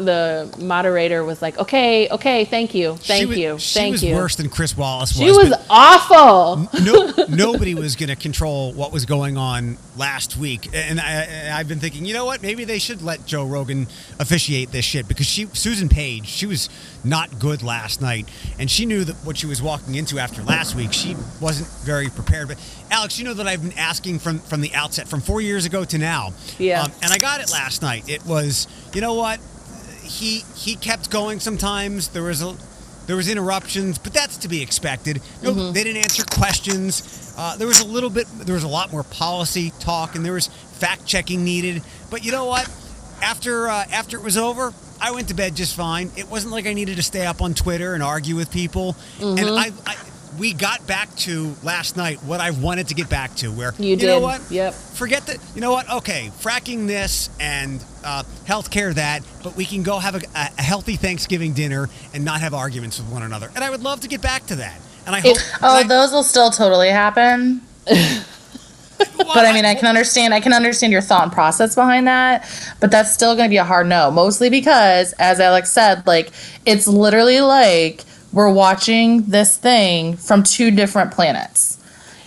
the 0.00 0.54
moderator 0.58 1.24
was 1.24 1.40
like 1.40 1.56
okay 1.58 2.08
okay 2.10 2.44
thank 2.44 2.74
you 2.74 2.96
thank 2.96 3.28
was, 3.28 3.38
you 3.38 3.58
she 3.58 3.78
thank 3.78 3.92
was 3.92 4.04
you 4.04 4.14
worse 4.14 4.36
than 4.36 4.48
Chris 4.48 4.76
Wallace 4.76 5.10
was 5.10 5.18
she 5.18 5.26
was. 5.26 5.50
was 5.50 5.66
awful 5.70 6.68
no, 6.82 7.12
nobody 7.28 7.74
was 7.74 7.96
going 7.96 8.08
to 8.08 8.16
control 8.16 8.72
what 8.72 8.92
was 8.92 9.06
going 9.06 9.36
on 9.36 9.78
last 9.96 10.36
week, 10.36 10.68
and 10.72 11.00
I, 11.00 11.58
I've 11.58 11.68
been 11.68 11.80
thinking, 11.80 12.04
you 12.04 12.14
know 12.14 12.24
what? 12.24 12.42
Maybe 12.42 12.64
they 12.64 12.78
should 12.78 13.02
let 13.02 13.24
Joe 13.26 13.44
Rogan 13.44 13.86
officiate 14.18 14.72
this 14.72 14.84
shit 14.84 15.08
because 15.08 15.26
she, 15.26 15.46
Susan 15.46 15.88
Page, 15.88 16.26
she 16.26 16.46
was 16.46 16.68
not 17.04 17.38
good 17.38 17.62
last 17.62 18.00
night, 18.00 18.26
and 18.58 18.70
she 18.70 18.86
knew 18.86 19.04
that 19.04 19.14
what 19.24 19.36
she 19.36 19.46
was 19.46 19.60
walking 19.62 19.94
into 19.94 20.18
after 20.18 20.42
last 20.42 20.74
week. 20.74 20.92
She 20.92 21.16
wasn't 21.40 21.68
very 21.84 22.08
prepared. 22.08 22.48
But 22.48 22.58
Alex, 22.90 23.18
you 23.18 23.24
know 23.24 23.34
that 23.34 23.46
I've 23.46 23.62
been 23.62 23.78
asking 23.78 24.18
from 24.20 24.38
from 24.38 24.60
the 24.60 24.74
outset, 24.74 25.08
from 25.08 25.20
four 25.20 25.40
years 25.40 25.66
ago 25.66 25.84
to 25.84 25.98
now, 25.98 26.32
Yeah. 26.58 26.82
um, 26.82 26.92
and 27.02 27.12
I 27.12 27.18
got 27.18 27.40
it 27.40 27.50
last 27.52 27.82
night. 27.82 28.08
It 28.08 28.24
was, 28.24 28.66
you 28.94 29.00
know 29.00 29.14
what? 29.14 29.38
He 30.02 30.44
he 30.56 30.76
kept 30.76 31.10
going. 31.10 31.40
Sometimes 31.40 32.08
there 32.08 32.22
was 32.22 32.42
a 32.42 32.54
there 33.06 33.16
was 33.16 33.28
interruptions, 33.28 33.98
but 33.98 34.14
that's 34.14 34.38
to 34.38 34.48
be 34.48 34.62
expected. 34.62 35.20
No, 35.42 35.52
Mm-hmm. 35.52 35.72
they 35.74 35.84
didn't 35.84 36.02
answer 36.02 36.24
questions. 36.24 37.34
Uh, 37.36 37.56
there 37.56 37.66
was 37.66 37.80
a 37.80 37.86
little 37.86 38.08
bit, 38.10 38.26
there 38.46 38.54
was 38.54 38.62
a 38.64 38.68
lot 38.68 38.92
more 38.92 39.02
policy 39.02 39.72
talk, 39.80 40.14
and 40.14 40.24
there 40.24 40.32
was 40.32 40.46
fact 40.46 41.04
checking 41.04 41.44
needed. 41.44 41.82
But 42.10 42.24
you 42.24 42.32
know 42.32 42.46
what? 42.46 42.66
After 43.22 43.68
uh, 43.68 43.84
after 43.92 44.16
it 44.16 44.22
was 44.22 44.36
over, 44.38 44.72
I 45.04 45.10
went 45.10 45.28
to 45.28 45.34
bed 45.34 45.54
just 45.54 45.76
fine. 45.76 46.10
It 46.16 46.30
wasn't 46.30 46.52
like 46.52 46.66
I 46.66 46.72
needed 46.72 46.96
to 46.96 47.02
stay 47.02 47.26
up 47.26 47.42
on 47.42 47.52
Twitter 47.54 47.92
and 47.94 48.02
argue 48.02 48.36
with 48.36 48.50
people. 48.50 48.96
And 49.20 49.38
Mm-hmm. 49.38 49.54
I, 49.56 49.72
I, 49.86 49.96
we 50.38 50.52
got 50.52 50.84
back 50.86 51.14
to 51.16 51.54
last 51.62 51.96
night 51.96 52.22
what 52.24 52.40
I 52.40 52.50
wanted 52.50 52.88
to 52.88 52.94
get 52.94 53.08
back 53.08 53.34
to, 53.36 53.52
where 53.52 53.72
You 53.78 53.96
know 53.96 54.14
did. 54.18 54.22
what? 54.22 54.40
Yep. 54.50 54.74
Forget 54.74 55.26
that. 55.26 55.38
You 55.54 55.60
know 55.60 55.70
what? 55.72 55.88
Okay, 55.88 56.30
fracking 56.40 56.86
this 56.88 57.30
and 57.38 57.84
uh, 58.02 58.22
healthcare 58.46 58.92
that, 58.94 59.22
but 59.44 59.54
we 59.56 59.64
can 59.64 59.82
go 59.84 59.98
have 59.98 60.14
a, 60.16 60.20
a 60.34 60.62
healthy 60.62 60.96
Thanksgiving 60.96 61.52
dinner 61.52 61.88
and 62.14 62.24
not 62.24 62.40
have 62.40 62.52
arguments 62.54 62.98
with 62.98 63.08
one 63.12 63.22
another. 63.22 63.48
And 63.54 63.62
I 63.62 63.70
would 63.70 63.82
love 63.84 64.00
to 64.00 64.08
get 64.08 64.22
back 64.22 64.46
to 64.46 64.56
that. 64.56 64.76
And 65.06 65.14
I 65.14 65.20
hope. 65.20 65.36
Oh, 65.62 65.76
I- 65.76 65.82
those 65.84 66.10
will 66.12 66.24
still 66.24 66.50
totally 66.50 66.88
happen. 66.88 67.60
But 69.16 69.46
I 69.46 69.52
mean, 69.52 69.64
I 69.64 69.74
can 69.74 69.86
understand. 69.86 70.34
I 70.34 70.40
can 70.40 70.52
understand 70.52 70.92
your 70.92 71.02
thought 71.02 71.24
and 71.24 71.32
process 71.32 71.74
behind 71.74 72.06
that. 72.06 72.48
But 72.80 72.90
that's 72.90 73.12
still 73.12 73.34
going 73.34 73.48
to 73.48 73.50
be 73.50 73.56
a 73.56 73.64
hard 73.64 73.86
no, 73.86 74.10
mostly 74.10 74.50
because, 74.50 75.12
as 75.14 75.40
Alex 75.40 75.70
said, 75.70 76.06
like 76.06 76.30
it's 76.66 76.86
literally 76.86 77.40
like 77.40 78.02
we're 78.32 78.52
watching 78.52 79.22
this 79.22 79.56
thing 79.56 80.16
from 80.16 80.42
two 80.42 80.70
different 80.70 81.12
planets. 81.12 81.78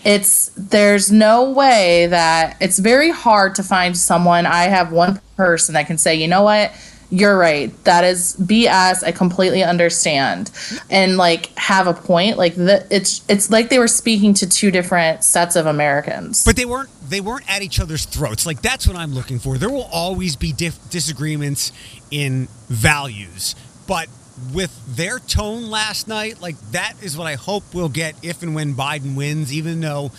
It's 0.03 0.51
there's 0.55 1.11
no 1.11 1.51
way 1.51 2.07
that 2.07 2.55
it's 2.61 2.79
very 2.79 3.11
hard 3.11 3.55
to 3.55 3.63
find 3.63 3.97
someone. 3.97 4.45
I 4.45 4.63
have 4.63 4.91
one 4.91 5.19
person 5.35 5.73
that 5.73 5.87
can 5.87 5.97
say, 5.97 6.15
you 6.15 6.27
know 6.27 6.43
what, 6.43 6.71
you're 7.09 7.37
right. 7.37 7.71
That 7.85 8.03
is 8.03 8.35
BS. 8.39 9.03
I 9.03 9.11
completely 9.11 9.63
understand, 9.63 10.51
and 10.89 11.17
like 11.17 11.57
have 11.57 11.87
a 11.87 11.93
point. 11.93 12.37
Like 12.37 12.55
the, 12.55 12.85
it's 12.89 13.23
it's 13.29 13.49
like 13.49 13.69
they 13.69 13.79
were 13.79 13.87
speaking 13.87 14.33
to 14.35 14.49
two 14.49 14.71
different 14.71 15.23
sets 15.23 15.55
of 15.55 15.65
Americans. 15.65 16.43
But 16.43 16.55
they 16.55 16.65
weren't 16.65 16.89
they 17.09 17.21
weren't 17.21 17.49
at 17.49 17.61
each 17.61 17.79
other's 17.79 18.05
throats. 18.05 18.45
Like 18.45 18.61
that's 18.61 18.87
what 18.87 18.97
I'm 18.97 19.13
looking 19.13 19.39
for. 19.39 19.57
There 19.57 19.69
will 19.69 19.89
always 19.91 20.35
be 20.35 20.51
dif- 20.51 20.89
disagreements 20.89 21.71
in 22.11 22.47
values, 22.67 23.55
but 23.87 24.07
with 24.53 24.95
their 24.95 25.19
tone 25.19 25.69
last 25.69 26.07
night, 26.07 26.41
like 26.41 26.59
that 26.71 26.93
is 27.01 27.17
what 27.17 27.27
I 27.27 27.35
hope 27.35 27.63
we'll 27.73 27.89
get 27.89 28.15
if 28.21 28.43
and 28.43 28.53
when 28.53 28.73
Biden 28.73 29.15
wins. 29.15 29.53
Even 29.53 29.79
though, 29.79 30.11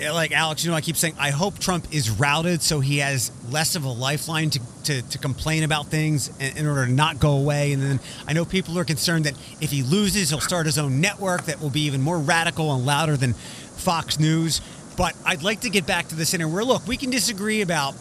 like 0.00 0.32
Alex, 0.32 0.64
you 0.64 0.70
know, 0.70 0.76
I 0.76 0.80
keep 0.80 0.96
saying 0.96 1.14
I 1.18 1.30
hope 1.30 1.58
Trump 1.58 1.86
is 1.92 2.10
routed 2.10 2.62
so 2.62 2.80
he 2.80 2.98
has 2.98 3.30
less 3.50 3.76
of 3.76 3.84
a 3.84 3.88
lifeline 3.90 4.50
to 4.50 4.60
to, 4.84 5.02
to 5.02 5.18
complain 5.18 5.62
about 5.62 5.86
things 5.86 6.30
in, 6.40 6.58
in 6.58 6.66
order 6.66 6.86
to 6.86 6.92
not 6.92 7.20
go 7.20 7.32
away. 7.32 7.72
And 7.72 7.82
then 7.82 8.00
I 8.26 8.32
know 8.32 8.44
people 8.44 8.78
are 8.78 8.84
concerned 8.84 9.26
that 9.26 9.34
if 9.60 9.70
he 9.70 9.82
loses, 9.82 10.30
he'll 10.30 10.40
start 10.40 10.66
his 10.66 10.78
own 10.78 11.00
network 11.00 11.44
that 11.44 11.60
will 11.60 11.70
be 11.70 11.82
even 11.82 12.00
more 12.00 12.18
radical 12.18 12.74
and 12.74 12.86
louder 12.86 13.16
than 13.16 13.34
Fox 13.34 14.18
News. 14.18 14.60
But 14.96 15.14
I'd 15.24 15.42
like 15.42 15.60
to 15.60 15.70
get 15.70 15.86
back 15.86 16.08
to 16.08 16.16
the 16.16 16.24
center 16.26 16.48
where, 16.48 16.64
look, 16.64 16.86
we 16.88 16.96
can 16.96 17.10
disagree 17.10 17.60
about 17.60 17.94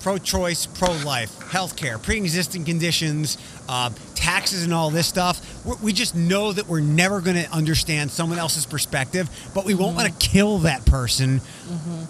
pro 0.00 0.18
choice, 0.18 0.66
pro 0.66 0.92
life, 1.04 1.38
healthcare, 1.40 2.02
pre 2.02 2.16
existing 2.16 2.64
conditions, 2.64 3.38
uh, 3.68 3.90
taxes, 4.14 4.64
and 4.64 4.72
all 4.72 4.90
this 4.90 5.06
stuff. 5.06 5.64
We're, 5.64 5.76
we 5.76 5.92
just 5.92 6.14
know 6.14 6.52
that 6.52 6.66
we're 6.66 6.80
never 6.80 7.20
going 7.20 7.36
to 7.36 7.50
understand 7.52 8.10
someone 8.10 8.38
else's 8.38 8.66
perspective, 8.66 9.28
but 9.54 9.64
we 9.64 9.74
won't 9.74 9.96
want 9.96 10.08
to 10.08 10.28
kill 10.28 10.58
that 10.58 10.84
person. 10.84 11.40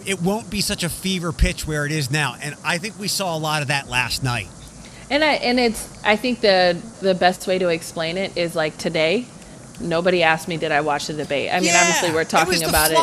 It 0.06 0.22
won't 0.22 0.50
be 0.50 0.60
such 0.60 0.84
a 0.84 0.88
fever 0.88 1.32
pitch 1.32 1.66
where 1.66 1.86
it 1.86 1.92
is 1.92 2.10
now. 2.10 2.36
And 2.40 2.54
I 2.64 2.78
think 2.78 2.98
we 2.98 3.08
saw 3.08 3.36
a 3.36 3.38
lot 3.38 3.62
of 3.62 3.68
that 3.68 3.88
last 3.88 4.22
night. 4.22 4.48
And 5.10 5.24
I 5.24 5.32
and 5.34 5.58
it's 5.58 6.02
I 6.04 6.14
think 6.14 6.40
the 6.40 6.80
the 7.00 7.14
best 7.14 7.46
way 7.48 7.58
to 7.58 7.68
explain 7.68 8.16
it 8.16 8.36
is 8.36 8.54
like 8.54 8.78
today, 8.78 9.26
Nobody 9.80 10.22
asked 10.22 10.46
me 10.48 10.56
did 10.56 10.72
I 10.72 10.80
watch 10.82 11.06
the 11.06 11.14
debate. 11.14 11.50
I 11.52 11.56
mean, 11.60 11.68
Yeah, 11.68 11.80
obviously 11.80 12.12
we're 12.12 12.20
it 12.22 12.28
talking 12.28 12.48
was 12.48 12.60
the 12.60 12.68
about 12.68 12.90
it. 12.90 12.96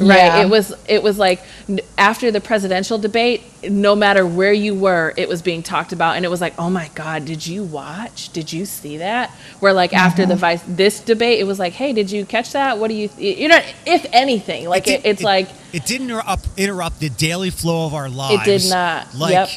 Right. 0.00 0.16
Yeah. 0.16 0.42
It 0.42 0.48
was 0.48 0.72
it 0.88 1.02
was 1.02 1.18
like 1.18 1.42
n- 1.68 1.80
after 1.98 2.30
the 2.30 2.40
presidential 2.40 2.96
debate, 2.96 3.42
no 3.68 3.94
matter 3.94 4.24
where 4.26 4.52
you 4.52 4.74
were, 4.74 5.12
it 5.18 5.28
was 5.28 5.42
being 5.42 5.62
talked 5.62 5.92
about 5.92 6.16
and 6.16 6.24
it 6.24 6.28
was 6.30 6.40
like, 6.40 6.54
"Oh 6.58 6.70
my 6.70 6.88
god, 6.94 7.26
did 7.26 7.46
you 7.46 7.64
watch? 7.64 8.30
Did 8.30 8.50
you 8.50 8.64
see 8.64 8.96
that?" 8.96 9.28
Where 9.60 9.74
like 9.74 9.92
after 9.92 10.22
Mm-hmm. 10.22 10.30
the 10.30 10.36
vice 10.36 10.62
this 10.66 11.00
debate, 11.00 11.38
it 11.38 11.44
was 11.44 11.58
like, 11.58 11.74
"Hey, 11.74 11.92
did 11.92 12.10
you 12.10 12.24
catch 12.24 12.52
that? 12.52 12.78
What 12.78 12.88
do 12.88 12.94
you 12.94 13.08
th-? 13.08 13.36
you 13.38 13.48
know, 13.48 13.60
if 13.84 14.06
anything, 14.12 14.68
like 14.70 14.88
it, 14.88 15.02
did- 15.02 15.10
it's 15.10 15.22
like 15.22 15.48
it 15.74 15.84
didn't 15.84 16.08
interrupt, 16.08 16.48
interrupt 16.56 16.98
the 17.00 17.10
daily 17.10 17.50
flow 17.50 17.84
of 17.86 17.92
our 17.94 18.08
lives. 18.08 18.42
It 18.48 18.58
did 18.62 18.70
not. 18.70 19.14
Like, 19.14 19.32
Yep. 19.32 19.48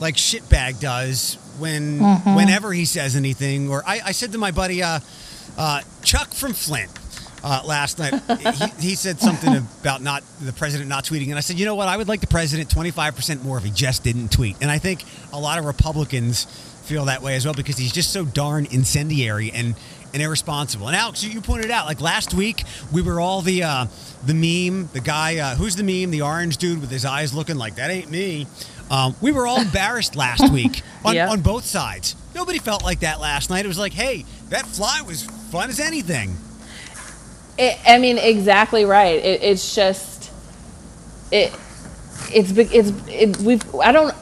like 0.00 0.14
shitbag 0.16 0.80
does 0.80 1.36
when 1.58 2.00
Mm-hmm. 2.00 2.34
whenever 2.34 2.72
he 2.72 2.86
says 2.86 3.14
anything. 3.16 3.68
Or 3.70 3.84
I, 3.86 4.00
I 4.06 4.12
said 4.12 4.32
to 4.32 4.38
my 4.38 4.50
buddy 4.50 4.82
uh, 4.82 5.00
uh, 5.58 5.80
Chuck 6.02 6.32
from 6.32 6.52
Flint. 6.52 6.90
Uh, 7.46 7.60
last 7.66 7.98
night, 7.98 8.14
he, 8.80 8.88
he 8.88 8.94
said 8.94 9.20
something 9.20 9.54
about 9.82 10.00
not 10.00 10.22
the 10.40 10.52
president 10.54 10.88
not 10.88 11.04
tweeting, 11.04 11.28
and 11.28 11.36
I 11.36 11.40
said, 11.40 11.58
you 11.58 11.66
know 11.66 11.74
what? 11.74 11.88
I 11.88 11.96
would 11.98 12.08
like 12.08 12.22
the 12.22 12.26
president 12.26 12.70
twenty 12.70 12.90
five 12.90 13.14
percent 13.14 13.44
more 13.44 13.58
if 13.58 13.64
he 13.64 13.70
just 13.70 14.02
didn't 14.02 14.32
tweet. 14.32 14.56
And 14.62 14.70
I 14.70 14.78
think 14.78 15.04
a 15.30 15.38
lot 15.38 15.58
of 15.58 15.66
Republicans 15.66 16.44
feel 16.84 17.04
that 17.06 17.20
way 17.20 17.34
as 17.36 17.44
well 17.44 17.52
because 17.52 17.76
he's 17.76 17.92
just 17.92 18.12
so 18.14 18.24
darn 18.24 18.66
incendiary 18.70 19.50
and 19.52 19.74
and 20.14 20.22
irresponsible. 20.22 20.86
And 20.86 20.96
Alex, 20.96 21.22
you, 21.22 21.40
pointed 21.42 21.70
out 21.70 21.84
like 21.84 22.00
last 22.00 22.32
week 22.32 22.62
we 22.92 23.02
were 23.02 23.20
all 23.20 23.42
the 23.42 23.62
uh, 23.64 23.86
the 24.24 24.32
meme, 24.32 24.88
the 24.94 25.00
guy 25.00 25.36
uh, 25.36 25.54
who's 25.54 25.76
the 25.76 25.82
meme, 25.82 26.12
the 26.12 26.22
orange 26.22 26.56
dude 26.56 26.80
with 26.80 26.90
his 26.90 27.04
eyes 27.04 27.34
looking 27.34 27.56
like 27.56 27.74
that 27.74 27.90
ain't 27.90 28.10
me. 28.10 28.46
Um, 28.90 29.14
we 29.20 29.32
were 29.32 29.46
all 29.46 29.60
embarrassed 29.60 30.16
last 30.16 30.50
week 30.52 30.80
on, 31.04 31.14
Yeah. 31.14 31.30
on 31.30 31.42
both 31.42 31.64
sides. 31.66 32.16
Nobody 32.34 32.58
felt 32.58 32.82
like 32.84 33.00
that 33.00 33.20
last 33.20 33.50
night. 33.50 33.64
It 33.64 33.68
was 33.68 33.78
like, 33.78 33.92
hey, 33.92 34.24
that 34.48 34.66
fly 34.66 35.02
was 35.02 35.26
fun 35.54 35.70
as 35.70 35.78
anything. 35.78 36.36
It, 37.56 37.78
I 37.86 37.98
mean, 37.98 38.18
exactly 38.18 38.84
right. 38.84 39.24
It, 39.24 39.42
it's 39.42 39.74
just 39.74 40.32
it. 41.30 41.56
It's 42.32 42.50
big. 42.50 42.74
It's 42.74 42.92
it, 43.08 43.38
we've. 43.38 43.62
I 43.76 43.92
don't. 43.92 44.14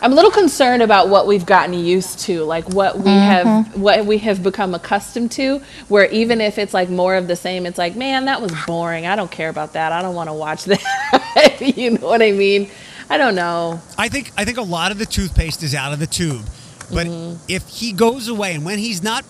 I'm 0.00 0.12
a 0.12 0.14
little 0.14 0.30
concerned 0.30 0.80
about 0.80 1.08
what 1.08 1.26
we've 1.26 1.44
gotten 1.44 1.74
used 1.74 2.20
to, 2.20 2.44
like 2.44 2.68
what 2.68 2.96
we 2.98 3.10
mm-hmm. 3.10 3.48
have, 3.48 3.76
what 3.76 4.06
we 4.06 4.18
have 4.18 4.44
become 4.44 4.72
accustomed 4.72 5.32
to. 5.32 5.60
Where 5.88 6.06
even 6.06 6.40
if 6.40 6.56
it's 6.56 6.72
like 6.72 6.88
more 6.88 7.16
of 7.16 7.26
the 7.26 7.34
same, 7.34 7.66
it's 7.66 7.78
like, 7.78 7.96
man, 7.96 8.26
that 8.26 8.40
was 8.40 8.52
boring. 8.64 9.06
I 9.06 9.16
don't 9.16 9.30
care 9.30 9.48
about 9.48 9.72
that. 9.72 9.90
I 9.90 10.00
don't 10.00 10.14
want 10.14 10.28
to 10.28 10.34
watch 10.34 10.64
that. 10.66 11.56
you 11.76 11.90
know 11.90 12.06
what 12.06 12.22
I 12.22 12.30
mean? 12.30 12.70
I 13.10 13.18
don't 13.18 13.34
know. 13.34 13.80
I 13.96 14.08
think 14.08 14.30
I 14.36 14.44
think 14.44 14.58
a 14.58 14.62
lot 14.62 14.92
of 14.92 14.98
the 14.98 15.06
toothpaste 15.06 15.64
is 15.64 15.74
out 15.74 15.92
of 15.92 15.98
the 15.98 16.06
tube. 16.06 16.44
But 16.92 17.08
mm-hmm. 17.08 17.42
if 17.48 17.66
he 17.66 17.92
goes 17.92 18.28
away 18.28 18.54
and 18.54 18.64
when 18.64 18.78
he's 18.78 19.02
not 19.02 19.24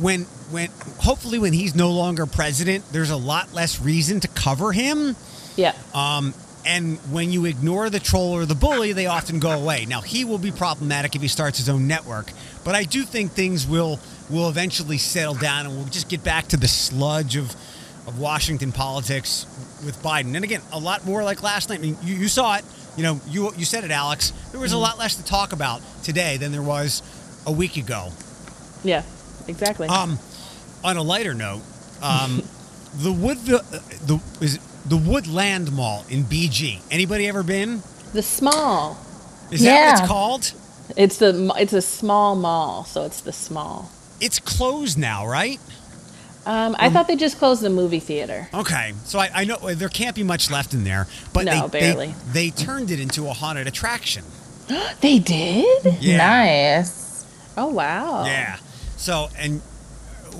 when 0.00 0.26
when 0.50 0.70
hopefully 0.98 1.38
when 1.38 1.52
he's 1.52 1.74
no 1.74 1.90
longer 1.90 2.26
president, 2.26 2.84
there's 2.92 3.10
a 3.10 3.16
lot 3.16 3.52
less 3.52 3.80
reason 3.80 4.20
to 4.20 4.28
cover 4.28 4.72
him. 4.72 5.16
Yeah. 5.56 5.74
Um, 5.94 6.34
and 6.64 6.98
when 7.10 7.32
you 7.32 7.46
ignore 7.46 7.88
the 7.88 8.00
troll 8.00 8.32
or 8.32 8.44
the 8.44 8.54
bully, 8.54 8.92
they 8.92 9.06
often 9.06 9.38
go 9.38 9.50
away. 9.50 9.86
Now 9.86 10.02
he 10.02 10.24
will 10.24 10.38
be 10.38 10.50
problematic 10.50 11.16
if 11.16 11.22
he 11.22 11.28
starts 11.28 11.58
his 11.58 11.68
own 11.68 11.86
network, 11.86 12.32
but 12.64 12.74
I 12.74 12.84
do 12.84 13.02
think 13.02 13.32
things 13.32 13.66
will 13.66 13.98
will 14.28 14.48
eventually 14.48 14.98
settle 14.98 15.34
down, 15.34 15.66
and 15.66 15.76
we'll 15.76 15.86
just 15.86 16.08
get 16.08 16.22
back 16.22 16.48
to 16.48 16.56
the 16.56 16.68
sludge 16.68 17.36
of 17.36 17.54
of 18.06 18.18
Washington 18.18 18.72
politics 18.72 19.46
with 19.84 19.96
Biden. 20.02 20.34
And 20.34 20.44
again, 20.44 20.62
a 20.72 20.78
lot 20.78 21.06
more 21.06 21.22
like 21.22 21.42
last 21.42 21.68
night. 21.70 21.78
I 21.78 21.82
mean, 21.82 21.96
you, 22.02 22.14
you 22.14 22.28
saw 22.28 22.56
it. 22.56 22.64
You 22.96 23.04
know, 23.04 23.20
you 23.28 23.52
you 23.56 23.64
said 23.64 23.84
it, 23.84 23.90
Alex. 23.90 24.32
There 24.50 24.60
was 24.60 24.72
a 24.72 24.78
lot 24.78 24.98
less 24.98 25.16
to 25.16 25.24
talk 25.24 25.52
about 25.52 25.80
today 26.02 26.36
than 26.36 26.52
there 26.52 26.62
was 26.62 27.02
a 27.46 27.52
week 27.52 27.76
ago. 27.76 28.10
Yeah. 28.84 29.02
Exactly. 29.48 29.88
Um, 29.88 30.18
on 30.84 30.96
a 30.96 31.02
lighter 31.02 31.34
note, 31.34 31.62
um, 32.02 32.42
the 32.96 33.12
Woodville, 33.12 33.58
uh, 33.58 33.78
the 34.06 34.20
is 34.40 34.56
it 34.56 34.60
the 34.86 34.96
Woodland 34.96 35.72
Mall 35.72 36.04
in 36.08 36.24
BG. 36.24 36.80
Anybody 36.90 37.28
ever 37.28 37.42
been? 37.42 37.82
the 38.12 38.22
small. 38.22 38.98
Is 39.50 39.62
that 39.62 39.92
what 39.92 40.00
it's 40.00 40.08
called? 40.08 40.52
It's 40.96 41.18
the. 41.18 41.52
It's 41.58 41.72
a 41.72 41.82
small 41.82 42.34
mall, 42.34 42.84
so 42.84 43.04
it's 43.04 43.20
the 43.20 43.32
small. 43.32 43.90
It's 44.20 44.38
closed 44.38 44.98
now, 44.98 45.26
right? 45.26 45.58
Um, 46.46 46.74
I 46.78 46.88
thought 46.88 47.06
they 47.06 47.16
just 47.16 47.38
closed 47.38 47.62
the 47.62 47.70
movie 47.70 48.00
theater. 48.00 48.48
Okay, 48.54 48.94
so 49.04 49.18
I, 49.18 49.30
I 49.34 49.44
know 49.44 49.56
uh, 49.56 49.74
there 49.74 49.88
can't 49.88 50.16
be 50.16 50.22
much 50.22 50.50
left 50.50 50.72
in 50.72 50.84
there, 50.84 51.06
but 51.32 51.44
No, 51.44 51.68
they, 51.68 51.80
barely. 51.80 52.14
They, 52.32 52.48
they 52.48 52.50
turned 52.50 52.90
it 52.90 52.98
into 52.98 53.28
a 53.28 53.32
haunted 53.32 53.66
attraction. 53.66 54.24
They 55.00 55.18
did. 55.18 55.98
Yeah. 56.00 56.16
Nice. 56.16 57.26
Oh 57.56 57.66
wow. 57.68 58.24
Yeah. 58.24 58.56
So, 58.96 59.28
and 59.36 59.60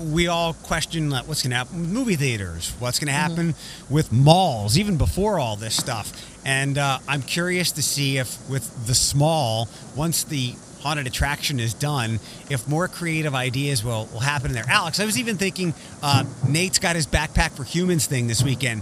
we 0.01 0.27
all 0.27 0.53
question 0.53 1.09
like, 1.09 1.27
what's 1.27 1.41
going 1.43 1.51
to 1.51 1.57
happen 1.57 1.81
with 1.81 1.89
movie 1.89 2.15
theaters, 2.15 2.73
what's 2.79 2.99
going 2.99 3.07
to 3.07 3.11
Mm-hmm. 3.13 3.29
happen 3.29 3.55
with 3.89 4.11
malls, 4.11 4.77
even 4.77 4.97
before 4.97 5.39
all 5.39 5.55
this 5.55 5.75
stuff. 5.75 6.11
And 6.45 6.77
uh, 6.77 6.99
I'm 7.07 7.21
curious 7.21 7.71
to 7.73 7.81
see 7.81 8.17
if, 8.17 8.49
with 8.49 8.87
the 8.87 8.95
small, 8.95 9.67
once 9.95 10.23
the 10.23 10.55
haunted 10.81 11.05
attraction 11.07 11.59
is 11.59 11.73
done, 11.73 12.19
if 12.49 12.67
more 12.67 12.87
creative 12.87 13.35
ideas 13.35 13.83
will, 13.83 14.07
will 14.11 14.19
happen 14.21 14.47
in 14.47 14.53
there. 14.55 14.65
Alex, 14.67 14.99
I 14.99 15.05
was 15.05 15.19
even 15.19 15.37
thinking 15.37 15.73
uh, 16.01 16.23
Nate's 16.47 16.79
got 16.79 16.95
his 16.95 17.05
backpack 17.05 17.51
for 17.51 17.63
humans 17.63 18.07
thing 18.07 18.27
this 18.27 18.41
weekend. 18.43 18.81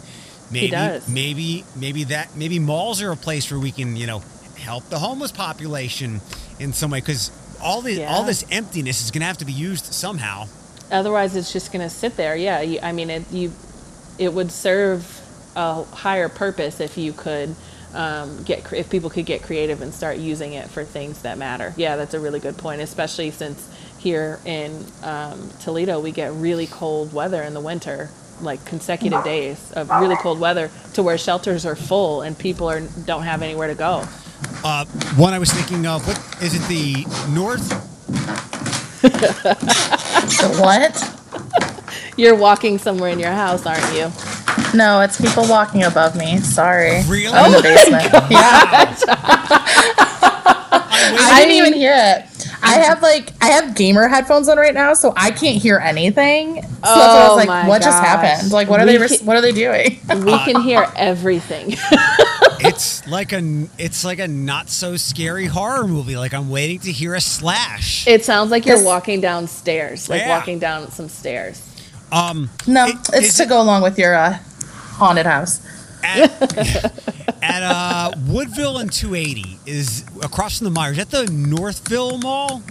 Maybe, 0.52 0.70
does. 0.70 1.08
maybe, 1.10 1.64
maybe 1.76 2.06
that, 2.06 2.36
maybe 2.36 2.60
malls 2.60 3.02
are 3.02 3.12
a 3.12 3.18
place 3.18 3.52
where 3.52 3.60
we 3.60 3.72
can, 3.72 3.96
you 3.96 4.08
know, 4.08 4.24
help 4.58 4.90
the 4.90 5.00
homeless 5.00 5.32
population 5.32 6.22
in 6.60 6.74
some 6.74 6.92
way 6.92 7.00
because 7.00 7.32
all 7.62 7.82
the 7.82 8.06
all 8.06 8.24
this 8.24 8.46
emptiness 8.52 9.04
is 9.04 9.12
going 9.12 9.22
to 9.22 9.28
have 9.28 9.38
to 9.38 9.46
be 9.46 9.54
used 9.54 9.86
somehow. 9.86 10.48
Otherwise, 10.92 11.36
it's 11.36 11.52
just 11.54 11.72
going 11.72 11.88
to 11.88 11.90
sit 11.90 12.16
there. 12.18 12.36
Yeah. 12.36 12.62
You, 12.62 12.80
I 12.82 12.92
mean, 12.92 13.10
it 13.10 13.32
you, 13.32 13.52
it 14.18 14.34
would 14.34 14.52
serve 14.52 15.22
a 15.56 15.84
higher 15.84 16.30
purpose 16.30 16.80
if 16.80 16.98
you 16.98 17.14
could 17.14 17.56
um, 17.94 18.44
get 18.44 18.72
if 18.72 18.90
people 18.90 19.10
could 19.10 19.26
get 19.26 19.42
creative 19.42 19.82
and 19.82 19.94
start 19.94 20.18
using 20.18 20.54
it 20.54 20.70
for 20.70 20.84
things 20.84 21.24
that 21.24 21.38
matter. 21.38 21.74
Yeah, 21.76 21.96
that's 21.96 22.14
a 22.14 22.20
really 22.20 22.40
good 22.40 22.58
point. 22.58 22.82
Especially 22.82 23.32
since 23.32 23.68
here 23.98 24.40
in 24.46 24.86
um, 25.04 25.50
Toledo 25.60 26.00
we 26.00 26.12
get 26.12 26.32
really 26.34 26.68
cold 26.68 27.14
weather 27.14 27.42
in 27.42 27.54
the 27.54 27.60
winter, 27.60 28.10
like 28.42 28.64
consecutive 28.66 29.24
days 29.24 29.72
of 29.74 29.90
really 29.90 30.16
cold 30.18 30.40
weather, 30.40 30.70
to 30.94 31.04
where 31.04 31.18
shelters 31.18 31.66
are 31.66 31.76
full 31.76 32.22
and 32.22 32.38
people 32.38 32.70
are 32.70 32.82
don't 33.06 33.24
have 33.24 33.42
anywhere 33.42 33.68
to 33.68 33.76
go. 33.76 34.04
Uh, 34.64 34.86
one 35.16 35.34
I 35.34 35.40
was 35.40 35.52
thinking 35.52 35.86
of, 35.86 36.06
what 36.08 36.44
is 36.44 36.56
it? 36.56 36.68
The 36.68 37.06
North? 37.34 38.49
The 39.02 40.58
what? 40.62 42.14
You're 42.18 42.36
walking 42.36 42.78
somewhere 42.78 43.12
in 43.12 43.20
your 43.20 43.32
house, 43.32 43.66
aren't 43.66 43.94
you? 43.94 44.12
No, 44.78 45.02
it's 45.02 45.20
people 45.20 45.48
walking 45.48 45.84
above 45.84 46.16
me. 46.16 46.38
Sorry. 46.40 47.02
Really? 47.08 47.28
I'm 47.28 47.46
in 47.46 47.52
the 47.54 47.58
oh 47.60 47.62
basement. 47.62 48.12
Yeah. 48.30 48.96
I 50.82 51.12
waited- 51.12 51.20
I 51.22 51.40
didn't 51.40 51.56
even 51.56 51.74
hear 51.74 51.94
it. 51.96 52.26
I 52.62 52.74
have 52.80 53.02
like 53.02 53.32
I 53.42 53.48
have 53.48 53.76
gamer 53.76 54.08
headphones 54.08 54.48
on 54.50 54.58
right 54.58 54.74
now, 54.74 54.94
so 54.94 55.14
I 55.16 55.32
can't 55.32 55.62
hear 55.62 55.78
anything. 55.80 56.56
So 56.62 56.62
that's 56.62 56.84
why 56.84 56.92
I 56.92 57.28
Oh 57.30 57.36
was 57.36 57.48
my 57.48 57.60
like, 57.62 57.68
what 57.70 57.82
just 57.82 58.04
happened? 58.04 58.52
Like, 58.52 58.70
what 58.70 58.80
are 58.80 58.86
We 58.86 58.94
they? 58.94 58.98
Res- 58.98 59.20
ca- 59.20 59.26
what 59.26 59.38
are 59.38 59.42
they 59.42 59.52
doing? 59.52 60.00
We 60.26 60.38
can 60.40 60.62
hear 60.70 60.88
everything. 60.96 61.76
it's 62.62 63.08
like 63.08 63.32
a 63.34 63.68
it's 63.78 64.04
like 64.04 64.20
a 64.20 64.28
not 64.28 64.70
so 64.70 64.98
scary 64.98 65.46
horror 65.46 65.88
movie. 65.88 66.18
Like 66.18 66.34
I'm 66.34 66.50
waiting 66.50 66.80
to 66.82 66.92
hear 66.92 67.16
a 67.16 67.22
slash. 67.22 68.06
It 68.08 68.26
sounds 68.26 68.52
like 68.52 68.66
you're 68.66 68.78
This- 68.78 68.86
walking 68.86 69.22
downstairs, 69.22 70.10
like 70.10 70.22
Yeah. 70.22 70.38
walking 70.38 70.60
down 70.60 70.92
some 70.92 71.10
stairs. 71.10 71.62
Um, 72.12 72.50
no, 72.68 72.88
it- 72.88 72.96
it's 73.14 73.38
to 73.38 73.44
it- 73.44 73.50
go 73.50 73.62
along 73.62 73.84
with 73.84 73.98
your 74.00 74.16
uh, 74.16 74.38
haunted 74.94 75.26
house. 75.26 75.62
At, 76.04 76.44
at 77.44 77.64
uh, 77.64 78.12
Woodville 78.28 78.78
and 78.78 78.92
280 78.92 79.60
is 79.66 80.06
across 80.24 80.58
from 80.58 80.66
the 80.66 80.72
Myers. 80.72 80.98
Is 80.98 81.06
that 81.06 81.26
the 81.26 81.32
Northville 81.32 82.18
Mall? 82.20 82.62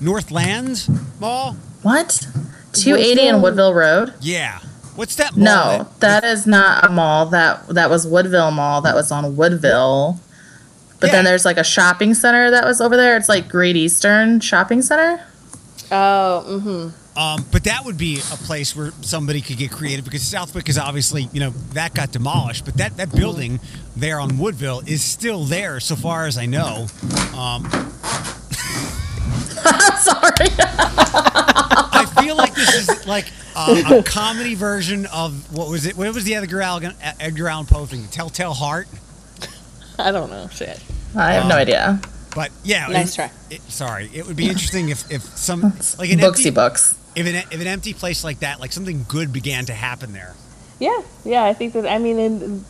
Northlands 0.00 0.88
Mall? 1.20 1.54
What? 1.82 2.26
280 2.72 3.28
and 3.28 3.42
Woodville 3.42 3.74
Road? 3.74 4.14
Yeah. 4.20 4.60
What's 4.96 5.16
that 5.16 5.36
mall? 5.36 5.44
No, 5.44 5.88
that 6.00 6.24
is 6.24 6.46
not 6.46 6.84
a 6.84 6.88
mall. 6.88 7.26
That 7.26 7.68
that 7.68 7.90
was 7.90 8.06
Woodville 8.06 8.50
Mall. 8.50 8.80
That 8.80 8.94
was 8.94 9.12
on 9.12 9.36
Woodville. 9.36 10.18
But 10.98 11.10
then 11.10 11.24
there's 11.24 11.44
like 11.44 11.58
a 11.58 11.64
shopping 11.64 12.14
center 12.14 12.50
that 12.50 12.64
was 12.64 12.80
over 12.80 12.96
there. 12.96 13.16
It's 13.18 13.28
like 13.28 13.48
Great 13.48 13.76
Eastern 13.76 14.40
Shopping 14.40 14.80
Center. 14.80 15.22
Oh, 15.90 16.44
mm-hmm. 16.48 17.18
Um, 17.18 17.44
but 17.50 17.64
that 17.64 17.84
would 17.84 17.96
be 17.96 18.18
a 18.18 18.36
place 18.36 18.76
where 18.76 18.92
somebody 19.00 19.40
could 19.40 19.56
get 19.56 19.70
creative 19.70 20.04
because 20.04 20.22
Southwyck 20.22 20.68
is 20.68 20.76
obviously, 20.76 21.28
you 21.32 21.40
know, 21.40 21.50
that 21.72 21.94
got 21.94 22.12
demolished. 22.12 22.64
But 22.66 22.74
that, 22.74 22.96
that 22.98 23.14
building 23.14 23.58
there 23.96 24.20
on 24.20 24.36
Woodville 24.38 24.80
is 24.86 25.02
still 25.02 25.44
there, 25.44 25.80
so 25.80 25.96
far 25.96 26.26
as 26.26 26.36
I 26.36 26.44
know. 26.46 26.86
Um, 27.36 27.64
Sorry. 29.96 30.50
I 30.58 32.06
feel 32.20 32.36
like 32.36 32.54
this 32.54 32.74
is 32.88 33.06
like 33.06 33.26
a, 33.56 33.98
a 33.98 34.02
comedy 34.02 34.54
version 34.54 35.06
of 35.06 35.56
what 35.56 35.70
was 35.70 35.86
it? 35.86 35.96
What 35.96 36.12
was 36.14 36.24
the 36.24 36.36
other 36.36 36.44
Edgar 36.44 36.60
Allan, 36.60 36.92
Edgar 37.18 37.48
Allan 37.48 37.66
Poe 37.66 37.86
thing? 37.86 38.06
Telltale 38.08 38.52
Heart. 38.52 38.88
I 39.98 40.10
don't 40.12 40.30
know. 40.30 40.48
Shit. 40.48 40.82
I 41.16 41.32
have 41.32 41.46
no 41.46 41.54
Um, 41.54 41.60
idea. 41.62 42.00
But 42.36 42.52
yeah, 42.62 42.86
Nice 42.88 43.12
it- 43.12 43.14
try. 43.16 43.30
it- 43.50 43.62
sorry, 43.62 44.10
it 44.14 44.26
would 44.26 44.36
be 44.36 44.48
interesting 44.48 44.90
if 44.90 45.10
if 45.10 45.22
some 45.22 45.62
like 45.98 46.10
an 46.12 46.18
Booksy 46.20 46.46
empty, 46.46 46.50
books. 46.50 46.94
if 47.16 47.26
an 47.26 47.34
if 47.34 47.60
an 47.60 47.66
empty 47.66 47.94
place 47.94 48.22
like 48.22 48.40
that, 48.40 48.60
like 48.60 48.72
something 48.72 49.04
good 49.08 49.32
began 49.32 49.64
to 49.66 49.72
happen 49.72 50.12
there. 50.12 50.34
Yeah, 50.78 51.00
yeah, 51.24 51.42
I 51.44 51.54
think 51.54 51.72
that 51.72 51.86
I 51.86 51.98
mean, 51.98 52.18
and 52.18 52.64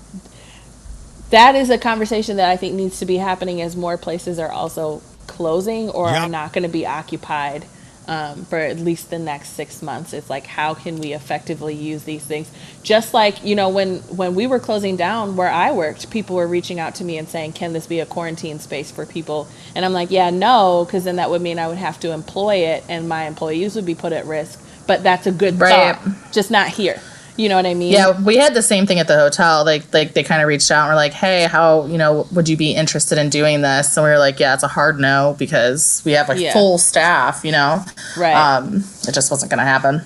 that 1.31 1.57
is 1.57 1.71
a 1.71 1.79
conversation 1.79 2.37
that 2.37 2.49
I 2.49 2.57
think 2.57 2.75
needs 2.75 3.01
to 3.01 3.07
be 3.07 3.17
happening 3.17 3.61
as 3.61 3.75
more 3.77 3.99
places 3.99 4.39
are 4.39 4.51
also 4.51 5.03
closing 5.27 5.91
or 5.91 6.09
Yep. 6.09 6.23
are 6.23 6.29
not 6.29 6.53
going 6.53 6.63
to 6.63 6.69
be 6.69 6.87
occupied 6.87 7.67
um, 8.09 8.45
for 8.47 8.59
at 8.59 8.79
least 8.79 9.11
the 9.11 9.19
next 9.19 9.51
six 9.51 9.83
months. 9.83 10.13
It's 10.13 10.31
like 10.31 10.47
how 10.47 10.75
can 10.75 10.99
we 10.99 11.13
effectively 11.13 11.75
use 11.75 12.05
these 12.05 12.25
things? 12.25 12.51
Just 12.83 13.15
like 13.15 13.45
you 13.45 13.55
know, 13.55 13.69
when 13.69 13.99
when 14.17 14.35
we 14.35 14.47
were 14.47 14.59
closing 14.61 14.97
down 14.97 15.37
where 15.37 15.51
I 15.51 15.73
worked, 15.73 16.11
people 16.11 16.37
were 16.37 16.47
reaching 16.47 16.81
out 16.81 16.95
to 16.97 17.05
me 17.05 17.19
and 17.19 17.29
saying, 17.29 17.53
"Can 17.55 17.73
this 17.73 17.87
be 17.87 18.01
a 18.01 18.07
quarantine 18.07 18.59
space 18.61 18.91
for 18.91 19.07
people?" 19.07 19.49
And 19.75 19.85
I'm 19.85 19.93
like, 19.93 20.11
"Yeah, 20.11 20.31
no," 20.31 20.85
because 20.87 21.05
then 21.05 21.17
that 21.17 21.31
would 21.31 21.43
mean 21.43 21.59
I 21.59 21.69
would 21.69 21.79
have 21.79 22.01
to 22.01 22.13
employ 22.13 22.57
it, 22.57 22.85
and 22.89 23.09
my 23.09 23.27
employees 23.27 23.75
would 23.77 23.87
be 23.87 23.95
put 23.95 24.13
at 24.13 24.27
risk. 24.27 24.61
But 24.87 25.03
that's 25.03 25.27
a 25.27 25.33
good 25.33 25.61
Right. 25.61 25.97
thought, 25.97 26.33
just 26.33 26.51
not 26.51 26.69
here. 26.69 27.01
You 27.37 27.49
know 27.51 27.57
what 27.57 27.67
I 27.67 27.75
mean? 27.75 27.93
Yeah, 27.93 28.19
we 28.23 28.37
had 28.37 28.55
the 28.55 28.63
same 28.63 28.87
thing 28.87 28.99
at 28.99 29.09
the 29.09 29.17
hotel. 29.17 29.65
Like, 29.65 29.93
like 29.93 30.15
they 30.15 30.23
kind 30.23 30.41
of 30.41 30.49
reached 30.49 30.71
out 30.71 30.85
and 30.85 30.89
were 30.91 30.95
like, 30.95 31.13
"Hey, 31.13 31.45
how 31.45 31.85
you 31.87 31.99
know 31.99 32.27
would 32.33 32.49
you 32.49 32.57
be 32.57 32.73
interested 32.75 33.19
in 33.19 33.29
doing 33.29 33.61
this?" 33.61 33.97
And 33.97 34.05
we 34.05 34.11
were 34.11 34.19
like, 34.19 34.41
"Yeah, 34.41 34.55
it's 34.55 34.63
a 34.63 34.69
hard 34.69 34.99
no 34.99 35.37
because 35.39 36.01
we 36.05 36.13
have 36.13 36.29
like 36.29 36.39
Yeah. 36.41 36.53
full 36.55 36.79
staff. 36.79 37.45
You 37.45 37.53
know, 37.53 37.85
Right. 38.17 38.33
Um, 38.35 38.85
it 39.07 39.13
just 39.13 39.31
wasn't 39.31 39.51
going 39.51 39.59
to 39.59 39.65
happen." 39.67 40.03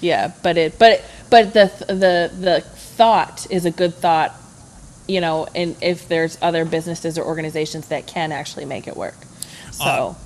Yeah, 0.00 0.32
but 0.42 0.56
it 0.56 0.78
but 0.78 1.02
but 1.28 1.52
the 1.52 1.70
the 1.88 2.30
the 2.34 2.60
thought 2.96 3.46
is 3.50 3.66
a 3.66 3.70
good 3.70 3.94
thought, 3.94 4.34
you 5.06 5.20
know, 5.20 5.46
and 5.54 5.76
if 5.82 6.08
there's 6.08 6.38
other 6.40 6.64
businesses 6.64 7.18
or 7.18 7.24
organizations 7.24 7.88
that 7.88 8.06
can 8.06 8.32
actually 8.32 8.64
make 8.64 8.86
it 8.88 8.96
work. 8.96 9.16
So, 9.72 10.16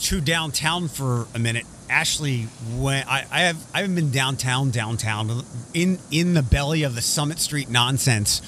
to 0.00 0.20
downtown 0.20 0.86
for 0.88 1.26
a 1.34 1.38
minute. 1.38 1.66
Ashley, 1.88 2.42
when 2.76 3.04
I, 3.08 3.24
I 3.30 3.40
have 3.42 3.56
I 3.74 3.80
haven't 3.80 3.94
been 3.94 4.10
downtown 4.10 4.70
downtown 4.70 5.44
in 5.74 5.98
in 6.10 6.34
the 6.34 6.42
belly 6.42 6.82
of 6.82 6.94
the 6.94 7.02
Summit 7.02 7.38
Street 7.38 7.68
nonsense. 7.68 8.40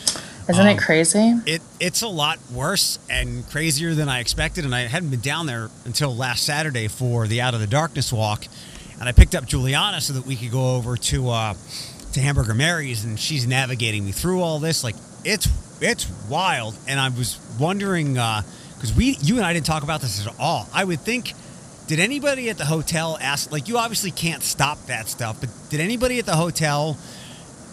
Isn't 0.48 0.62
Um, 0.66 0.68
it 0.76 0.78
crazy? 0.78 1.34
It 1.46 1.62
it's 1.78 2.02
a 2.02 2.08
lot 2.08 2.38
worse 2.52 2.98
and 3.10 3.48
crazier 3.50 3.94
than 3.94 4.08
I 4.08 4.20
expected, 4.20 4.64
and 4.64 4.74
I 4.74 4.86
hadn't 4.86 5.10
been 5.10 5.20
down 5.20 5.46
there 5.46 5.70
until 5.84 6.14
last 6.16 6.44
Saturday 6.44 6.88
for 6.88 7.26
the 7.26 7.40
Out 7.40 7.54
of 7.54 7.60
the 7.60 7.66
Darkness 7.66 8.12
walk, 8.12 8.46
and 8.98 9.08
I 9.08 9.12
picked 9.12 9.34
up 9.34 9.44
Juliana 9.46 10.00
so 10.00 10.14
that 10.14 10.24
we 10.26 10.36
could 10.36 10.50
go 10.50 10.76
over 10.76 10.96
to 10.96 11.30
uh, 11.30 11.54
to 12.14 12.20
Hamburger 12.20 12.54
Mary's, 12.54 13.04
and 13.04 13.18
she's 13.20 13.46
navigating 13.46 14.04
me 14.06 14.12
through 14.12 14.40
all 14.42 14.58
this. 14.58 14.82
Like 14.82 14.96
it's 15.24 15.48
it's 15.82 16.10
wild, 16.28 16.76
and 16.88 16.98
I 16.98 17.10
was 17.10 17.38
wondering 17.60 18.14
because 18.14 18.94
we 18.96 19.18
you 19.20 19.36
and 19.36 19.44
I 19.44 19.52
didn't 19.52 19.66
talk 19.66 19.82
about 19.82 20.00
this 20.00 20.26
at 20.26 20.34
all. 20.40 20.66
I 20.72 20.84
would 20.84 21.00
think. 21.00 21.34
Did 21.88 22.00
anybody 22.00 22.50
at 22.50 22.58
the 22.58 22.66
hotel 22.66 23.16
ask? 23.18 23.50
Like, 23.50 23.66
you 23.66 23.78
obviously 23.78 24.10
can't 24.10 24.42
stop 24.42 24.78
that 24.88 25.08
stuff, 25.08 25.40
but 25.40 25.48
did 25.70 25.80
anybody 25.80 26.18
at 26.18 26.26
the 26.26 26.36
hotel 26.36 26.98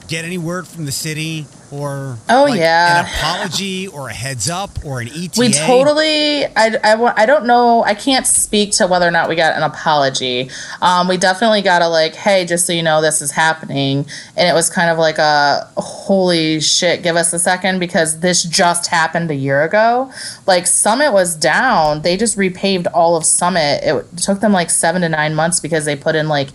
get 0.07 0.24
any 0.24 0.38
word 0.38 0.66
from 0.66 0.86
the 0.86 0.91
city 0.93 1.45
or 1.72 2.18
Oh, 2.30 2.45
like, 2.45 2.59
yeah. 2.59 2.99
an 3.01 3.05
apology 3.05 3.88
or 3.88 4.09
a 4.09 4.13
heads 4.13 4.49
up 4.49 4.84
or 4.86 5.01
an 5.01 5.07
ETA? 5.09 5.39
We 5.39 5.51
totally. 5.51 6.45
I, 6.45 6.76
I, 6.84 7.13
I 7.24 7.26
don't 7.26 7.45
know. 7.45 7.84
I 7.84 7.93
can't 7.93 8.26
speak 8.28 8.72
to 8.74 8.88
whether 8.88 9.07
or 9.07 9.11
not 9.11 9.30
we 9.30 9.36
got 9.36 9.55
an 9.55 9.63
apology. 9.63 10.49
Um, 10.82 11.07
we 11.07 11.18
definitely 11.18 11.61
got 11.61 11.82
a 11.82 11.88
like, 11.88 12.16
hey, 12.16 12.45
just 12.45 12.66
so 12.68 12.74
you 12.74 12.84
know, 12.84 13.01
this 13.01 13.22
is 13.22 13.32
happening, 13.32 14.05
and 14.38 14.49
it 14.49 14.53
was 14.53 14.70
kind 14.70 14.89
of 14.89 14.97
like 14.97 15.18
a 15.18 15.70
holy 15.78 16.59
shit. 16.61 17.03
Give 17.03 17.16
us 17.16 17.34
a 17.34 17.39
second 17.39 17.80
because 17.80 18.20
this 18.20 18.43
just 18.43 18.88
happened 18.88 19.30
a 19.32 19.36
year 19.36 19.63
ago. 19.63 20.11
Like 20.45 20.68
Summit 20.68 21.13
was 21.13 21.36
down. 21.36 22.01
They 22.01 22.18
just 22.18 22.38
repaved 22.38 22.88
all 22.93 23.16
of 23.16 23.26
Summit. 23.26 23.82
It 23.84 24.18
took 24.18 24.39
them 24.39 24.51
like 24.53 24.70
seven 24.70 25.01
to 25.01 25.09
nine 25.09 25.36
months 25.36 25.59
because 25.59 25.86
they 25.86 25.95
put 25.95 26.16
in 26.16 26.28
like 26.28 26.49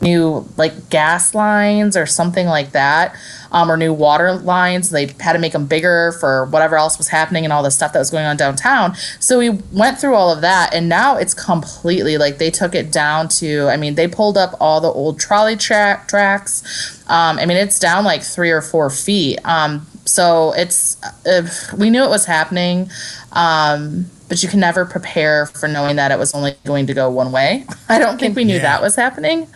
new 0.00 0.46
like 0.56 0.90
gas 0.90 1.34
lines 1.34 1.96
or 1.96 2.06
something 2.06 2.46
like 2.46 2.72
that 2.72 3.14
um, 3.54 3.70
or 3.70 3.76
new 3.76 3.94
water 3.94 4.34
lines. 4.34 4.90
They 4.90 5.06
had 5.20 5.32
to 5.32 5.38
make 5.38 5.52
them 5.52 5.66
bigger 5.66 6.12
for 6.18 6.46
whatever 6.46 6.76
else 6.76 6.98
was 6.98 7.08
happening 7.08 7.44
and 7.44 7.52
all 7.52 7.62
the 7.62 7.70
stuff 7.70 7.92
that 7.92 8.00
was 8.00 8.10
going 8.10 8.26
on 8.26 8.36
downtown. 8.36 8.96
So 9.20 9.38
we 9.38 9.50
went 9.72 9.98
through 9.98 10.14
all 10.14 10.32
of 10.32 10.40
that 10.40 10.74
and 10.74 10.88
now 10.88 11.16
it's 11.16 11.32
completely 11.32 12.18
like 12.18 12.38
they 12.38 12.50
took 12.50 12.74
it 12.74 12.90
down 12.90 13.28
to 13.28 13.68
i 13.68 13.76
mean 13.76 13.94
they 13.94 14.08
pulled 14.08 14.36
up 14.36 14.54
all 14.60 14.80
the 14.80 14.88
old 14.88 15.20
trolley 15.20 15.56
track 15.56 16.08
tracks. 16.08 17.00
Um, 17.06 17.38
i 17.38 17.46
mean 17.46 17.56
it's 17.56 17.78
down 17.78 18.04
like 18.04 18.22
three 18.22 18.50
or 18.50 18.60
four 18.60 18.90
feet. 18.90 19.38
Um, 19.44 19.86
so 20.04 20.52
it's 20.56 20.96
if 21.24 21.72
we 21.72 21.90
knew 21.90 22.02
it 22.02 22.10
was 22.10 22.26
happening. 22.26 22.90
Um, 23.32 24.06
but 24.28 24.42
you 24.42 24.48
can 24.48 24.60
never 24.60 24.84
prepare 24.84 25.46
for 25.46 25.68
knowing 25.68 25.96
that 25.96 26.10
it 26.10 26.18
was 26.18 26.32
only 26.34 26.54
going 26.64 26.86
to 26.86 26.94
go 26.94 27.10
one 27.10 27.30
way 27.32 27.64
i 27.88 27.98
don't 27.98 28.18
think 28.18 28.34
we 28.36 28.44
knew 28.44 28.54
Yeah. 28.56 28.62
that 28.62 28.82
was 28.82 28.96
happening 28.96 29.46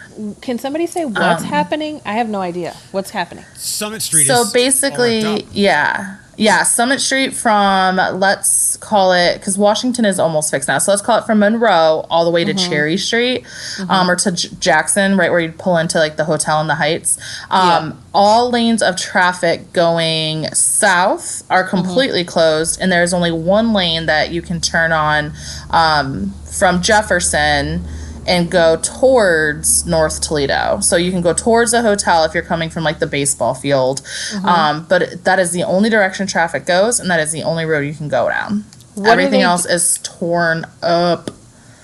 can 0.40 0.58
somebody 0.58 0.86
say 0.86 1.04
what's 1.04 1.42
Um, 1.42 1.48
happening? 1.48 2.00
I 2.04 2.14
have 2.14 2.28
no 2.28 2.40
idea. 2.40 2.74
What's 2.90 3.10
happening? 3.10 3.44
Summit 3.54 4.02
Street 4.02 4.26
so 4.26 4.40
is 4.40 4.46
all 4.46 4.52
basically 4.52 5.44
yeah 5.52 6.16
yeah 6.40 6.62
summit 6.62 7.00
street 7.00 7.34
from 7.34 7.96
let's 8.18 8.76
call 8.76 9.12
it 9.12 9.34
because 9.38 9.58
washington 9.58 10.04
is 10.04 10.20
almost 10.20 10.50
fixed 10.52 10.68
now. 10.68 10.78
So 10.78 10.92
let's 10.92 11.02
call 11.02 11.18
it 11.18 11.24
from 11.26 11.40
monroe 11.40 12.06
all 12.08 12.24
the 12.24 12.30
way 12.30 12.44
to 12.44 12.54
cherry 12.54 12.96
street 12.96 13.44
um, 13.88 14.08
or 14.08 14.14
to 14.16 14.30
J- 14.32 14.48
jackson 14.60 15.16
right 15.18 15.30
where 15.32 15.40
you 15.40 15.50
pull 15.50 15.76
into 15.76 15.98
like 15.98 16.16
the 16.16 16.24
hotel 16.24 16.60
in 16.60 16.68
the 16.68 16.76
heights. 16.76 17.18
Um, 17.50 17.68
Yeah. 17.68 17.92
all 18.14 18.50
lanes 18.50 18.82
of 18.82 18.96
traffic 18.96 19.72
going 19.72 20.46
south 20.54 21.42
are 21.50 21.64
completely 21.64 22.22
closed 22.24 22.80
and 22.80 22.90
there's 22.92 23.12
only 23.12 23.32
one 23.32 23.72
lane 23.72 24.06
that 24.06 24.30
you 24.30 24.40
can 24.40 24.60
turn 24.60 24.92
on 24.92 25.32
um, 25.70 26.32
from 26.44 26.80
jefferson 26.82 27.84
and 28.28 28.50
go 28.50 28.76
towards 28.76 29.86
North 29.86 30.20
Toledo. 30.20 30.80
So 30.80 30.96
you 30.96 31.10
can 31.10 31.22
go 31.22 31.32
towards 31.32 31.70
the 31.70 31.80
hotel 31.80 32.24
if 32.24 32.34
you're 32.34 32.42
coming 32.42 32.68
from 32.68 32.84
like 32.84 32.98
the 32.98 33.06
baseball 33.06 33.54
field. 33.54 34.02
Mm-hmm. 34.02 34.46
Um, 34.46 34.86
but 34.86 35.24
that 35.24 35.38
is 35.38 35.52
the 35.52 35.64
only 35.64 35.88
direction 35.88 36.26
traffic 36.26 36.66
goes, 36.66 37.00
and 37.00 37.10
that 37.10 37.20
is 37.20 37.32
the 37.32 37.42
only 37.42 37.64
road 37.64 37.80
you 37.80 37.94
can 37.94 38.08
go 38.08 38.28
down. 38.28 38.64
What 38.94 39.08
Everything 39.08 39.40
else 39.40 39.64
is 39.64 39.98
torn 40.02 40.66
up. 40.82 41.30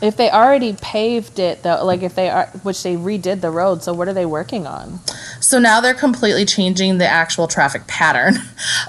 If 0.02 0.16
they 0.16 0.30
already 0.30 0.74
paved 0.74 1.38
it 1.38 1.62
though, 1.62 1.82
like 1.82 2.02
if 2.02 2.14
they 2.14 2.28
are, 2.28 2.46
which 2.62 2.82
they 2.82 2.94
redid 2.94 3.40
the 3.40 3.50
road, 3.50 3.82
so 3.82 3.94
what 3.94 4.06
are 4.06 4.12
they 4.12 4.26
working 4.26 4.66
on? 4.66 5.00
So 5.44 5.58
now 5.58 5.80
they're 5.80 5.92
completely 5.94 6.46
changing 6.46 6.96
the 6.98 7.06
actual 7.06 7.46
traffic 7.46 7.86
pattern. 7.86 8.34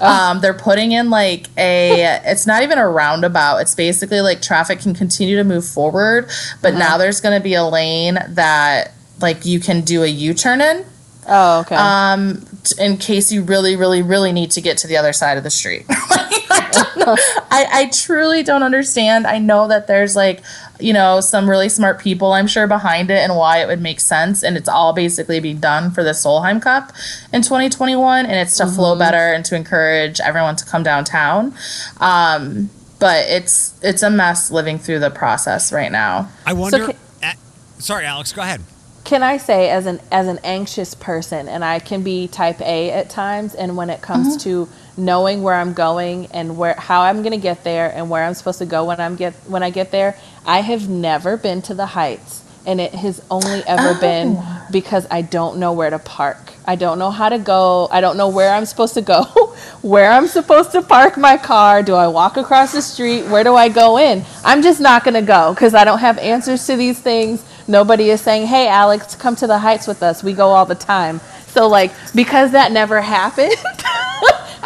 Oh. 0.00 0.06
Um, 0.16 0.40
they're 0.40 0.54
putting 0.54 0.92
in 0.92 1.10
like 1.10 1.46
a, 1.56 2.20
it's 2.24 2.46
not 2.46 2.62
even 2.62 2.78
a 2.78 2.88
roundabout. 2.88 3.58
It's 3.58 3.74
basically 3.74 4.20
like 4.20 4.40
traffic 4.42 4.80
can 4.80 4.94
continue 4.94 5.36
to 5.36 5.44
move 5.44 5.64
forward, 5.66 6.28
but 6.62 6.70
Uh-huh. 6.72 6.78
now 6.78 6.98
there's 6.98 7.20
going 7.20 7.38
to 7.38 7.42
be 7.42 7.54
a 7.54 7.64
lane 7.64 8.18
that 8.28 8.92
like 9.20 9.44
you 9.46 9.60
can 9.60 9.82
do 9.82 10.02
a 10.02 10.06
U 10.06 10.32
turn 10.34 10.60
in. 10.60 10.84
Oh, 11.28 11.60
okay. 11.60 11.74
um, 11.76 12.46
in 12.78 12.98
case 12.98 13.32
you 13.32 13.42
really, 13.42 13.74
really, 13.76 14.00
really 14.02 14.32
need 14.32 14.50
to 14.52 14.60
get 14.60 14.78
to 14.78 14.86
the 14.86 14.96
other 14.96 15.12
side 15.12 15.36
of 15.38 15.44
the 15.44 15.50
street. 15.50 15.84
I, 15.90 16.68
don't 16.72 16.96
know. 16.98 17.16
I, 17.50 17.66
I 17.72 17.90
truly 17.90 18.42
don't 18.44 18.62
understand. 18.62 19.26
I 19.26 19.38
know 19.38 19.66
that 19.68 19.86
there's 19.88 20.14
like, 20.14 20.42
you 20.80 20.92
know, 20.92 21.20
some 21.20 21.48
really 21.48 21.68
smart 21.68 21.98
people, 22.00 22.32
I'm 22.32 22.46
sure, 22.46 22.66
behind 22.66 23.10
it 23.10 23.18
and 23.18 23.36
why 23.36 23.58
it 23.62 23.66
would 23.66 23.80
make 23.80 24.00
sense. 24.00 24.42
And 24.42 24.56
it's 24.56 24.68
all 24.68 24.92
basically 24.92 25.40
be 25.40 25.54
done 25.54 25.90
for 25.90 26.02
the 26.04 26.10
Solheim 26.10 26.60
Cup 26.60 26.92
in 27.32 27.42
2021. 27.42 28.26
And 28.26 28.34
it's 28.34 28.56
to 28.58 28.66
flow 28.66 28.96
better 28.98 29.32
and 29.34 29.44
to 29.46 29.56
encourage 29.56 30.20
everyone 30.20 30.56
to 30.56 30.64
come 30.64 30.82
downtown. 30.82 31.54
Um, 31.98 32.70
but 32.98 33.26
it's 33.28 33.78
it's 33.82 34.02
a 34.02 34.10
mess 34.10 34.50
living 34.50 34.78
through 34.78 35.00
the 35.00 35.10
process 35.10 35.72
right 35.72 35.92
now. 35.92 36.30
I 36.46 36.52
wonder. 36.54 36.86
ca- 36.86 36.92
a- 37.22 37.80
sorry, 37.82 38.06
Alex. 38.06 38.32
Go 38.32 38.42
ahead. 38.42 38.62
can 39.04 39.22
I 39.22 39.36
say 39.36 39.68
as 39.70 39.86
an 39.86 40.00
as 40.10 40.26
an 40.28 40.38
anxious 40.42 40.94
person 40.94 41.46
and 41.48 41.62
I 41.64 41.78
can 41.78 42.02
be 42.02 42.26
type 42.26 42.60
A 42.60 42.90
at 42.90 43.10
times 43.10 43.54
and 43.54 43.76
when 43.76 43.90
it 43.90 44.00
comes 44.02 44.42
to 44.44 44.68
knowing 44.96 45.42
where 45.42 45.54
I'm 45.54 45.72
going 45.72 46.26
and 46.26 46.56
where 46.56 46.74
how 46.74 47.02
I'm 47.02 47.22
going 47.22 47.32
to 47.32 47.38
get 47.38 47.64
there 47.64 47.92
and 47.94 48.08
where 48.10 48.24
I'm 48.24 48.34
supposed 48.34 48.58
to 48.58 48.66
go 48.66 48.84
when 48.86 49.00
I'm 49.00 49.16
get 49.16 49.34
when 49.46 49.62
I 49.62 49.70
get 49.70 49.90
there 49.90 50.16
I 50.46 50.60
have 50.60 50.88
never 50.88 51.36
been 51.36 51.62
to 51.62 51.74
the 51.74 51.86
heights 51.86 52.42
and 52.66 52.80
it 52.80 52.94
has 52.94 53.22
only 53.30 53.62
ever 53.66 53.96
oh. 53.96 54.00
been 54.00 54.38
because 54.70 55.06
I 55.10 55.22
don't 55.22 55.58
know 55.58 55.72
where 55.72 55.88
to 55.88 55.98
park. 56.00 56.52
I 56.66 56.74
don't 56.74 56.98
know 56.98 57.12
how 57.12 57.28
to 57.28 57.38
go. 57.38 57.88
I 57.92 58.00
don't 58.00 58.16
know 58.16 58.28
where 58.28 58.52
I'm 58.52 58.66
supposed 58.66 58.94
to 58.94 59.02
go, 59.02 59.22
where 59.82 60.10
I'm 60.10 60.26
supposed 60.26 60.72
to 60.72 60.82
park 60.82 61.16
my 61.16 61.36
car. 61.36 61.82
Do 61.82 61.94
I 61.94 62.08
walk 62.08 62.36
across 62.36 62.72
the 62.72 62.82
street? 62.82 63.22
Where 63.26 63.44
do 63.44 63.54
I 63.54 63.68
go 63.68 63.98
in? 63.98 64.24
I'm 64.44 64.62
just 64.62 64.80
not 64.80 65.04
going 65.04 65.14
to 65.14 65.22
go 65.22 65.54
because 65.54 65.74
I 65.74 65.84
don't 65.84 66.00
have 66.00 66.18
answers 66.18 66.66
to 66.66 66.76
these 66.76 66.98
things. 66.98 67.44
Nobody 67.68 68.10
is 68.10 68.20
saying, 68.20 68.48
hey, 68.48 68.68
Alex, 68.68 69.14
come 69.14 69.36
to 69.36 69.46
the 69.46 69.58
heights 69.58 69.86
with 69.86 70.02
us. 70.02 70.24
We 70.24 70.32
go 70.32 70.48
all 70.48 70.66
the 70.66 70.74
time. 70.74 71.20
So, 71.48 71.68
like, 71.68 71.92
because 72.14 72.52
that 72.52 72.72
never 72.72 73.00
happened, 73.00 73.54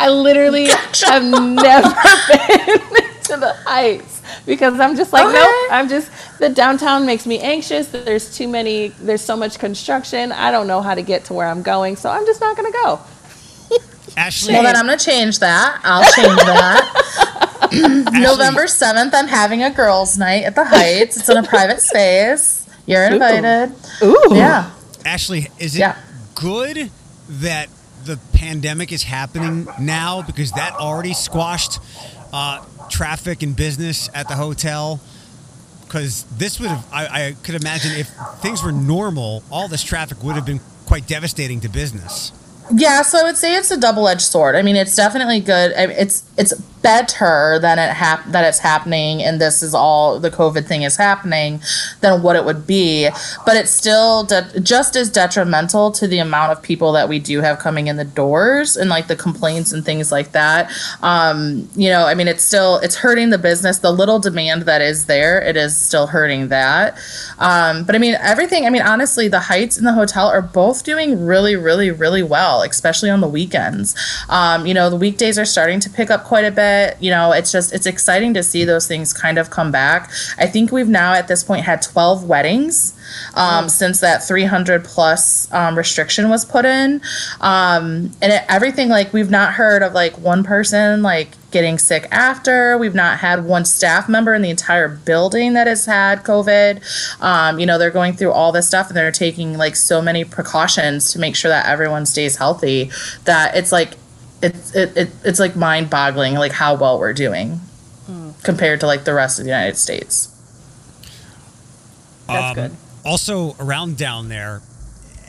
I 0.00 0.08
literally 0.08 0.68
have 0.68 1.22
never 1.22 1.88
been 2.28 3.04
to 3.24 3.36
the 3.36 3.54
heights 3.66 4.22
because 4.46 4.80
I'm 4.80 4.96
just 4.96 5.12
like, 5.12 5.26
Okay. 5.26 5.34
nope, 5.34 5.68
I'm 5.70 5.88
just, 5.88 6.10
the 6.38 6.48
downtown 6.48 7.04
makes 7.04 7.26
me 7.26 7.38
anxious. 7.38 7.88
There's 7.88 8.34
too 8.36 8.48
many, 8.48 8.88
there's 9.00 9.20
so 9.20 9.36
much 9.36 9.58
construction. 9.58 10.32
I 10.32 10.50
don't 10.50 10.66
know 10.66 10.80
how 10.80 10.94
to 10.94 11.02
get 11.02 11.26
to 11.26 11.34
where 11.34 11.46
I'm 11.46 11.62
going. 11.62 11.96
So 11.96 12.08
I'm 12.10 12.24
just 12.24 12.40
not 12.40 12.56
going 12.56 12.72
to 12.72 12.78
go. 12.78 13.00
Ashley. 14.16 14.54
Well, 14.54 14.62
then 14.64 14.74
I'm 14.76 14.86
going 14.86 14.98
to 14.98 15.04
change 15.04 15.38
that. 15.40 15.80
I'll 15.84 16.10
change 16.12 16.36
that. 16.40 17.70
November 18.12 18.64
7th, 18.64 19.10
I'm 19.14 19.28
having 19.28 19.62
a 19.62 19.70
girls' 19.70 20.18
night 20.18 20.44
at 20.44 20.54
the 20.54 20.64
Heights. 20.64 21.16
It's 21.16 21.28
in 21.28 21.36
a 21.36 21.42
private 21.42 21.80
space. 21.80 22.68
You're 22.86 23.04
invited. 23.04 23.72
Ooh. 24.02 24.18
Yeah. 24.32 24.70
Ashley, 25.04 25.48
is 25.58 25.76
it 25.76 25.80
Yeah. 25.80 25.96
good 26.34 26.90
that 27.28 27.68
the 28.04 28.18
pandemic 28.32 28.92
is 28.92 29.02
happening 29.02 29.66
now 29.80 30.22
because 30.22 30.52
that 30.52 30.74
already 30.74 31.14
squashed 31.14 31.78
uh, 32.32 32.64
traffic 32.88 33.42
and 33.42 33.56
business 33.56 34.08
at 34.14 34.28
the 34.28 34.34
hotel? 34.34 35.00
Because 35.84 36.24
this 36.38 36.60
would 36.60 36.70
have, 36.70 36.86
I, 36.92 37.26
I 37.26 37.36
could 37.42 37.56
imagine 37.56 37.92
if 37.92 38.08
things 38.40 38.62
were 38.62 38.72
normal, 38.72 39.42
all 39.50 39.68
this 39.68 39.82
traffic 39.82 40.22
would 40.22 40.36
have 40.36 40.46
been 40.46 40.60
quite 40.86 41.06
devastating 41.06 41.60
to 41.60 41.68
business. 41.68 42.32
Yeah, 42.72 43.02
so 43.02 43.18
I 43.18 43.22
would 43.24 43.36
say 43.36 43.56
it's 43.56 43.70
a 43.70 43.76
double-edged 43.76 44.20
sword. 44.20 44.54
I 44.56 44.62
mean, 44.62 44.76
it's 44.76 44.94
definitely 44.94 45.40
good. 45.40 45.72
It's 45.76 46.24
it's 46.36 46.54
better 46.82 47.58
than 47.60 47.78
it 47.78 47.90
hap- 47.90 48.24
that 48.26 48.44
it's 48.44 48.58
happening, 48.58 49.22
and 49.22 49.40
this 49.40 49.62
is 49.62 49.74
all 49.74 50.18
the 50.18 50.30
COVID 50.30 50.66
thing 50.66 50.82
is 50.82 50.96
happening, 50.96 51.60
than 52.00 52.22
what 52.22 52.36
it 52.36 52.44
would 52.44 52.66
be. 52.66 53.08
But 53.44 53.56
it's 53.56 53.70
still 53.70 54.24
de- 54.24 54.60
just 54.60 54.96
as 54.96 55.10
detrimental 55.10 55.90
to 55.92 56.06
the 56.06 56.18
amount 56.18 56.52
of 56.52 56.62
people 56.62 56.92
that 56.92 57.08
we 57.08 57.18
do 57.18 57.40
have 57.40 57.58
coming 57.58 57.88
in 57.88 57.96
the 57.96 58.04
doors, 58.04 58.76
and 58.76 58.88
like 58.88 59.08
the 59.08 59.16
complaints 59.16 59.72
and 59.72 59.84
things 59.84 60.12
like 60.12 60.32
that. 60.32 60.70
Um, 61.02 61.68
you 61.74 61.90
know, 61.90 62.06
I 62.06 62.14
mean, 62.14 62.28
it's 62.28 62.44
still 62.44 62.76
it's 62.78 62.96
hurting 62.96 63.30
the 63.30 63.38
business. 63.38 63.78
The 63.78 63.92
little 63.92 64.20
demand 64.20 64.62
that 64.62 64.80
is 64.80 65.06
there, 65.06 65.42
it 65.42 65.56
is 65.56 65.76
still 65.76 66.06
hurting 66.06 66.48
that. 66.48 66.96
Um, 67.38 67.84
but 67.84 67.94
I 67.94 67.98
mean, 67.98 68.14
everything. 68.20 68.64
I 68.64 68.70
mean, 68.70 68.82
honestly, 68.82 69.28
the 69.28 69.40
Heights 69.40 69.76
and 69.76 69.86
the 69.86 69.92
hotel 69.92 70.28
are 70.28 70.42
both 70.42 70.84
doing 70.84 71.26
really, 71.26 71.56
really, 71.56 71.90
really 71.90 72.22
well, 72.22 72.59
especially 72.68 73.10
on 73.10 73.20
the 73.20 73.28
weekends. 73.28 73.94
Um, 74.28 74.66
you 74.66 74.74
know, 74.74 74.90
the 74.90 74.96
weekdays 74.96 75.38
are 75.38 75.44
starting 75.44 75.80
to 75.80 75.90
pick 75.90 76.10
up 76.10 76.24
quite 76.24 76.44
a 76.44 76.50
bit. 76.50 76.96
You 77.00 77.10
know, 77.10 77.32
it's 77.32 77.52
just 77.52 77.72
it's 77.72 77.86
exciting 77.86 78.34
to 78.34 78.42
see 78.42 78.64
those 78.64 78.86
things 78.86 79.12
kind 79.12 79.38
of 79.38 79.50
come 79.50 79.70
back. 79.70 80.10
I 80.38 80.46
think 80.46 80.72
we've 80.72 80.88
now 80.88 81.14
at 81.14 81.28
this 81.28 81.44
point 81.44 81.64
had 81.64 81.82
12 81.82 82.24
weddings 82.24 82.94
um, 83.34 83.68
since 83.68 84.00
that 84.00 84.22
300 84.22 84.84
plus 84.84 85.52
um, 85.52 85.76
restriction 85.76 86.28
was 86.28 86.44
put 86.44 86.64
in, 86.64 87.00
um, 87.40 88.12
and 88.20 88.32
it, 88.32 88.44
everything 88.48 88.88
like 88.88 89.12
we've 89.12 89.30
not 89.30 89.54
heard 89.54 89.82
of 89.82 89.92
like 89.92 90.16
one 90.18 90.44
person 90.44 91.02
like 91.02 91.30
getting 91.50 91.78
sick 91.78 92.06
after. 92.10 92.76
We've 92.78 92.94
not 92.94 93.18
had 93.18 93.44
one 93.44 93.64
staff 93.64 94.08
member 94.08 94.34
in 94.34 94.42
the 94.42 94.50
entire 94.50 94.88
building 94.88 95.54
that 95.54 95.66
has 95.66 95.86
had 95.86 96.22
COVID. 96.22 97.22
Um, 97.22 97.58
you 97.58 97.66
know, 97.66 97.78
they're 97.78 97.90
going 97.90 98.14
through 98.14 98.32
all 98.32 98.52
this 98.52 98.66
stuff 98.66 98.88
and 98.88 98.96
they're 98.96 99.10
taking 99.10 99.56
like 99.56 99.76
so 99.76 100.00
many 100.00 100.24
precautions 100.24 101.12
to 101.12 101.18
make 101.18 101.36
sure 101.36 101.50
that 101.50 101.66
everyone 101.66 102.06
stays 102.06 102.36
healthy 102.36 102.90
that 103.24 103.56
it's 103.56 103.72
like 103.72 103.94
it's 104.42 104.74
it, 104.74 104.96
it 104.96 105.10
it's 105.24 105.38
like 105.38 105.56
mind 105.56 105.90
boggling 105.90 106.34
like 106.34 106.52
how 106.52 106.74
well 106.74 106.98
we're 106.98 107.12
doing 107.12 107.60
compared 108.42 108.80
to 108.80 108.86
like 108.86 109.04
the 109.04 109.14
rest 109.14 109.38
of 109.38 109.44
the 109.44 109.50
United 109.50 109.76
States. 109.76 110.28
That's 112.26 112.54
good. 112.54 112.76
Also, 113.04 113.54
around 113.58 113.96
down 113.96 114.28
there, 114.28 114.62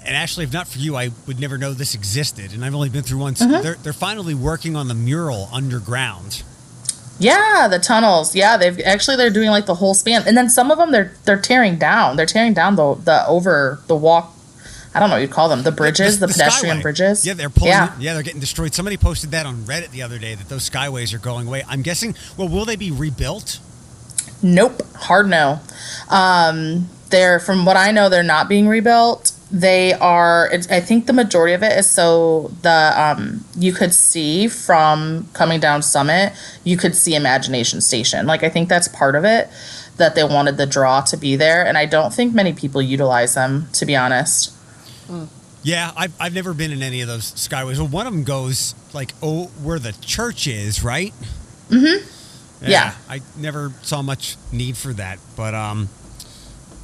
and 0.05 0.15
actually, 0.15 0.45
if 0.45 0.53
not 0.53 0.67
for 0.67 0.79
you, 0.79 0.95
I 0.95 1.11
would 1.27 1.39
never 1.39 1.57
know 1.57 1.73
this 1.73 1.93
existed. 1.93 2.53
And 2.53 2.65
I've 2.65 2.73
only 2.73 2.89
been 2.89 3.03
through 3.03 3.19
once. 3.19 3.39
They're, 3.39 3.75
they're 3.75 3.93
finally 3.93 4.33
working 4.33 4.75
on 4.75 4.87
the 4.87 4.93
mural 4.93 5.47
underground. 5.51 6.43
Yeah, 7.19 7.67
the 7.69 7.77
tunnels. 7.77 8.35
Yeah, 8.35 8.57
they've 8.57 8.79
actually 8.79 9.15
they're 9.15 9.29
doing 9.29 9.51
like 9.51 9.67
the 9.67 9.75
whole 9.75 9.93
span, 9.93 10.23
and 10.25 10.35
then 10.35 10.49
some 10.49 10.71
of 10.71 10.79
them 10.79 10.91
they're 10.91 11.13
they're 11.25 11.39
tearing 11.39 11.77
down. 11.77 12.15
They're 12.15 12.25
tearing 12.25 12.55
down 12.55 12.77
the 12.77 12.95
the 12.95 13.27
over 13.27 13.79
the 13.85 13.95
walk. 13.95 14.33
I 14.95 14.99
don't 14.99 15.09
know 15.09 15.15
what 15.15 15.21
you'd 15.21 15.31
call 15.31 15.47
them. 15.47 15.61
The 15.61 15.71
bridges, 15.71 16.19
the, 16.19 16.27
pedestrian 16.27 16.79
skyway. 16.79 16.81
bridges. 16.81 17.25
Yeah, 17.25 17.33
they're 17.33 17.49
pulling. 17.49 17.69
Yeah. 17.69 17.95
Yeah. 17.99 18.13
they're 18.15 18.23
getting 18.23 18.41
destroyed. 18.41 18.73
Somebody 18.73 18.97
posted 18.97 19.31
that 19.31 19.45
on 19.45 19.57
Reddit 19.57 19.91
the 19.91 20.01
other 20.01 20.17
day 20.17 20.35
that 20.35 20.49
those 20.49 20.67
skyways 20.67 21.13
are 21.13 21.19
going 21.19 21.47
away. 21.47 21.63
I'm 21.67 21.83
guessing. 21.83 22.15
Well, 22.37 22.49
will 22.49 22.65
they 22.65 22.75
be 22.75 22.91
rebuilt? 22.91 23.59
Nope, 24.41 24.81
hard 24.95 25.29
no. 25.29 25.59
Um, 26.09 26.89
they're 27.09 27.39
from 27.39 27.65
what 27.65 27.77
I 27.77 27.91
know, 27.91 28.09
they're 28.09 28.23
not 28.23 28.49
being 28.49 28.67
rebuilt. 28.67 29.30
They 29.51 29.93
are. 29.93 30.49
I 30.69 30.79
think 30.79 31.07
the 31.07 31.13
majority 31.13 31.53
of 31.53 31.61
it 31.61 31.77
is 31.77 31.89
so 31.89 32.51
the 32.61 32.93
um, 32.95 33.43
you 33.57 33.73
could 33.73 33.93
see 33.93 34.47
from 34.47 35.27
coming 35.33 35.59
down 35.59 35.81
Summit, 35.81 36.33
you 36.63 36.77
could 36.77 36.95
see 36.95 37.15
Imagination 37.15 37.81
Station. 37.81 38.25
Like 38.27 38.43
I 38.43 38.49
think 38.49 38.69
that's 38.69 38.87
part 38.87 39.15
of 39.15 39.25
it 39.25 39.49
that 39.97 40.15
they 40.15 40.23
wanted 40.23 40.55
the 40.55 40.65
draw 40.65 41.01
to 41.01 41.17
be 41.17 41.35
there, 41.35 41.65
and 41.65 41.77
I 41.77 41.85
don't 41.85 42.13
think 42.13 42.33
many 42.33 42.53
people 42.53 42.81
utilize 42.81 43.35
them 43.35 43.67
to 43.73 43.85
be 43.85 43.95
honest. 43.95 44.53
Yeah, 45.63 45.91
I've, 45.95 46.13
I've 46.19 46.33
never 46.33 46.53
been 46.53 46.71
in 46.71 46.81
any 46.81 47.01
of 47.01 47.07
those 47.07 47.31
skyways. 47.33 47.77
Well, 47.77 47.87
one 47.87 48.07
of 48.07 48.13
them 48.13 48.23
goes 48.23 48.73
like 48.93 49.11
oh 49.21 49.47
where 49.61 49.79
the 49.79 49.91
church 50.01 50.47
is, 50.47 50.81
right? 50.81 51.13
Mm-hmm. 51.69 52.07
Yeah. 52.69 52.93
I 53.09 53.21
never 53.37 53.73
saw 53.81 54.01
much 54.01 54.37
need 54.51 54.77
for 54.77 54.93
that, 54.93 55.19
but 55.35 55.53
um, 55.53 55.89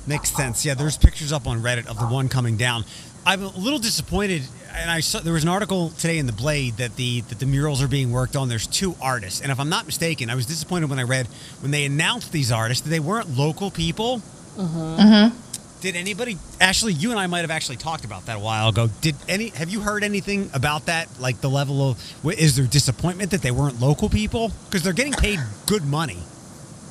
makes 0.07 0.31
sense. 0.35 0.65
Yeah, 0.65 0.73
there's 0.73 0.97
pictures 0.97 1.31
up 1.31 1.47
on 1.47 1.61
Reddit 1.61 1.87
of 1.87 1.99
the 1.99 2.05
one 2.05 2.29
coming 2.29 2.57
down. 2.57 2.85
I'm 3.25 3.43
a 3.43 3.49
little 3.49 3.79
disappointed, 3.79 4.43
and 4.73 4.89
I 4.89 5.01
saw 5.01 5.19
there 5.19 5.33
was 5.33 5.43
an 5.43 5.49
article 5.49 5.89
today 5.89 6.17
in 6.17 6.27
the 6.27 6.31
Blade 6.33 6.77
that 6.77 6.95
the 6.95 7.21
that 7.21 7.39
the 7.39 7.45
murals 7.45 7.81
are 7.81 7.87
being 7.89 8.11
worked 8.11 8.37
on. 8.37 8.47
There's 8.47 8.67
two 8.67 8.95
artists, 9.01 9.41
and 9.41 9.51
if 9.51 9.59
I'm 9.59 9.67
not 9.67 9.85
mistaken, 9.85 10.29
I 10.29 10.35
was 10.35 10.45
disappointed 10.45 10.89
when 10.89 10.97
I 10.97 11.03
read 11.03 11.27
when 11.59 11.71
they 11.71 11.83
announced 11.83 12.31
these 12.31 12.53
artists 12.53 12.83
that 12.83 12.89
they 12.89 13.01
weren't 13.01 13.37
local 13.37 13.69
people. 13.69 14.19
Mm-hmm. 14.55 14.77
Mm-hmm. 14.77 15.37
Did 15.81 15.95
anybody 15.95 16.37
Ashley? 16.61 16.93
You 16.93 17.11
and 17.11 17.19
I 17.19 17.27
might 17.27 17.41
have 17.41 17.51
actually 17.51 17.77
talked 17.77 18.05
about 18.05 18.27
that 18.27 18.37
a 18.37 18.39
while 18.39 18.69
ago. 18.69 18.87
Did 19.01 19.15
any? 19.27 19.49
Have 19.49 19.69
you 19.69 19.81
heard 19.81 20.05
anything 20.05 20.49
about 20.53 20.85
that? 20.85 21.07
Like 21.19 21.41
the 21.41 21.49
level 21.49 21.91
of 21.91 22.25
is 22.37 22.55
there 22.55 22.65
disappointment 22.65 23.31
that 23.31 23.41
they 23.41 23.51
weren't 23.51 23.81
local 23.81 24.09
people 24.09 24.51
because 24.65 24.83
they're 24.83 24.93
getting 24.93 25.13
paid 25.13 25.39
good 25.65 25.85
money? 25.85 26.19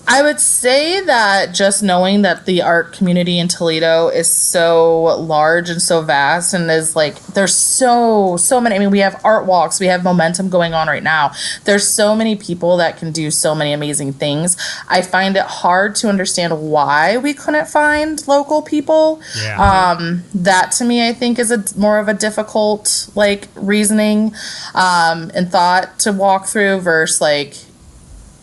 I 0.08 0.22
would 0.22 0.38
say 0.38 1.00
that 1.00 1.52
just 1.52 1.82
knowing 1.82 2.22
that 2.22 2.46
the 2.46 2.62
art 2.62 2.92
community 2.92 3.38
in 3.38 3.48
Toledo 3.48 4.08
is 4.08 4.30
so 4.30 5.02
large 5.18 5.68
and 5.68 5.82
so 5.82 6.00
vast 6.00 6.54
and 6.54 6.70
is 6.70 6.94
like 6.94 7.20
there's 7.26 7.54
so 7.54 8.36
so 8.36 8.60
many 8.60 8.76
I 8.76 8.78
mean 8.78 8.90
we 8.90 9.00
have 9.00 9.20
art 9.24 9.46
walks, 9.46 9.80
we 9.80 9.86
have 9.86 10.04
momentum 10.04 10.48
going 10.48 10.74
on 10.74 10.86
right 10.86 11.02
now. 11.02 11.32
There's 11.64 11.88
so 11.88 12.14
many 12.14 12.36
people 12.36 12.76
that 12.76 12.98
can 12.98 13.10
do 13.10 13.30
so 13.32 13.54
many 13.54 13.72
amazing 13.72 14.12
things. 14.12 14.56
I 14.88 15.02
find 15.02 15.36
it 15.36 15.44
hard 15.44 15.96
to 15.96 16.08
understand 16.08 16.70
why 16.70 17.18
we 17.18 17.34
couldn't 17.34 17.66
find 17.66 18.26
local 18.28 18.62
people. 18.62 19.20
Yeah. 19.42 19.90
Um 19.96 20.22
that 20.34 20.70
to 20.72 20.84
me 20.84 21.08
I 21.08 21.12
think 21.14 21.38
is 21.40 21.50
a 21.50 21.64
more 21.78 21.98
of 21.98 22.06
a 22.06 22.14
difficult 22.14 23.10
like 23.16 23.48
reasoning 23.56 24.34
um 24.74 25.32
and 25.34 25.50
thought 25.50 25.98
to 26.00 26.12
walk 26.12 26.46
through 26.46 26.80
versus 26.80 27.20
like 27.20 27.56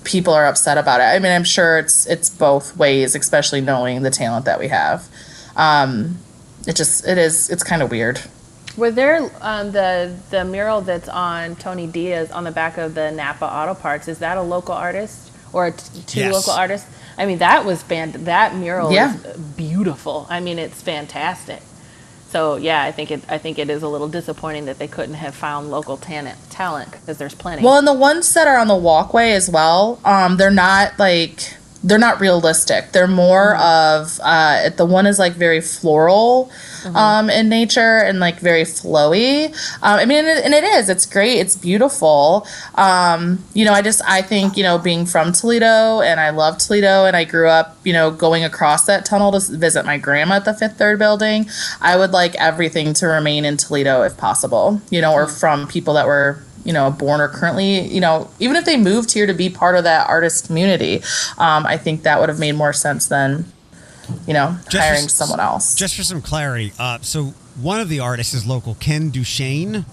people 0.04 0.34
are 0.34 0.46
upset 0.46 0.78
about 0.78 1.00
it. 1.02 1.06
I 1.06 1.20
mean, 1.20 1.32
I'm 1.32 1.44
sure 1.44 1.78
it's 1.78 2.06
it's 2.08 2.30
both 2.30 2.76
ways, 2.78 3.16
especially 3.16 3.62
knowing 3.62 4.02
the 4.02 4.10
talent 4.12 4.46
that 4.46 4.60
we 4.60 4.68
have. 4.70 5.08
Um, 5.56 6.18
it 6.68 6.76
just 6.76 7.08
it 7.08 7.18
is 7.18 7.50
it's 7.50 7.64
kind 7.64 7.82
of 7.82 7.92
weird. 7.92 8.22
Were 8.78 8.92
there 8.92 9.30
um, 9.42 9.72
the 9.72 10.16
the 10.32 10.44
mural 10.46 10.82
that's 10.82 11.08
on 11.10 11.56
Tony 11.58 11.86
Diaz 11.88 12.32
on 12.32 12.44
the 12.44 12.52
back 12.52 12.78
of 12.78 12.96
the 12.96 13.12
Napa 13.12 13.46
Auto 13.46 13.76
Parts? 13.76 14.08
Is 14.08 14.20
that 14.20 14.38
a 14.38 14.42
local 14.42 14.74
artist 14.74 15.32
or 15.52 15.72
t- 15.72 16.02
two 16.08 16.20
Yes. 16.22 16.34
local 16.34 16.54
artists? 16.54 16.90
I 17.18 17.28
mean, 17.28 17.38
that 17.40 17.66
was 17.66 17.84
fan. 17.84 18.12
That 18.26 18.56
mural 18.56 18.92
Yeah. 18.92 19.14
is 19.16 19.38
beautiful. 19.38 20.26
I 20.30 20.40
mean, 20.40 20.58
it's 20.58 20.82
fantastic. 20.82 21.62
So 22.34 22.56
yeah, 22.56 22.82
I 22.82 22.92
think 22.92 23.12
it. 23.12 23.22
I 23.30 23.38
think 23.38 23.60
it 23.60 23.70
is 23.70 23.84
a 23.84 23.88
little 23.88 24.10
disappointing 24.10 24.66
that 24.66 24.80
they 24.80 24.88
couldn't 24.88 25.14
have 25.14 25.36
found 25.36 25.70
local 25.70 25.98
talent 25.98 26.36
talent 26.50 26.92
because 26.92 27.20
there's 27.20 27.36
plenty. 27.36 27.64
Well, 27.64 27.78
and 27.78 27.86
the 27.86 27.94
ones 27.94 28.34
that 28.34 28.48
are 28.48 28.58
on 28.58 28.68
the 28.68 28.76
walkway 28.76 29.34
as 29.34 29.52
well, 29.52 30.00
um, 30.04 30.38
they're 30.38 30.50
not 30.50 30.98
like 30.98 31.54
they're 31.84 31.98
not 31.98 32.22
realistic. 32.22 32.92
They're 32.94 33.08
more 33.08 33.56
of 33.58 34.20
uh, 34.24 34.70
the 34.70 34.86
one 34.86 35.06
is 35.06 35.20
like 35.20 35.34
very 35.34 35.60
floral 35.60 36.50
um, 36.96 37.30
in 37.30 37.50
nature 37.50 38.00
and 38.00 38.20
like 38.20 38.40
very 38.40 38.64
flowy. 38.64 39.48
Um, 39.82 40.00
I 40.00 40.06
mean, 40.06 40.20
and 40.20 40.28
it, 40.28 40.46
and 40.46 40.54
it 40.54 40.64
is. 40.64 40.90
It's 40.90 41.06
great. 41.06 41.40
It's 41.40 41.56
beautiful. 41.56 42.48
Um, 42.76 43.44
you 43.54 43.66
know, 43.66 43.74
I 43.74 43.82
just 43.82 44.02
I 44.08 44.22
think 44.22 44.56
you 44.56 44.64
know 44.64 44.78
being 44.78 45.06
from 45.06 45.34
Toledo 45.34 46.02
and 46.02 46.20
I 46.20 46.30
love 46.30 46.58
Toledo 46.58 47.06
and 47.06 47.16
I 47.16 47.26
grew 47.26 47.48
up 47.48 47.78
you 47.84 47.94
know 47.94 48.12
going 48.12 48.44
across 48.44 48.86
that 48.86 49.06
tunnel 49.06 49.32
to 49.32 49.58
visit 49.58 49.86
my 49.86 49.98
grandma 49.98 50.36
at 50.36 50.46
the 50.46 50.54
Fifth 50.54 50.78
Third 50.78 51.00
Building. 51.00 51.48
I 51.82 51.98
would 51.98 52.12
like 52.12 52.36
everything 52.36 52.94
to 52.96 53.08
remain 53.08 53.46
in 53.46 53.58
Toledo 53.58 54.04
if 54.04 54.18
possible. 54.18 54.82
You 54.90 55.02
know, 55.02 55.14
or 55.14 55.28
from 55.28 55.68
people 55.68 55.94
that 55.96 56.08
were 56.08 56.40
you 56.64 56.74
know, 56.74 56.92
born 56.92 57.20
or 57.22 57.28
currently, 57.28 57.82
you 57.82 58.00
know, 58.02 58.30
even 58.40 58.56
if 58.56 58.66
they 58.66 58.78
moved 58.78 59.12
here 59.12 59.26
to 59.28 59.34
be 59.34 59.50
part 59.50 59.76
of 59.76 59.84
that 59.84 60.08
artist 60.10 60.48
community, 60.48 60.98
um, 61.38 61.66
I 61.66 61.78
think 61.78 62.04
that 62.04 62.20
would 62.20 62.30
have 62.30 62.40
made 62.40 62.54
more 62.54 62.74
sense 62.74 63.08
than, 63.08 63.46
you 64.28 64.34
know, 64.34 64.58
Just 64.64 64.72
for 64.72 64.80
hiring 64.80 65.04
s- 65.06 65.14
someone 65.14 65.40
else. 65.40 65.76
Just 65.76 65.96
for 65.96 66.04
some 66.04 66.22
clarity, 66.22 66.72
uh, 66.80 67.00
so 67.02 67.34
one 67.60 67.80
of 67.80 67.90
the 67.90 68.00
artists 68.00 68.34
is 68.34 68.46
local, 68.46 68.76
Ken 68.76 69.10
Duchesne. 69.10 69.86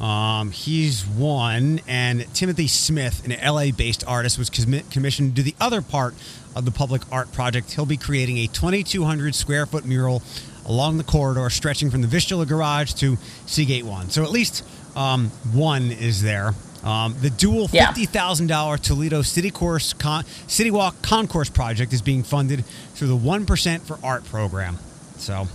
Um, 0.00 0.50
he's 0.50 1.06
one, 1.06 1.80
and 1.86 2.26
Timothy 2.34 2.66
Smith, 2.66 3.24
an 3.24 3.30
LA-based 3.32 4.02
artist, 4.08 4.36
was 4.36 4.50
commi- 4.50 4.88
commissioned 4.90 5.36
to 5.36 5.42
do 5.42 5.48
the 5.48 5.54
other 5.60 5.80
part 5.80 6.14
of 6.56 6.64
the 6.64 6.72
public 6.72 7.02
art 7.12 7.30
project. 7.32 7.70
He'll 7.72 7.86
be 7.86 7.96
creating 7.96 8.38
a 8.38 8.48
2,200 8.48 9.36
square 9.36 9.64
foot 9.66 9.84
mural 9.84 10.20
along 10.66 10.96
the 10.98 11.04
corridor 11.04 11.48
stretching 11.50 11.90
from 11.90 12.02
the 12.02 12.08
Vistula 12.08 12.44
Garage 12.44 12.94
to 12.94 13.18
Seagate 13.46 13.84
One. 13.84 14.10
So 14.10 14.24
at 14.24 14.30
least 14.30 14.64
um, 14.96 15.28
one 15.52 15.90
is 15.90 16.22
there. 16.22 16.54
Um, 16.84 17.14
the 17.20 17.30
dual 17.30 17.68
Yeah. 17.72 17.86
fifty 17.86 18.06
thousand 18.06 18.48
dollar 18.48 18.76
Toledo 18.76 19.22
City 19.22 19.50
Course 19.50 19.92
Con- 19.92 20.24
City 20.48 20.70
Walk 20.70 21.00
Concourse 21.02 21.48
project 21.48 21.92
is 21.92 22.02
being 22.02 22.22
funded 22.24 22.64
through 22.94 23.08
the 23.08 23.16
One 23.16 23.46
Percent 23.46 23.86
for 23.86 23.98
Art 24.02 24.24
program. 24.24 24.78
So 25.16 25.46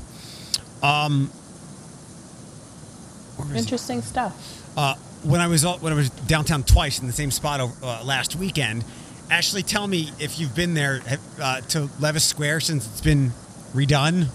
Where 3.36 3.48
was 3.48 3.56
it? 3.56 3.60
Interesting 3.60 4.02
stuff. 4.02 4.34
Uh, 4.78 4.96
when 5.24 5.42
I 5.42 5.48
was 5.48 5.64
when 5.66 5.92
I 5.94 5.96
was 5.96 6.10
downtown 6.10 6.64
twice 6.64 7.00
in 7.00 7.08
the 7.08 7.14
same 7.14 7.32
spot 7.32 7.60
over, 7.60 7.74
uh, 7.84 8.04
last 8.04 8.36
weekend, 8.36 8.84
Ashley, 9.30 9.64
tell 9.64 9.88
me 9.88 10.12
if 10.20 10.40
you've 10.40 10.56
been 10.56 10.74
there 10.74 11.02
uh, 11.42 11.62
to 11.62 11.90
Levis 12.00 12.24
Square 12.24 12.62
since 12.62 12.88
it's 12.88 13.02
been 13.02 13.32
redone. 13.74 14.28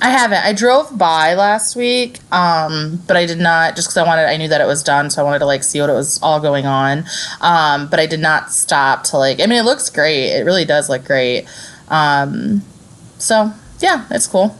I 0.00 0.10
haven't. 0.10 0.44
I 0.44 0.52
drove 0.52 0.96
by 0.96 1.34
last 1.34 1.76
week, 1.76 2.20
um, 2.32 3.02
but 3.06 3.16
I 3.16 3.26
did 3.26 3.38
not 3.38 3.76
just 3.76 3.88
because 3.88 3.96
I 3.96 4.06
wanted. 4.06 4.28
I 4.28 4.36
knew 4.36 4.48
that 4.48 4.60
it 4.60 4.66
was 4.66 4.82
done, 4.82 5.10
so 5.10 5.20
I 5.22 5.24
wanted 5.24 5.40
to 5.40 5.46
like 5.46 5.64
see 5.64 5.80
what 5.80 5.90
it 5.90 5.94
was 5.94 6.20
all 6.22 6.40
going 6.40 6.66
on. 6.66 7.04
Um, 7.40 7.88
but 7.88 7.98
I 7.98 8.06
did 8.06 8.20
not 8.20 8.52
stop 8.52 9.04
to 9.04 9.18
like. 9.18 9.40
I 9.40 9.46
mean, 9.46 9.58
it 9.58 9.64
looks 9.64 9.90
great. 9.90 10.30
It 10.30 10.44
really 10.44 10.64
does 10.64 10.88
look 10.88 11.04
great. 11.04 11.46
Um, 11.88 12.62
so 13.18 13.52
yeah, 13.80 14.06
it's 14.10 14.26
cool. 14.26 14.56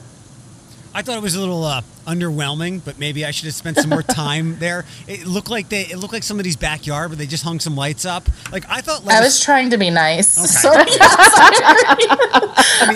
I 0.95 1.03
thought 1.03 1.17
it 1.17 1.23
was 1.23 1.35
a 1.35 1.41
little 1.41 1.65
uh, 1.65 1.83
underwhelming, 2.07 2.81
but 2.85 2.99
maybe 2.99 3.25
I 3.25 3.31
should 3.31 3.47
have 3.47 3.55
spent 3.55 3.79
some 3.79 3.91
more 3.91 4.03
time 4.03 4.59
there. 4.61 4.85
It 5.07 5.27
looked 5.27 5.51
like 5.51 5.69
they 5.69 5.83
it 5.83 5.99
looked 5.99 6.13
like 6.13 6.23
somebody's 6.23 6.57
backyard, 6.57 7.11
but 7.11 7.19
they 7.19 7.27
just 7.27 7.45
hung 7.45 7.61
some 7.61 7.77
lights 7.77 8.05
up. 8.05 8.29
Like 8.53 8.65
I 8.69 8.81
thought. 8.81 9.03
I 9.09 9.21
was 9.21 9.41
trying 9.41 9.71
to 9.71 9.79
be 9.79 9.91
nice. 9.91 10.39
Okay. 10.39 10.45
So, 10.65 10.71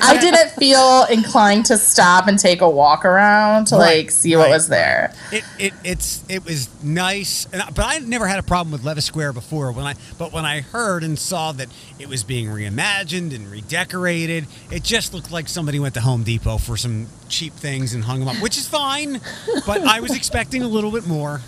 I 0.00 0.18
didn't 0.20 0.50
feel 0.50 1.04
inclined 1.10 1.66
to 1.66 1.76
stop 1.76 2.28
and 2.28 2.38
take 2.38 2.60
a 2.60 2.68
walk 2.68 3.04
around 3.04 3.66
to 3.66 3.76
Right, 3.76 3.98
like 3.98 4.10
see 4.10 4.36
what 4.36 4.48
was 4.48 4.68
there. 4.68 5.12
It, 5.32 5.44
it 5.58 5.72
it's 5.84 6.24
it 6.28 6.44
was 6.44 6.68
nice, 6.82 7.46
and 7.52 7.62
but 7.74 7.84
I 7.84 7.98
never 7.98 8.26
had 8.26 8.38
a 8.38 8.42
problem 8.42 8.72
with 8.72 8.84
Levis 8.84 9.04
Square 9.04 9.32
before. 9.34 9.72
When 9.72 9.86
I 9.86 9.94
but 10.18 10.32
when 10.32 10.44
I 10.44 10.60
heard 10.60 11.02
and 11.04 11.18
saw 11.18 11.52
that 11.52 11.68
it 11.98 12.08
was 12.08 12.24
being 12.24 12.48
reimagined 12.48 13.34
and 13.34 13.50
redecorated, 13.50 14.46
it 14.70 14.82
just 14.82 15.12
looked 15.14 15.30
like 15.30 15.48
somebody 15.48 15.78
went 15.78 15.94
to 15.94 16.00
Home 16.00 16.22
Depot 16.22 16.58
for 16.58 16.76
some 16.76 17.06
cheap 17.28 17.52
things 17.54 17.94
and 17.94 18.04
hung 18.04 18.20
them 18.20 18.28
up, 18.28 18.36
which 18.42 18.56
is 18.58 18.66
fine. 18.68 19.20
But 19.66 19.82
I 19.82 20.00
was 20.00 20.14
expecting 20.16 20.62
a 20.62 20.68
little 20.68 20.90
bit 20.90 21.06
more. 21.06 21.40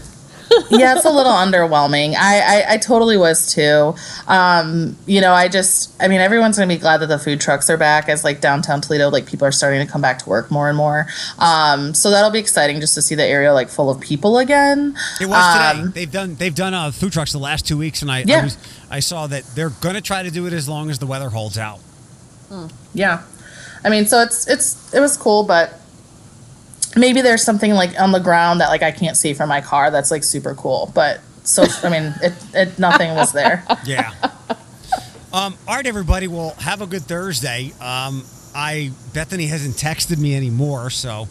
yeah, 0.68 0.96
it's 0.96 1.04
a 1.04 1.10
little 1.10 1.30
underwhelming. 1.30 2.16
I, 2.18 2.40
I, 2.40 2.74
I 2.74 2.76
totally 2.78 3.16
was 3.16 3.54
too. 3.54 3.94
Um, 4.26 4.96
you 5.06 5.20
know, 5.20 5.32
I 5.32 5.46
just, 5.46 5.94
I 6.02 6.08
mean, 6.08 6.18
everyone's 6.20 6.58
gonna 6.58 6.66
be 6.66 6.76
glad 6.76 6.98
that 6.98 7.06
the 7.06 7.20
food 7.20 7.40
trucks 7.40 7.70
are 7.70 7.76
back 7.76 8.08
as 8.08 8.24
like 8.24 8.40
downtown 8.40 8.80
Toledo, 8.80 9.10
like 9.10 9.26
people 9.26 9.46
are 9.46 9.52
starting 9.52 9.86
to 9.86 9.90
come 9.90 10.00
back 10.02 10.18
to 10.18 10.28
work 10.28 10.50
more 10.50 10.68
and 10.68 10.76
more. 10.76 11.06
Um, 11.38 11.94
so 11.94 12.10
that'll 12.10 12.32
be 12.32 12.40
exciting 12.40 12.80
just 12.80 12.96
to 12.96 13.02
see 13.02 13.14
the 13.14 13.24
area 13.24 13.52
like 13.54 13.68
full 13.68 13.90
of 13.90 14.00
people 14.00 14.38
again. 14.38 14.96
It 15.20 15.26
was 15.26 15.54
today. 15.54 15.80
Um, 15.82 15.92
They've 15.92 16.10
done 16.10 16.34
they've 16.34 16.54
done 16.54 16.74
uh, 16.74 16.90
food 16.90 17.12
trucks 17.12 17.30
the 17.30 17.38
last 17.38 17.64
two 17.68 17.78
weeks, 17.78 18.02
and 18.02 18.10
I 18.10 18.18
I, 18.18 18.24
Yeah. 18.26 18.42
was, 18.42 18.58
I 18.90 18.98
saw 18.98 19.28
that 19.28 19.44
they're 19.54 19.70
going 19.70 19.94
to 19.94 20.00
try 20.02 20.24
to 20.24 20.32
do 20.32 20.46
it 20.46 20.52
as 20.52 20.68
long 20.68 20.90
as 20.90 20.98
the 20.98 21.06
weather 21.06 21.28
holds 21.30 21.58
out. 21.58 21.78
Yeah, 22.92 23.22
I 23.84 23.88
mean, 23.90 24.06
so 24.06 24.20
it's 24.20 24.48
it's 24.48 24.92
it 24.94 25.00
was 25.00 25.16
cool, 25.16 25.42
but 25.44 25.74
maybe 26.96 27.20
there's 27.22 27.42
something 27.42 27.72
like 27.72 27.98
on 28.00 28.12
the 28.12 28.20
ground 28.20 28.60
that 28.60 28.68
like 28.68 28.82
I 28.82 28.92
can't 28.92 29.16
see 29.16 29.32
from 29.34 29.48
my 29.48 29.60
car 29.60 29.90
that's 29.90 30.10
like 30.10 30.24
super 30.24 30.54
cool. 30.54 30.90
But 30.94 31.20
so 31.44 31.64
I 31.82 31.88
mean, 31.88 32.14
it, 32.22 32.32
it 32.54 32.78
nothing 32.78 33.14
was 33.14 33.32
there. 33.32 33.64
Yeah. 33.84 34.12
um, 35.32 35.56
all 35.66 35.76
right, 35.76 35.86
everybody. 35.86 36.28
Well, 36.28 36.54
have 36.58 36.80
a 36.82 36.86
good 36.86 37.02
Thursday. 37.02 37.72
Um, 37.80 38.24
I 38.54 38.90
Bethany 39.14 39.46
hasn't 39.46 39.76
texted 39.76 40.18
me 40.18 40.34
anymore, 40.36 40.90
so 40.90 41.26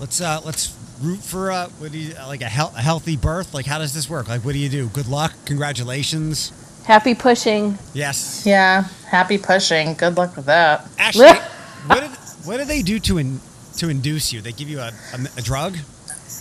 let's 0.00 0.20
uh, 0.20 0.40
let's 0.44 0.76
root 1.00 1.20
for 1.20 1.50
uh, 1.50 1.68
what 1.78 1.92
do 1.92 1.98
you 1.98 2.14
like 2.26 2.42
a, 2.42 2.48
hel- 2.48 2.72
a 2.76 2.80
healthy 2.82 3.16
birth. 3.16 3.54
Like, 3.54 3.66
how 3.66 3.78
does 3.78 3.94
this 3.94 4.08
work? 4.10 4.28
Like, 4.28 4.44
what 4.44 4.52
do 4.52 4.58
you 4.58 4.68
do? 4.68 4.88
Good 4.88 5.08
luck. 5.08 5.32
Congratulations. 5.46 6.52
Happy 6.84 7.14
pushing. 7.14 7.78
Yes. 7.94 8.44
Yeah, 8.44 8.82
happy 9.08 9.38
pushing. 9.38 9.94
Good 9.94 10.16
luck 10.18 10.36
with 10.36 10.46
that. 10.46 10.86
Ashley, 10.98 11.28
what 12.44 12.58
do 12.58 12.64
they 12.64 12.82
do 12.82 12.98
to 13.00 13.18
in, 13.18 13.40
to 13.78 13.88
induce 13.88 14.32
you? 14.32 14.40
They 14.40 14.52
give 14.52 14.68
you 14.68 14.80
a, 14.80 14.88
a, 15.12 15.18
a 15.38 15.42
drug. 15.42 15.76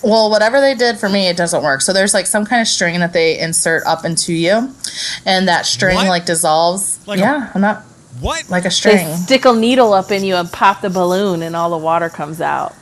Well, 0.04 0.30
whatever 0.30 0.60
they 0.60 0.76
did 0.76 0.98
for 0.98 1.08
me, 1.08 1.28
it 1.28 1.38
doesn't 1.38 1.64
work. 1.64 1.82
So 1.82 1.94
there's 1.94 2.14
like 2.14 2.26
some 2.26 2.46
kind 2.46 2.62
of 2.62 2.68
string 2.68 3.00
that 3.00 3.14
they 3.14 3.40
insert 3.40 3.84
up 3.86 4.04
into 4.06 4.34
you, 4.34 4.74
and 5.26 5.48
that 5.48 5.66
string 5.66 5.96
What? 5.96 6.08
like 6.08 6.26
dissolves. 6.26 7.06
Like 7.08 7.20
yeah, 7.20 7.52
I'm 7.56 7.62
not 7.62 7.84
What? 8.20 8.50
like 8.50 8.66
a 8.66 8.72
string 8.72 8.98
They 8.98 9.04
string. 9.04 9.18
stick 9.18 9.46
a 9.46 9.54
needle 9.54 9.94
up 9.94 10.12
in 10.12 10.24
you 10.24 10.36
and 10.36 10.52
pop 10.52 10.82
the 10.82 10.90
balloon, 10.90 11.42
and 11.42 11.56
all 11.56 11.70
the 11.70 11.78
water 11.78 12.10
comes 12.10 12.42
out. 12.42 12.74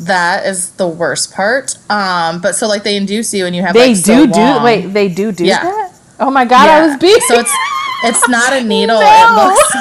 That 0.00 0.44
is 0.46 0.72
the 0.72 0.86
worst 0.88 1.32
part. 1.34 1.76
Um, 1.90 2.40
but 2.42 2.54
so 2.54 2.68
like 2.68 2.84
they 2.84 2.96
induce 2.96 3.32
you, 3.34 3.44
and 3.46 3.54
you 3.56 3.62
have 3.62 3.74
They 3.74 3.88
like, 3.94 3.96
do 3.96 4.02
so 4.02 4.26
do. 4.26 4.32
long- 4.40 4.62
Wait, 4.64 4.86
they 4.88 5.08
do 5.08 5.32
do 5.32 5.44
Yeah. 5.44 5.62
that? 5.62 5.92
Oh 6.20 6.30
my 6.30 6.44
god, 6.46 6.68
I 6.68 6.86
was 6.86 6.96
being. 6.98 7.20
So 7.28 7.38
it's 7.38 7.52
it's 8.04 8.28
not 8.28 8.52
a 8.54 8.62
needle. 8.64 8.98
No. 8.98 9.04
It 9.06 9.34
looks. 9.34 9.74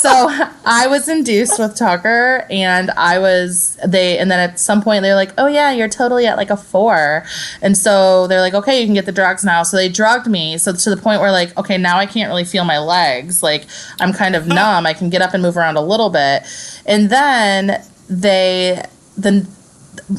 So 0.00 0.28
I 0.64 0.86
was 0.86 1.08
induced 1.08 1.58
with 1.58 1.74
Tucker, 1.76 2.46
and 2.50 2.90
I 2.92 3.18
was 3.18 3.76
they, 3.84 4.18
and 4.18 4.30
then 4.30 4.38
at 4.38 4.60
some 4.60 4.80
point 4.80 5.02
they're 5.02 5.16
like, 5.16 5.32
"Oh 5.38 5.46
yeah, 5.46 5.72
you're 5.72 5.88
totally 5.88 6.26
at 6.26 6.36
like 6.36 6.50
a 6.50 6.56
four. 6.56 7.24
and 7.62 7.76
so 7.76 8.26
they're 8.28 8.40
like, 8.40 8.54
"Okay, 8.54 8.80
you 8.80 8.86
can 8.86 8.94
get 8.94 9.06
the 9.06 9.12
drugs 9.12 9.44
now." 9.44 9.64
So 9.64 9.76
they 9.76 9.88
drugged 9.88 10.28
me, 10.28 10.56
so 10.56 10.72
to 10.72 10.90
the 10.90 10.96
point 10.96 11.20
where 11.20 11.32
like, 11.32 11.56
okay, 11.58 11.78
now 11.78 11.98
I 11.98 12.06
can't 12.06 12.28
really 12.28 12.44
feel 12.44 12.64
my 12.64 12.78
legs. 12.78 13.42
Like 13.42 13.66
I'm 14.00 14.12
kind 14.12 14.36
of 14.36 14.46
numb. 14.58 14.86
I 14.86 14.94
can 14.94 15.10
get 15.10 15.20
up 15.20 15.34
and 15.34 15.42
move 15.42 15.56
around 15.56 15.76
a 15.76 15.82
little 15.82 16.10
bit, 16.10 16.44
and 16.86 17.10
then 17.10 17.82
they 18.08 18.84
then 19.16 19.48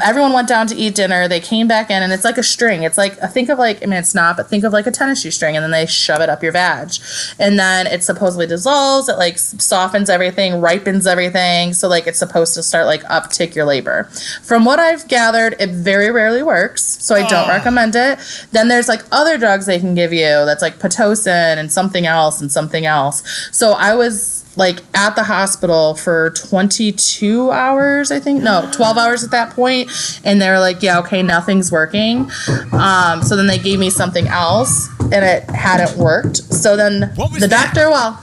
everyone 0.03 0.33
went 0.33 0.47
down 0.47 0.67
to 0.67 0.75
eat 0.75 0.95
dinner. 0.95 1.27
They 1.27 1.39
came 1.39 1.67
back 1.67 1.89
in, 1.89 2.01
and 2.03 2.11
it's 2.13 2.23
like 2.23 2.37
a 2.37 2.43
string. 2.43 2.83
It's 2.83 2.97
like 2.97 3.17
think 3.31 3.49
of 3.49 3.57
like 3.59 3.81
I 3.83 3.85
mean, 3.85 3.99
it's 3.99 4.15
not, 4.15 4.37
but 4.37 4.49
think 4.49 4.63
of 4.63 4.73
like 4.73 4.87
a 4.87 4.91
tennis 4.91 5.21
shoe 5.21 5.31
string, 5.31 5.55
and 5.55 5.63
then 5.63 5.71
they 5.71 5.85
shove 5.85 6.21
it 6.21 6.29
up 6.29 6.43
your 6.43 6.51
vag, 6.51 6.91
and 7.39 7.57
then 7.59 7.87
it 7.87 8.03
supposedly 8.03 8.47
dissolves. 8.47 9.09
It 9.09 9.17
like 9.17 9.37
softens 9.37 10.09
everything, 10.09 10.61
ripens 10.61 11.07
everything, 11.07 11.73
so 11.73 11.87
like 11.87 12.07
it's 12.07 12.19
supposed 12.19 12.53
to 12.55 12.63
start 12.63 12.85
like 12.85 13.03
uptick 13.03 13.55
your 13.55 13.65
labor. 13.65 14.05
From 14.43 14.65
what 14.65 14.79
I've 14.79 15.07
gathered, 15.07 15.55
it 15.59 15.69
very 15.71 16.11
rarely 16.11 16.43
works, 16.43 16.83
so 16.83 17.15
I 17.15 17.27
don't 17.27 17.45
Oh. 17.45 17.47
recommend 17.49 17.95
it. 17.95 18.19
Then 18.51 18.67
there's 18.67 18.87
like 18.87 19.03
other 19.11 19.37
drugs 19.37 19.65
they 19.65 19.79
can 19.79 19.95
give 19.95 20.11
you 20.13 20.25
that's 20.45 20.61
like 20.61 20.79
pitocin 20.79 21.57
and 21.57 21.71
something 21.71 22.05
else 22.05 22.41
and 22.41 22.51
something 22.51 22.85
else. 22.85 23.23
So 23.51 23.71
I 23.73 23.95
was 23.95 24.38
like 24.55 24.79
at 24.93 25.15
the 25.15 25.23
hospital 25.23 25.95
for 25.95 26.31
22 26.31 27.51
hours 27.51 28.11
i 28.11 28.19
think. 28.19 28.41
No 28.43 28.69
12 28.73 28.97
hours 28.97 29.23
at 29.23 29.31
that 29.31 29.51
point. 29.53 29.89
And 30.25 30.41
they 30.41 30.49
were 30.49 30.59
like 30.59 30.81
yeah 30.81 30.99
okay 30.99 31.21
nothing's 31.23 31.71
working. 31.71 32.29
Um, 32.73 33.21
so 33.23 33.35
then 33.35 33.47
they 33.47 33.59
gave 33.59 33.79
me 33.79 33.89
something 33.89 34.27
else 34.27 34.89
and 34.99 35.23
it 35.25 35.43
hadn't 35.49 35.97
worked. 35.97 36.37
So 36.37 36.75
then 36.75 37.11
What 37.15 37.31
was 37.31 37.41
the 37.41 37.47
that? 37.47 37.73
doctor 37.73 37.89
well 37.89 38.21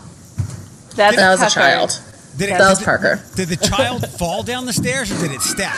That's 0.94 1.16
that 1.16 1.30
was 1.30 1.42
a 1.42 1.50
child 1.50 2.00
Did 2.36 2.50
that 2.50 2.60
was 2.68 2.78
did, 2.78 2.84
parker 2.84 3.20
Did 3.34 3.48
the 3.48 3.56
child 3.56 4.06
fall 4.18 4.42
down 4.42 4.66
the 4.66 4.72
stairs 4.72 5.10
or 5.10 5.18
did 5.26 5.32
it 5.32 5.40
step? 5.40 5.72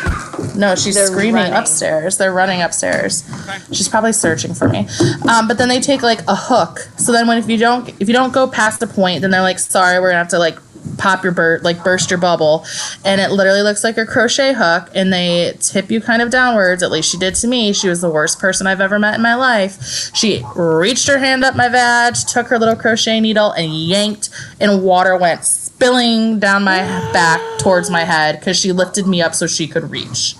no 0.56 0.74
she's 0.74 0.94
They're 0.94 1.06
screaming 1.06 1.34
running. 1.34 1.52
upstairs 1.54 2.16
they're 2.18 2.32
running 2.32 2.62
upstairs 2.62 3.22
Okay. 3.48 3.58
she's 3.72 3.88
probably 3.88 4.12
searching 4.12 4.54
for 4.54 4.68
me 4.68 4.88
um, 5.28 5.46
but 5.48 5.56
then 5.58 5.68
they 5.68 5.80
take 5.80 6.02
like 6.02 6.20
a 6.28 6.34
hook 6.34 6.88
so 6.96 7.12
then 7.12 7.26
when 7.28 7.38
if 7.38 7.48
you 7.48 7.58
don't 7.58 7.88
if 8.00 8.08
you 8.08 8.14
don't 8.14 8.32
go 8.32 8.48
past 8.48 8.80
the 8.80 8.86
point 8.86 9.20
then 9.22 9.30
they're 9.30 9.42
like 9.42 9.58
sorry 9.58 10.00
we're 10.00 10.08
gonna 10.08 10.18
have 10.18 10.28
to 10.28 10.38
like 10.38 10.58
pop 10.96 11.22
your 11.22 11.32
bird 11.32 11.62
like 11.62 11.82
burst 11.84 12.10
your 12.10 12.18
bubble 12.18 12.64
and 13.04 13.20
it 13.20 13.30
literally 13.30 13.62
looks 13.62 13.84
like 13.84 13.96
a 13.96 14.06
crochet 14.06 14.52
hook 14.52 14.90
and 14.94 15.12
they 15.12 15.52
tip 15.60 15.90
you 15.90 16.00
kind 16.00 16.22
of 16.22 16.30
downwards 16.30 16.82
at 16.82 16.90
least 16.90 17.10
she 17.10 17.18
did 17.18 17.34
to 17.34 17.46
me 17.46 17.72
she 17.72 17.88
was 17.88 18.00
the 18.00 18.10
worst 18.10 18.38
person 18.38 18.66
i've 18.66 18.80
ever 18.80 18.98
met 18.98 19.14
in 19.14 19.22
my 19.22 19.34
life 19.34 20.10
she 20.14 20.44
reached 20.56 21.06
her 21.06 21.18
hand 21.18 21.44
up 21.44 21.54
my 21.56 21.68
vag 21.68 22.14
took 22.26 22.48
her 22.48 22.58
little 22.58 22.76
crochet 22.76 23.20
needle 23.20 23.52
and 23.52 23.72
yanked 23.74 24.30
and 24.60 24.82
water 24.82 25.16
went 25.16 25.44
spilling 25.44 26.38
down 26.38 26.64
my 26.64 26.78
back 27.12 27.40
towards 27.58 27.88
my 27.90 28.04
head 28.04 28.38
because 28.38 28.58
she 28.58 28.72
lifted 28.72 29.06
me 29.06 29.22
up 29.22 29.34
so 29.34 29.46
she 29.46 29.68
could 29.68 29.90
reach 29.90 30.34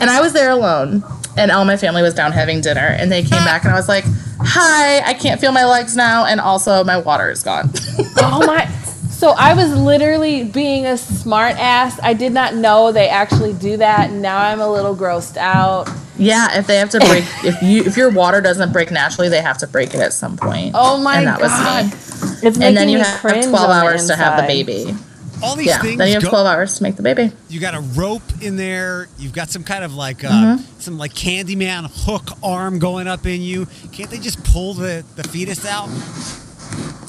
and 0.00 0.08
I 0.08 0.20
was 0.20 0.32
there 0.32 0.50
alone, 0.50 1.04
and 1.36 1.50
all 1.50 1.64
my 1.64 1.76
family 1.76 2.02
was 2.02 2.14
down 2.14 2.32
having 2.32 2.60
dinner, 2.60 2.80
and 2.80 3.12
they 3.12 3.22
came 3.22 3.44
back, 3.44 3.64
and 3.64 3.72
I 3.72 3.76
was 3.76 3.88
like, 3.88 4.04
"Hi, 4.40 5.00
I 5.00 5.14
can't 5.14 5.40
feel 5.40 5.52
my 5.52 5.64
legs 5.64 5.94
now, 5.94 6.24
and 6.24 6.40
also 6.40 6.82
my 6.84 6.96
water 6.96 7.30
is 7.30 7.42
gone." 7.42 7.70
Oh 8.16 8.44
my. 8.46 8.68
So 9.20 9.32
I 9.36 9.52
was 9.52 9.76
literally 9.78 10.44
being 10.44 10.86
a 10.86 10.96
smart 10.96 11.54
ass. 11.58 12.00
I 12.02 12.14
did 12.14 12.32
not 12.32 12.54
know 12.54 12.90
they 12.90 13.06
actually 13.10 13.52
do 13.52 13.76
that. 13.76 14.08
and 14.08 14.22
Now 14.22 14.38
I'm 14.38 14.60
a 14.60 14.66
little 14.70 14.96
grossed 14.96 15.36
out. 15.36 15.90
yeah, 16.16 16.58
if 16.58 16.66
they 16.66 16.76
have 16.76 16.88
to 16.90 16.98
break, 17.00 17.24
if 17.44 17.62
you 17.62 17.82
if 17.84 17.98
your 17.98 18.10
water 18.10 18.40
doesn't 18.40 18.72
break 18.72 18.90
naturally, 18.90 19.28
they 19.28 19.42
have 19.42 19.58
to 19.58 19.66
break 19.66 19.92
it 19.92 20.00
at 20.00 20.14
some 20.14 20.38
point. 20.38 20.72
Oh 20.74 20.96
my 21.02 21.18
and 21.18 21.26
that 21.26 21.38
god. 21.38 21.84
was 21.84 21.92
me. 21.92 22.48
It's 22.48 22.58
And 22.58 22.74
then 22.74 22.88
you 22.88 22.96
me 22.98 23.04
have 23.04 23.20
twelve 23.20 23.68
hours 23.70 24.06
to 24.06 24.16
have 24.16 24.40
the 24.40 24.46
baby. 24.46 24.94
All 25.42 25.54
these 25.54 25.66
Yeah, 25.68 25.80
things. 25.82 25.98
then 25.98 26.08
you 26.08 26.14
have 26.14 26.22
go- 26.22 26.30
twelve 26.30 26.46
hours 26.46 26.76
to 26.78 26.82
make 26.82 26.96
the 26.96 27.02
baby. 27.02 27.30
you 27.50 27.60
got 27.60 27.74
a 27.74 27.80
rope 27.80 28.22
in 28.40 28.56
there. 28.56 29.08
You've 29.18 29.34
got 29.34 29.50
some 29.50 29.64
kind 29.64 29.84
of 29.84 29.94
like 29.94 30.24
uh, 30.24 30.28
Mm-hmm. 30.30 30.80
some 30.80 30.96
like 30.96 31.12
Candyman 31.12 31.90
hook 32.06 32.28
arm 32.42 32.78
going 32.78 33.06
up 33.06 33.26
in 33.26 33.42
you. 33.42 33.66
Can't 33.92 34.08
they 34.10 34.18
just 34.18 34.42
pull 34.44 34.72
the, 34.72 35.04
the 35.16 35.24
fetus 35.24 35.66
out? 35.66 35.88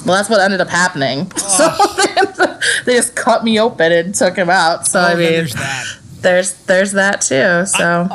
Well, 0.04 0.16
that's 0.16 0.28
what 0.28 0.40
ended 0.40 0.60
up 0.60 0.68
happening. 0.68 1.30
Oh. 1.38 1.98
So 2.32 2.58
they 2.86 2.94
just 2.94 3.14
cut 3.14 3.44
me 3.44 3.60
open 3.60 3.92
and 3.92 4.14
took 4.14 4.36
him 4.36 4.48
out. 4.48 4.86
So 4.86 5.00
oh, 5.00 5.04
I 5.04 5.14
mean, 5.14 5.32
there's 5.32 5.52
that. 5.54 5.84
there's 6.20 6.54
there's 6.64 6.92
that 6.92 7.20
too. 7.20 7.66
So 7.66 8.08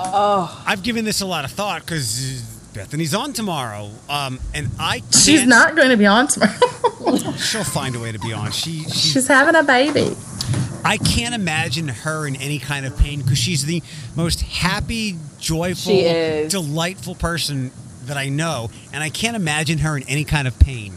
I've 0.66 0.82
given 0.82 1.06
this 1.06 1.22
a 1.22 1.26
lot 1.26 1.46
of 1.46 1.52
thought 1.52 1.82
because 1.82 2.42
Bethany's 2.74 3.14
on 3.14 3.34
tomorrow, 3.34 3.92
um, 4.10 4.40
and 4.54 4.70
I 4.80 5.00
can't, 5.00 5.16
she's 5.16 5.46
not 5.46 5.76
going 5.76 5.90
to 5.90 5.98
be 5.98 6.06
on 6.06 6.28
tomorrow. 6.28 6.54
She'll 7.38 7.64
find 7.64 7.96
a 7.96 8.00
way 8.00 8.12
to 8.12 8.20
be 8.20 8.34
on. 8.34 8.52
She, 8.52 8.84
she 8.84 9.10
She's 9.14 9.28
having 9.28 9.56
a 9.56 9.64
baby. 9.64 10.16
I 10.84 10.98
can't 10.98 11.34
imagine 11.36 11.88
her 11.88 12.28
in 12.28 12.36
any 12.38 12.60
kind 12.60 12.86
of 12.86 12.98
pain 12.98 13.22
because 13.22 13.38
she's 13.38 13.66
the 13.66 13.82
most 14.16 14.42
happy, 14.42 15.16
joyful, 15.40 15.94
delightful 16.50 17.16
person 17.16 17.72
that 18.06 18.18
I 18.18 18.30
know, 18.30 18.70
and 18.94 19.04
I 19.04 19.10
can't 19.10 19.36
imagine 19.36 19.80
her 19.80 19.98
in 19.98 20.04
any 20.04 20.24
kind 20.24 20.48
of 20.48 20.58
pain. 20.60 20.94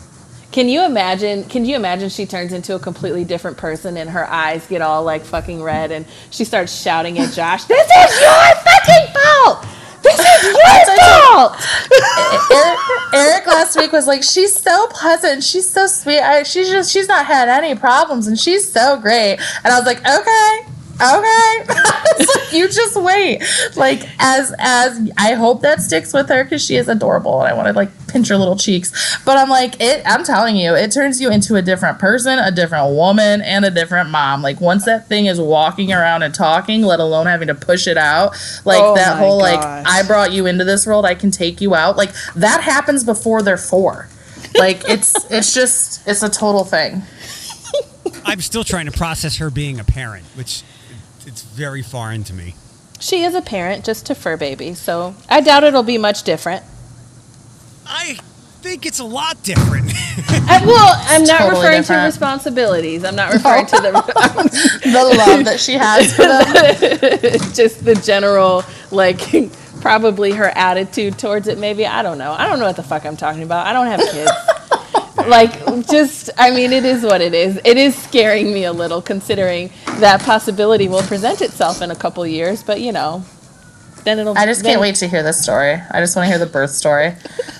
Can 0.53 0.69
you 0.69 0.85
imagine? 0.85 1.45
Can 1.45 1.65
you 1.65 1.77
imagine 1.77 2.09
she 2.09 2.27
turns 2.27 2.53
into 2.53 2.75
a 2.75 2.79
completely 2.79 3.25
different 3.25 3.57
person 3.57 3.97
and 3.97 4.11
her 4.11 4.29
eyes 4.29 4.67
get 4.67 4.83
all 4.83 5.05
like 5.05 5.25
fucking 5.25 5.63
red 5.63 5.93
and 5.93 6.05
she 6.31 6.45
starts 6.45 6.75
shouting 6.81 7.19
at 7.21 7.33
Josh, 7.33 7.65
"This 7.65 7.87
is 7.87 8.21
your 8.21 8.55
fucking 8.57 9.15
fault! 9.15 9.67
This 10.03 10.19
is 10.19 10.43
your 10.45 10.97
fault!" 10.97 11.57
Eric, 12.53 12.79
Eric 13.13 13.47
last 13.47 13.77
week 13.77 13.93
was 13.93 14.09
like, 14.09 14.25
she's 14.25 14.53
so 14.57 14.89
pleasant, 14.89 15.45
she's 15.45 15.71
so 15.71 15.87
sweet. 15.87 16.21
I, 16.21 16.43
she's 16.43 16.69
just 16.69 16.91
she's 16.93 17.07
not 17.07 17.27
had 17.27 17.49
any 17.49 17.79
problems, 17.79 18.27
and 18.27 18.37
she's 18.39 18.69
so 18.71 18.99
great. 18.99 19.39
And 19.63 19.73
I 19.73 19.79
was 19.79 19.87
like, 19.87 19.99
okay, 19.99 20.73
okay. 21.03 21.67
Like, 22.21 22.53
you 22.53 22.69
just 22.69 22.97
wait. 22.97 23.43
Like 23.77 24.03
as 24.19 24.55
as 24.59 25.11
I 25.17 25.35
hope 25.35 25.63
that 25.63 25.81
sticks 25.81 26.13
with 26.13 26.29
her 26.29 26.45
because 26.45 26.63
she 26.65 26.77
is 26.77 26.89
adorable, 26.89 27.41
and 27.41 27.49
I 27.49 27.55
want 27.55 27.69
to 27.69 27.73
like 27.73 27.89
pinch 28.09 28.29
her 28.29 28.37
little 28.37 28.57
cheeks. 28.57 29.19
But 29.25 29.39
I'm 29.39 29.49
like, 29.49 29.81
it. 29.81 30.03
I'm 30.05 30.23
telling 30.25 30.57
you, 30.57 30.75
it 30.75 30.93
turns 30.93 31.21
you 31.21 31.31
into 31.31 31.55
a 31.57 31.63
different 31.63 31.99
person, 31.99 32.39
a 32.39 32.51
different 32.51 32.95
woman, 32.95 33.41
and 33.41 33.65
a 33.65 33.71
different 33.71 34.11
mom. 34.11 34.43
Like 34.43 34.61
once 34.61 34.85
that 34.85 35.09
thing 35.09 35.27
is 35.27 35.41
walking 35.41 35.93
around 35.93 36.23
and 36.23 36.35
talking, 36.35 36.83
let 36.83 37.01
alone 37.01 37.27
having 37.27 37.49
to 37.49 37.55
push 37.55 37.87
it 37.87 37.97
out, 37.97 38.33
like 38.65 38.83
Oh 38.83 38.95
that 38.97 39.15
my 39.15 39.19
whole 39.19 39.39
like. 39.39 39.61
I 39.61 40.03
brought 40.07 40.33
you 40.33 40.47
into 40.47 40.65
this 40.65 40.87
world, 40.87 41.07
I 41.07 41.15
can 41.15 41.31
take 41.31 41.61
you 41.61 41.75
out. 41.75 41.97
Like 41.97 42.13
that 42.35 42.63
happens 42.63 43.03
before 43.05 43.43
they're 43.43 43.57
four. 43.57 44.09
Like 44.57 44.89
it's 44.89 45.15
it's 45.31 45.55
just 45.55 46.07
it's 46.07 46.23
a 46.23 46.29
total 46.29 46.65
thing. 46.65 47.03
I'm 48.25 48.41
still 48.41 48.65
trying 48.65 48.87
to 48.87 48.93
process 48.93 49.37
her 49.39 49.51
being 49.51 49.81
a 49.81 49.85
parent, 49.85 50.25
which 50.35 50.63
it's 51.27 51.43
very 51.43 51.83
foreign 51.83 52.25
to 52.25 52.35
me. 52.35 52.55
She 52.99 53.23
is 53.23 53.35
a 53.35 53.43
parent 53.43 53.85
just 53.85 54.07
to 54.07 54.15
fur 54.15 54.37
baby, 54.37 54.75
so 54.75 55.15
I 55.29 55.41
doubt 55.41 55.65
it'll 55.65 55.83
be 55.83 55.99
much 55.99 56.23
different. 56.23 56.65
I 57.87 58.19
think 58.61 58.85
it's 58.85 58.99
a 58.99 59.05
lot 59.05 59.43
different. 59.43 59.91
I, 60.29 60.63
well, 60.65 61.03
I'm 61.07 61.25
not 61.25 61.39
totally 61.39 61.67
referring 61.67 61.83
to 61.85 62.05
responsibilities. 62.05 63.05
I'm 63.05 63.17
not 63.17 63.33
referring 63.33 63.67
to 63.67 63.77
the 63.77 63.91
The 64.83 65.15
love 65.17 65.45
that 65.47 65.59
she 65.59 65.75
has 65.75 66.15
for 66.15 66.23
them. 66.23 67.53
just 67.55 67.85
the 67.85 67.95
general 67.95 68.65
like 68.91 69.19
probably 69.81 70.33
her 70.33 70.53
attitude 70.57 71.19
towards 71.19 71.49
it 71.49 71.57
maybe 71.59 71.87
i 71.87 72.03
don't 72.03 72.19
know 72.19 72.33
i 72.33 72.47
don't 72.47 72.59
know 72.59 72.67
what 72.67 72.77
the 72.77 72.83
fuck 72.83 73.07
i'm 73.07 73.17
talking 73.17 73.43
about 73.43 73.67
i 73.67 73.73
don't 73.73 73.87
have 73.87 74.01
kids 74.01 74.31
like 75.29 75.53
just 75.89 76.31
i 76.39 76.51
mean 76.51 76.73
it 76.73 76.85
is 76.85 77.03
what 77.03 77.21
it 77.21 77.35
is 77.35 77.61
it 77.65 77.77
is 77.77 77.95
scaring 77.95 78.53
me 78.53 78.65
a 78.65 78.73
little 78.73 79.03
considering 79.03 79.71
that 79.99 80.21
possibility 80.23 80.89
will 80.89 81.03
present 81.03 81.41
itself 81.43 81.83
in 81.83 81.91
a 81.91 81.97
couple 81.97 82.27
years 82.27 82.63
but 82.63 82.81
you 82.81 82.93
know 82.93 83.25
then 84.05 84.19
it'll 84.19 84.37
I 84.39 84.47
just 84.47 84.63
then- 84.63 84.73
can't 84.73 84.81
wait 84.81 84.95
to 84.97 85.07
hear 85.09 85.23
this 85.23 85.43
story. 85.43 85.75
I 85.75 86.01
just 86.01 86.17
want 86.17 86.25
to 86.25 86.31
hear 86.31 86.39
the 86.39 86.51
birth 86.51 86.71
story. 86.71 87.13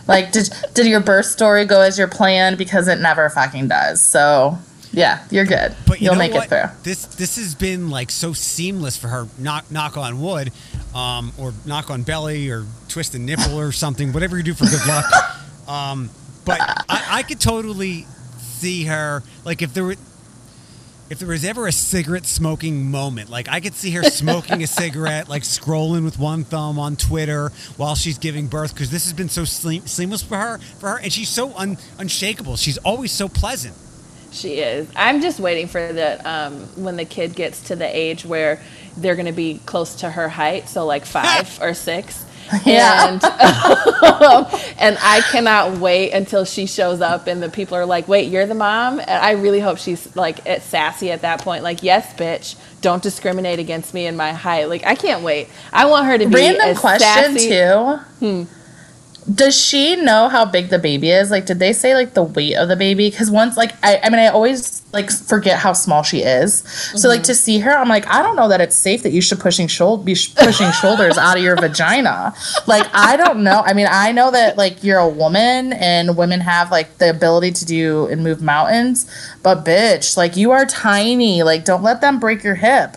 Like, 0.09 0.33
did 0.33 0.49
did 0.73 0.87
your 0.87 1.01
birth 1.01 1.27
story 1.27 1.67
go 1.67 1.83
as 1.83 1.99
your 1.99 2.09
plan? 2.09 2.57
Because 2.57 2.89
it 2.89 2.99
never 2.99 3.29
fucking 3.29 3.69
does. 3.69 4.03
So 4.03 4.57
yeah, 4.91 5.23
you're 5.31 5.45
good. 5.45 5.77
But 5.87 6.01
you 6.01 6.07
You'll 6.07 6.15
make 6.17 6.33
what? 6.33 6.45
it 6.45 6.49
through. 6.49 6.75
This 6.83 7.05
this 7.05 7.37
has 7.37 7.55
been 7.55 7.91
like 7.91 8.11
so 8.11 8.33
seamless 8.33 8.97
for 8.97 9.09
her. 9.09 9.29
Knock 9.39 9.71
knock 9.71 9.99
on 9.99 10.23
wood, 10.23 10.51
um, 10.95 11.33
or 11.37 11.53
knock 11.67 11.91
on 11.91 12.05
belly, 12.05 12.49
or 12.49 12.65
twist 12.89 13.15
a 13.15 13.19
nipple 13.19 13.61
or 13.61 13.71
something. 13.71 14.11
Whatever 14.15 14.39
you 14.39 14.43
do 14.43 14.55
for 14.55 14.65
good 14.65 14.87
luck. 14.89 15.05
Um, 15.69 16.09
but 16.45 16.61
I, 16.61 17.07
I 17.11 17.23
could 17.23 17.41
totally 17.41 18.07
see 18.39 18.85
her 18.85 19.23
like 19.45 19.63
if 19.63 19.75
there 19.75 19.85
were. 19.85 19.97
If 21.09 21.19
there 21.19 21.27
was 21.27 21.45
ever 21.45 21.67
a 21.67 21.73
cigarette 21.73 22.25
smoking 22.25 22.89
moment, 22.89 23.31
like 23.31 23.49
I 23.49 23.59
could 23.59 23.75
see 23.75 23.91
her 23.93 24.05
smoking 24.05 24.63
a 24.63 24.67
cigarette, 24.69 25.29
like 25.29 25.43
scrolling 25.43 26.05
with 26.05 26.21
one 26.21 26.45
thumb 26.45 26.79
on 26.79 26.95
Twitter 26.95 27.51
while 27.77 27.97
she's 27.97 28.17
giving 28.17 28.47
birth, 28.47 28.73
because 28.73 28.93
this 28.93 29.07
has 29.07 29.13
been 29.13 29.29
so 29.29 29.45
seam- 29.45 29.89
seamless 29.89 30.23
for 30.23 30.37
her, 30.37 30.59
for 30.79 30.91
her, 30.91 30.99
and 31.01 31.13
she's 31.13 31.29
so 31.29 31.53
un- 31.57 31.79
unshakable. 31.99 32.55
She's 32.55 32.79
always 32.79 33.11
so 33.11 33.29
pleasant. 33.29 33.75
She 34.31 34.61
is. 34.61 34.89
I'm 34.95 35.21
just 35.21 35.41
waiting 35.41 35.67
for 35.67 35.93
the 35.93 36.31
um, 36.31 36.61
when 36.77 36.95
the 36.95 37.05
kid 37.05 37.35
gets 37.35 37.63
to 37.65 37.75
the 37.75 37.87
age 37.87 38.25
where 38.25 38.63
they're 38.97 39.17
going 39.17 39.27
to 39.27 39.33
be 39.33 39.61
close 39.67 39.97
to 39.97 40.11
her 40.11 40.29
height, 40.29 40.69
so 40.69 40.87
like 40.87 41.05
five 41.05 41.59
or 41.63 41.75
six. 41.75 42.25
Yeah. 42.65 43.09
And 43.09 43.25
um, 43.25 44.47
and 44.79 44.99
I 45.01 45.23
cannot 45.31 45.79
wait 45.79 46.13
until 46.13 46.45
she 46.45 46.67
shows 46.67 47.01
up 47.01 47.27
and 47.27 47.43
the 47.43 47.49
people 47.49 47.77
are 47.77 47.87
like, 47.87 48.09
"Wait, 48.09 48.31
you're 48.31 48.47
the 48.47 48.55
mom?" 48.55 49.01
And 49.01 49.11
I 49.11 49.33
really 49.33 49.61
hope 49.61 49.79
she's 49.79 50.15
like 50.17 50.47
at 50.49 50.63
sassy 50.63 51.11
at 51.11 51.23
that 51.23 51.43
point, 51.43 51.63
like, 51.63 51.83
"Yes, 51.83 52.13
bitch, 52.15 52.57
don't 52.81 53.03
discriminate 53.03 53.59
against 53.59 53.95
me 53.95 54.07
and 54.07 54.17
my 54.17 54.33
height." 54.33 54.69
Like, 54.69 54.85
I 54.85 54.95
can't 54.95 55.23
wait. 55.23 55.49
I 55.73 55.87
want 55.87 56.07
her 56.07 56.19
to 56.19 56.27
be 56.27 56.35
Random 56.35 56.77
question 56.77 57.39
sassy. 57.39 57.49
too. 57.49 57.97
Hmm. 58.47 58.60
Does 59.33 59.55
she 59.55 59.97
know 59.97 60.29
how 60.29 60.45
big 60.45 60.71
the 60.71 60.79
baby 60.79 61.11
is? 61.11 61.31
Like, 61.31 61.47
did 61.47 61.59
they 61.59 61.73
say 61.73 61.95
like 61.95 62.15
the 62.15 62.23
weight 62.23 62.55
of 62.55 62.69
the 62.69 62.77
baby? 62.77 63.11
Because 63.11 63.31
once, 63.31 63.57
like, 63.57 63.73
I, 63.85 64.01
I 64.03 64.09
mean, 64.09 64.19
I 64.19 64.29
always 64.29 64.83
like 64.93 65.11
forget 65.11 65.59
how 65.59 65.73
small 65.73 66.03
she 66.03 66.21
is. 66.21 66.63
So, 66.99 67.09
like, 67.09 67.23
to 67.25 67.35
see 67.35 67.59
her, 67.61 67.71
I'm 67.71 67.89
like, 67.89 68.07
I 68.07 68.23
don't 68.23 68.35
know 68.35 68.49
that 68.49 68.61
it's 68.61 68.77
safe 68.77 69.03
that 69.03 69.11
you 69.11 69.21
should 69.21 69.39
pushing 69.39 69.69
shoulder 69.69 70.03
be 70.03 70.15
sh- 70.15 70.35
pushing 70.35 70.71
shoulders 70.73 71.19
out 71.19 71.37
of 71.37 71.43
your 71.43 71.57
vagina. 71.57 72.35
Like, 72.67 72.87
I 72.95 73.17
don't 73.17 73.45
know. 73.45 73.63
I 73.65 73.75
mean, 73.75 73.89
I 73.91 74.13
know 74.13 74.31
that 74.31 74.57
like 74.57 74.83
you're 74.83 74.99
a 74.99 75.09
woman 75.09 75.75
and 75.75 76.17
women 76.17 76.41
have 76.41 76.71
like 76.71 76.99
the 76.99 77.11
ability 77.11 77.53
to 77.53 77.65
do 77.65 78.07
and 78.07 78.25
move 78.25 78.41
mountains, 78.41 79.11
but 79.43 79.65
bitch, 79.65 80.17
like 80.17 80.37
you 80.37 80.51
are 80.51 80.65
tiny. 80.65 81.43
Like, 81.43 81.65
don't 81.65 81.83
let 81.83 82.01
them 82.01 82.19
break 82.19 82.43
your 82.43 82.55
hip. 82.55 82.97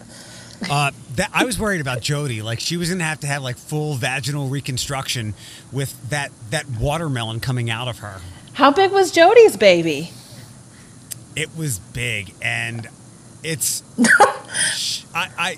Uh, 0.70 0.92
that 1.16 1.30
I 1.34 1.46
was 1.46 1.60
worried 1.60 1.82
about 1.82 2.02
Jody. 2.02 2.42
Like 2.42 2.60
she 2.60 2.78
was 2.78 2.90
gonna 2.90 3.04
have 3.04 3.20
to 3.22 3.28
have 3.28 3.42
like 3.44 3.58
full 3.58 3.96
vaginal 3.96 4.48
reconstruction 4.48 5.34
with 5.72 6.10
that 6.10 6.32
that 6.50 6.66
watermelon 6.80 7.40
coming 7.40 7.70
out 7.70 7.88
of 7.88 8.00
her. 8.00 8.22
How 8.54 8.72
big 8.72 8.92
was 8.92 9.12
Jody's 9.12 9.58
baby? 9.58 10.12
It 11.36 11.50
was 11.58 11.80
big, 11.80 12.34
and 12.42 12.88
it's. 13.44 13.84
I. 15.16 15.30
I 15.38 15.58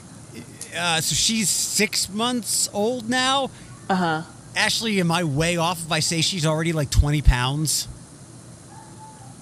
uh, 0.77 0.99
so 1.01 1.15
she's 1.15 1.49
six 1.49 2.09
months 2.09 2.69
old 2.73 3.09
now. 3.09 3.49
Uh 3.89 3.95
huh. 3.95 4.21
Ashley, 4.55 4.99
am 4.99 5.11
I 5.11 5.23
way 5.23 5.57
off 5.57 5.85
if 5.85 5.91
I 5.91 5.99
say 5.99 6.21
she's 6.21 6.45
already 6.45 6.71
like 6.73 6.89
twenty 6.89 7.21
pounds? 7.21 7.87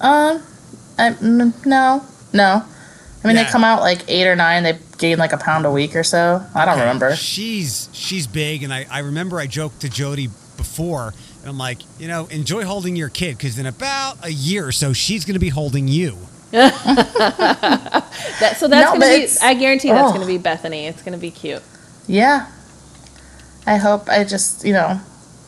Um, 0.02 0.42
I, 0.98 1.12
mm, 1.12 1.66
no, 1.66 2.04
no. 2.34 2.64
I 3.24 3.28
mean, 3.28 3.36
Yeah. 3.38 3.44
they 3.44 3.50
come 3.50 3.64
out 3.64 3.82
like 3.82 4.02
eight 4.10 4.28
or 4.28 4.36
nine. 4.36 4.64
They 4.64 4.74
gain 5.04 5.18
like 5.18 5.34
a 5.34 5.38
pound 5.38 5.66
a 5.66 5.72
week 5.72 5.96
or 5.98 6.04
so. 6.04 6.42
I 6.56 6.64
don't 6.64 6.76
Okay. 6.76 6.82
remember. 6.82 7.16
She's 7.16 7.90
she's 7.92 8.26
big, 8.26 8.64
and 8.64 8.74
I, 8.74 8.86
I 8.90 9.00
remember 9.00 9.38
I 9.38 9.48
joked 9.48 9.82
to 9.82 9.90
Jody 9.90 10.28
before, 10.56 11.14
and 11.42 11.50
I'm 11.50 11.58
like, 11.58 11.80
you 12.00 12.08
know, 12.08 12.28
enjoy 12.28 12.64
holding 12.64 12.96
your 12.96 13.10
kid 13.10 13.38
because 13.38 13.60
in 13.60 13.66
about 13.66 14.26
a 14.26 14.30
year 14.32 14.66
or 14.66 14.72
so, 14.72 14.94
she's 14.94 15.26
going 15.26 15.34
to 15.34 15.40
be 15.42 15.50
holding 15.50 15.88
you. 15.90 16.18
That, 18.40 18.58
so 18.58 18.68
that's 18.68 18.94
No, 18.94 19.00
gonna 19.00 19.18
be. 19.18 19.28
I 19.42 19.54
guarantee 19.54 19.90
that's 19.90 20.10
oh. 20.10 20.14
gonna 20.14 20.26
be 20.26 20.38
Bethany. 20.38 20.88
It's 20.88 21.02
gonna 21.02 21.18
be 21.18 21.32
cute. 21.32 21.62
Yeah. 22.08 22.48
I 23.66 23.78
hope. 23.78 24.10
I 24.10 24.24
just, 24.24 24.66
you 24.66 24.74
know, 24.74 25.00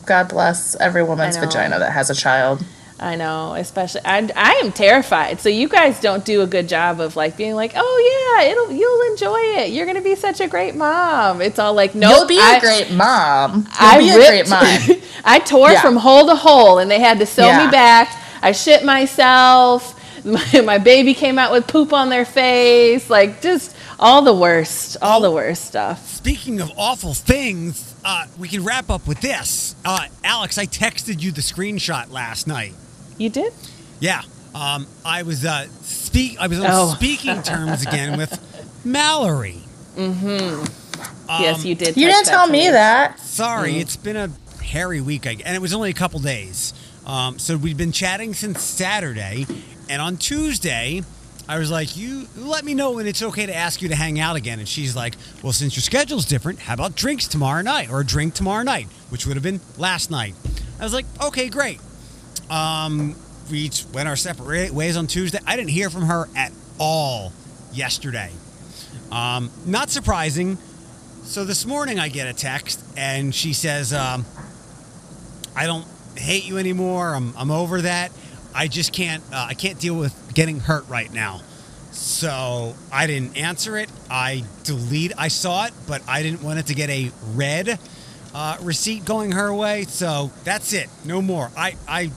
God 0.06 0.28
bless 0.28 0.76
every 0.76 1.02
woman's 1.02 1.36
vagina 1.36 1.78
that 1.78 1.92
has 1.92 2.10
a 2.10 2.14
child. 2.14 2.64
I 2.98 3.14
know, 3.16 3.52
especially 3.54 4.00
I, 4.06 4.26
I 4.34 4.52
am 4.64 4.72
terrified. 4.72 5.40
So 5.40 5.50
you 5.50 5.68
guys 5.68 6.00
don't 6.00 6.24
do 6.24 6.40
a 6.40 6.46
good 6.46 6.66
job 6.66 6.98
of 7.00 7.14
like 7.14 7.36
being 7.36 7.54
like, 7.54 7.72
oh 7.76 8.38
yeah, 8.40 8.50
it'll 8.50 8.70
you'll 8.72 9.10
enjoy 9.12 9.38
it. 9.60 9.70
You're 9.72 9.84
gonna 9.84 10.00
be 10.00 10.14
such 10.14 10.40
a 10.40 10.48
great 10.48 10.74
mom. 10.74 11.42
It's 11.42 11.58
all 11.58 11.74
like, 11.74 11.94
no, 11.94 12.08
You'll 12.08 12.26
be 12.26 12.38
a 12.40 12.58
great 12.58 12.90
mom. 12.92 13.64
You'll 13.64 13.66
I 13.78 13.98
be 13.98 14.08
a 14.10 14.16
ripped- 14.16 14.48
great 14.48 14.48
mom. 14.48 15.02
I 15.24 15.38
tore 15.40 15.72
Yeah. 15.72 15.82
from 15.82 15.96
hole 15.96 16.26
to 16.26 16.34
hole, 16.36 16.78
and 16.78 16.90
they 16.90 16.98
had 17.00 17.18
to 17.18 17.26
sew 17.26 17.46
Yeah. 17.46 17.66
me 17.66 17.70
back. 17.70 18.08
I 18.42 18.52
shit 18.52 18.82
myself. 18.84 19.92
My, 20.26 20.60
my 20.62 20.78
baby 20.78 21.14
came 21.14 21.38
out 21.38 21.52
with 21.52 21.68
poop 21.68 21.92
on 21.92 22.08
their 22.08 22.24
face. 22.24 23.08
Like 23.08 23.40
just 23.42 23.76
all 24.00 24.22
the 24.22 24.34
worst, 24.34 24.96
all 25.00 25.20
the 25.20 25.30
worst 25.30 25.66
stuff. 25.66 26.04
Speaking 26.08 26.60
of 26.60 26.72
awful 26.76 27.14
things, 27.14 27.94
uh, 28.04 28.26
we 28.36 28.48
can 28.48 28.64
wrap 28.64 28.90
up 28.90 29.06
with 29.06 29.20
this. 29.20 29.76
Uh, 29.84 30.06
Alex, 30.24 30.58
I 30.58 30.66
texted 30.66 31.22
you 31.22 31.30
the 31.30 31.42
screenshot 31.42 32.10
last 32.10 32.48
night. 32.48 32.74
You 33.18 33.30
did? 33.30 33.52
Yeah, 34.00 34.22
um, 34.54 34.86
I 35.04 35.22
was 35.22 35.44
uh, 35.44 35.66
speak. 35.82 36.36
I 36.40 36.46
was 36.48 36.60
on 36.60 36.66
Oh. 36.68 36.94
speaking 36.94 37.42
terms 37.42 37.82
again 37.82 38.18
with 38.18 38.38
Mallory. 38.84 39.60
yes, 39.96 41.64
you 41.64 41.74
did. 41.74 41.96
You 41.96 42.06
didn't 42.06 42.26
tell 42.26 42.46
me 42.46 42.68
that. 42.70 43.18
Sorry, 43.20 43.78
it's 43.78 43.96
been 43.96 44.16
a 44.16 44.30
hairy 44.62 45.00
week, 45.00 45.26
I- 45.26 45.38
and 45.44 45.54
it 45.56 45.60
was 45.60 45.72
only 45.72 45.90
a 45.90 45.94
couple 45.94 46.20
days. 46.20 46.74
Um, 47.06 47.38
so 47.38 47.56
we've 47.56 47.76
been 47.76 47.92
chatting 47.92 48.34
since 48.34 48.62
Saturday, 48.62 49.46
and 49.88 50.02
on 50.02 50.16
Tuesday, 50.16 51.02
I 51.48 51.58
was 51.58 51.70
like, 51.70 51.96
"You 51.96 52.26
let 52.36 52.64
me 52.64 52.74
know 52.74 52.90
when 52.92 53.06
it's 53.06 53.22
okay 53.22 53.46
to 53.46 53.54
ask 53.54 53.80
you 53.80 53.88
to 53.88 53.94
hang 53.94 54.18
out 54.18 54.34
again." 54.36 54.58
And 54.58 54.68
she's 54.68 54.96
like, 54.96 55.14
"Well, 55.42 55.52
since 55.52 55.76
your 55.76 55.82
schedule's 55.82 56.24
different, 56.24 56.58
how 56.60 56.74
about 56.74 56.96
drinks 56.96 57.28
tomorrow 57.28 57.62
night, 57.62 57.88
or 57.90 58.00
a 58.00 58.04
drink 58.04 58.34
tomorrow 58.34 58.64
night, 58.64 58.88
which 59.10 59.26
would 59.26 59.36
have 59.36 59.44
been 59.44 59.60
last 59.78 60.10
night?" 60.10 60.34
I 60.80 60.84
was 60.84 60.92
like, 60.92 61.06
"Okay, 61.22 61.48
great." 61.48 61.80
Um, 62.50 63.14
we 63.50 63.70
went 63.92 64.08
our 64.08 64.16
separate 64.16 64.72
ways 64.72 64.96
on 64.96 65.06
Tuesday. 65.06 65.38
I 65.46 65.56
didn't 65.56 65.70
hear 65.70 65.90
from 65.90 66.02
her 66.02 66.28
at 66.36 66.52
all 66.78 67.32
yesterday. 67.72 68.30
Um, 69.10 69.50
not 69.64 69.90
surprising. 69.90 70.58
So 71.22 71.44
this 71.44 71.66
morning 71.66 71.98
I 71.98 72.08
get 72.08 72.28
a 72.28 72.32
text 72.32 72.84
and 72.96 73.34
she 73.34 73.52
says, 73.52 73.92
um, 73.92 74.24
"I 75.54 75.66
don't 75.66 75.86
hate 76.16 76.46
you 76.46 76.58
anymore. 76.58 77.14
I'm 77.14 77.36
I'm 77.36 77.50
over 77.50 77.82
that. 77.82 78.12
I 78.54 78.68
just 78.68 78.92
can't 78.92 79.22
uh, 79.32 79.46
I 79.48 79.54
can't 79.54 79.78
deal 79.78 79.96
with 79.96 80.34
getting 80.34 80.60
hurt 80.60 80.88
right 80.88 81.12
now." 81.12 81.40
So 81.90 82.74
I 82.92 83.06
didn't 83.06 83.36
answer 83.36 83.76
it. 83.78 83.90
I 84.10 84.44
delete. 84.64 85.12
I 85.16 85.28
saw 85.28 85.66
it, 85.66 85.72
but 85.88 86.02
I 86.06 86.22
didn't 86.22 86.42
want 86.42 86.58
it 86.58 86.66
to 86.66 86.74
get 86.74 86.90
a 86.90 87.10
red 87.34 87.78
uh, 88.34 88.58
receipt 88.60 89.04
going 89.04 89.32
her 89.32 89.52
way. 89.52 89.84
So 89.84 90.30
that's 90.44 90.72
it. 90.72 90.88
No 91.04 91.22
more. 91.22 91.50
I 91.56 91.76
I 91.88 92.10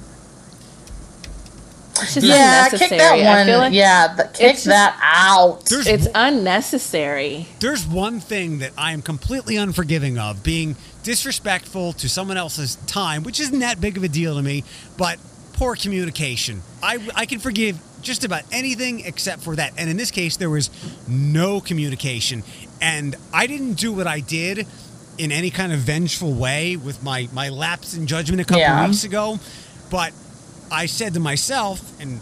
It's 2.02 2.14
just 2.16 2.26
Yeah, 2.26 2.70
kick 2.70 2.74
unnecessary. 2.92 3.22
that 3.24 3.38
I 3.42 3.46
feel 3.46 3.54
one. 3.56 3.64
like 3.66 3.74
yeah, 3.74 4.14
th- 4.16 4.34
kick 4.34 4.54
just- 4.56 4.66
that 4.66 5.00
out. 5.02 5.66
There's 5.66 5.88
it's 5.88 6.08
unnecessary. 6.16 7.48
There's 7.60 7.86
one 7.86 8.20
thing 8.20 8.60
that 8.60 8.72
I 8.78 8.92
am 8.92 9.02
completely 9.02 9.56
unforgiving 9.58 10.18
of 10.18 10.44
being 10.44 10.76
disrespectful 11.04 11.94
to 11.94 12.10
someone 12.10 12.38
else's 12.38 12.76
time, 12.88 13.24
which 13.24 13.40
isn't 13.40 13.60
that 13.60 13.80
big 13.82 13.98
of 13.98 14.04
a 14.04 14.08
deal 14.08 14.36
to 14.36 14.42
me, 14.42 14.64
but 14.98 15.18
poor 15.54 15.76
communication. 15.76 16.62
I, 16.84 17.00
I 17.16 17.26
can 17.26 17.40
forgive 17.40 17.80
just 18.02 18.24
about 18.24 18.44
anything 18.52 19.02
except 19.02 19.42
for 19.44 19.56
that. 19.56 19.74
And 19.78 19.90
in 19.90 19.98
this 19.98 20.12
case, 20.12 20.38
there 20.38 20.50
was 20.50 20.70
no 21.08 21.60
communication. 21.62 22.44
And 22.82 23.16
I 23.34 23.48
didn't 23.48 23.74
do 23.74 23.92
what 23.92 24.08
I 24.08 24.22
did 24.22 24.66
in 25.18 25.32
any 25.34 25.50
kind 25.50 25.74
of 25.74 25.80
vengeful 25.80 26.34
way 26.34 26.78
with 26.78 27.04
my, 27.04 27.28
my 27.34 27.50
lapse 27.50 27.94
in 27.94 28.08
judgment 28.08 28.40
a 28.40 28.46
couple 28.46 28.62
Yeah. 28.62 28.86
weeks 28.88 29.04
ago. 29.04 29.38
But 29.90 30.14
I 30.72 30.86
said 30.86 31.14
to 31.16 31.20
myself, 31.20 31.82
and 32.02 32.20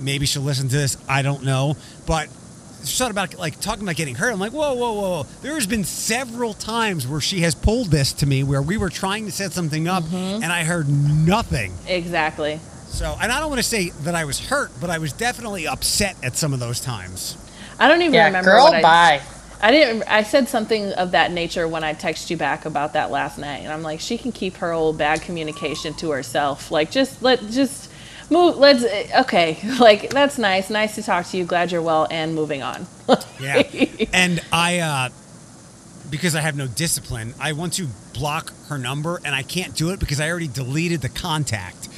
maybe 0.00 0.26
she'll 0.26 0.42
listen 0.42 0.68
to 0.68 0.76
this, 0.76 0.96
I 1.08 1.22
don't 1.22 1.44
know, 1.44 1.76
but 2.06 2.28
something 2.86 3.12
about 3.12 3.38
like 3.38 3.60
talking 3.60 3.82
about 3.82 3.96
getting 3.96 4.14
hurt. 4.14 4.32
I'm 4.32 4.38
like, 4.38 4.52
whoa, 4.52 4.74
whoa, 4.74 4.92
whoa. 4.92 5.26
There's 5.42 5.66
been 5.66 5.84
several 5.84 6.54
times 6.54 7.06
where 7.06 7.20
she 7.20 7.40
has 7.40 7.54
pulled 7.54 7.88
this 7.88 8.12
to 8.14 8.26
me 8.26 8.42
where 8.42 8.62
we 8.62 8.76
were 8.76 8.90
trying 8.90 9.26
to 9.26 9.32
set 9.32 9.52
something 9.52 9.88
up 9.88 10.04
mm-hmm. 10.04 10.42
and 10.42 10.46
I 10.46 10.64
heard 10.64 10.88
nothing. 10.88 11.72
Exactly. 11.86 12.60
So, 12.86 13.16
and 13.20 13.32
I 13.32 13.40
don't 13.40 13.48
want 13.48 13.60
to 13.60 13.68
say 13.68 13.90
that 14.02 14.14
I 14.14 14.24
was 14.24 14.38
hurt, 14.38 14.70
but 14.80 14.90
I 14.90 14.98
was 14.98 15.12
definitely 15.12 15.66
upset 15.66 16.16
at 16.22 16.36
some 16.36 16.52
of 16.52 16.60
those 16.60 16.80
times. 16.80 17.36
I 17.78 17.88
don't 17.88 18.02
even 18.02 18.14
yeah, 18.14 18.26
remember 18.26 18.50
girl, 18.50 18.64
what 18.64 18.74
I 18.74 18.82
bye. 18.82 19.22
I 19.64 19.70
didn't. 19.70 20.02
I 20.02 20.24
said 20.24 20.46
something 20.46 20.92
of 20.92 21.12
that 21.12 21.32
nature 21.32 21.66
when 21.66 21.82
I 21.84 21.94
texted 21.94 22.28
you 22.28 22.36
back 22.36 22.66
about 22.66 22.92
that 22.92 23.10
last 23.10 23.38
night, 23.38 23.60
and 23.62 23.72
I'm 23.72 23.82
like, 23.82 23.98
she 23.98 24.18
can 24.18 24.30
keep 24.30 24.58
her 24.58 24.72
old 24.72 24.98
bad 24.98 25.22
communication 25.22 25.94
to 25.94 26.10
herself. 26.10 26.70
Like, 26.70 26.90
just 26.90 27.22
let 27.22 27.40
just 27.50 27.90
move. 28.30 28.58
Let's 28.58 28.84
okay. 29.22 29.56
Like 29.80 30.10
that's 30.10 30.36
nice. 30.36 30.68
Nice 30.68 30.96
to 30.96 31.02
talk 31.02 31.24
to 31.28 31.38
you. 31.38 31.44
Glad 31.46 31.72
you're 31.72 31.80
well, 31.80 32.06
and 32.10 32.34
moving 32.34 32.62
on. 32.62 32.86
Yeah. 33.40 33.62
and 34.12 34.42
I, 34.52 34.78
uh, 34.78 35.08
because 36.10 36.34
I 36.34 36.40
have 36.40 36.56
no 36.56 36.66
discipline, 36.66 37.34
I 37.40 37.52
want 37.52 37.74
to 37.74 37.88
block 38.14 38.52
her 38.68 38.78
number 38.78 39.20
and 39.24 39.34
I 39.34 39.42
can't 39.42 39.74
do 39.74 39.90
it 39.90 40.00
because 40.00 40.20
I 40.20 40.30
already 40.30 40.48
deleted 40.48 41.02
the 41.02 41.08
contact. 41.08 41.88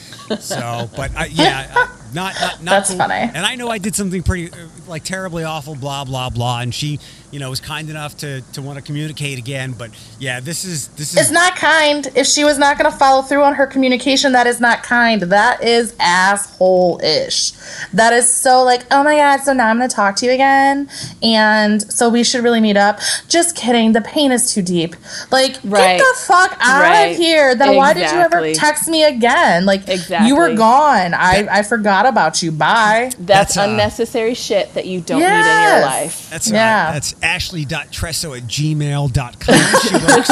So, 0.40 0.90
but 0.96 1.14
I, 1.16 1.26
yeah, 1.26 1.70
uh, 1.74 1.86
not, 2.12 2.34
not, 2.40 2.40
not 2.40 2.64
That's 2.64 2.90
cool. 2.90 2.98
funny. 2.98 3.14
And 3.14 3.46
I 3.46 3.54
know 3.54 3.68
I 3.68 3.78
did 3.78 3.94
something 3.94 4.22
pretty, 4.22 4.50
uh, 4.50 4.56
like, 4.88 5.04
terribly 5.04 5.44
awful, 5.44 5.76
blah, 5.76 6.04
blah, 6.04 6.30
blah. 6.30 6.60
And 6.60 6.74
she, 6.74 6.98
you 7.30 7.38
know, 7.40 7.50
was 7.50 7.60
kind 7.60 7.90
enough 7.90 8.16
to, 8.18 8.40
to 8.52 8.62
want 8.62 8.78
to 8.78 8.82
communicate 8.82 9.38
again. 9.38 9.72
But 9.76 9.90
yeah, 10.18 10.40
this 10.40 10.64
is, 10.64 10.88
this 10.88 11.12
is, 11.12 11.18
It's 11.20 11.30
not 11.30 11.56
kind. 11.56 12.06
If 12.14 12.26
she 12.26 12.44
was 12.44 12.58
not 12.58 12.78
going 12.78 12.90
to 12.90 12.96
follow 12.96 13.22
through 13.22 13.42
on 13.42 13.54
her 13.54 13.66
communication, 13.66 14.32
that 14.32 14.46
is 14.46 14.60
not 14.60 14.82
kind. 14.82 15.22
That 15.22 15.62
is 15.62 15.94
asshole 15.98 17.00
ish. 17.02 17.52
That 17.92 18.12
is 18.12 18.32
so 18.32 18.62
like, 18.62 18.82
oh 18.90 19.02
my 19.02 19.16
God, 19.16 19.40
so 19.40 19.52
now 19.52 19.68
I'm 19.68 19.78
going 19.78 19.88
to 19.88 19.94
talk 19.94 20.16
to 20.16 20.26
you 20.26 20.32
again. 20.32 20.88
And 21.22 21.82
so 21.92 22.08
we 22.08 22.22
should 22.24 22.42
really 22.44 22.60
meet 22.60 22.76
up. 22.76 23.00
Just 23.28 23.56
kidding. 23.56 23.92
The 23.92 24.00
pain 24.00 24.32
is 24.32 24.52
too 24.52 24.62
deep. 24.62 24.94
Like, 25.30 25.56
Right. 25.64 25.98
get 25.98 25.98
the 25.98 26.20
fuck 26.20 26.56
out 26.60 26.80
Right. 26.82 27.06
of 27.12 27.16
here. 27.16 27.54
Then 27.54 27.76
why 27.76 27.92
did 27.92 28.10
you 28.10 28.18
ever 28.18 28.52
text 28.52 28.88
me 28.88 29.04
again? 29.04 29.66
Like, 29.66 29.82
you 30.22 30.36
were 30.36 30.54
gone. 30.54 31.14
I, 31.14 31.46
I 31.50 31.62
forgot 31.62 32.06
about 32.06 32.42
you. 32.42 32.52
Bye. 32.52 33.10
That's, 33.18 33.54
That's, 33.54 33.56
uh, 33.56 33.62
unnecessary 33.62 34.34
shit 34.34 34.74
that 34.74 34.86
you 34.86 35.00
don't 35.00 35.18
need 35.20 35.26
in 35.26 35.30
your 35.32 35.38
Yes. 35.40 35.84
life. 35.84 36.30
that's, 36.30 36.50
uh, 36.50 36.54
Yeah. 36.54 36.92
that's 36.92 37.14
ashley.tresso 37.22 38.36
at 38.36 38.44
gmail.com. 38.44 39.80
She 39.82 39.94
works 39.94 40.30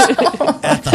at 0.64 0.84
the 0.84 0.90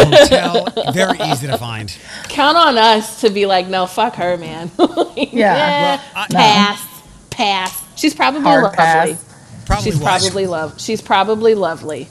hotel. 0.76 0.94
Very 0.94 1.20
easy 1.32 1.48
to 1.48 1.58
find. 1.58 1.96
Count 2.30 2.58
on 2.58 2.78
us 2.78 3.22
to 3.22 3.30
be 3.30 3.46
like, 3.46 3.68
no, 3.68 3.86
fuck 3.86 4.16
her, 4.16 4.38
man. 4.38 4.72
Yeah. 5.18 5.98
Well, 5.98 6.02
I- 6.16 6.28
pass, 6.32 6.86
pass. 7.30 7.84
She's 8.00 8.14
probably 8.16 8.42
Hard 8.42 8.64
lovely. 8.64 8.78
pass. 8.78 9.26
Probably 9.66 9.84
She's 9.92 10.00
was. 10.00 10.04
probably 10.04 10.48
love. 10.48 10.80
She's 10.82 11.02
probably 11.02 11.54
lovely. 11.56 12.08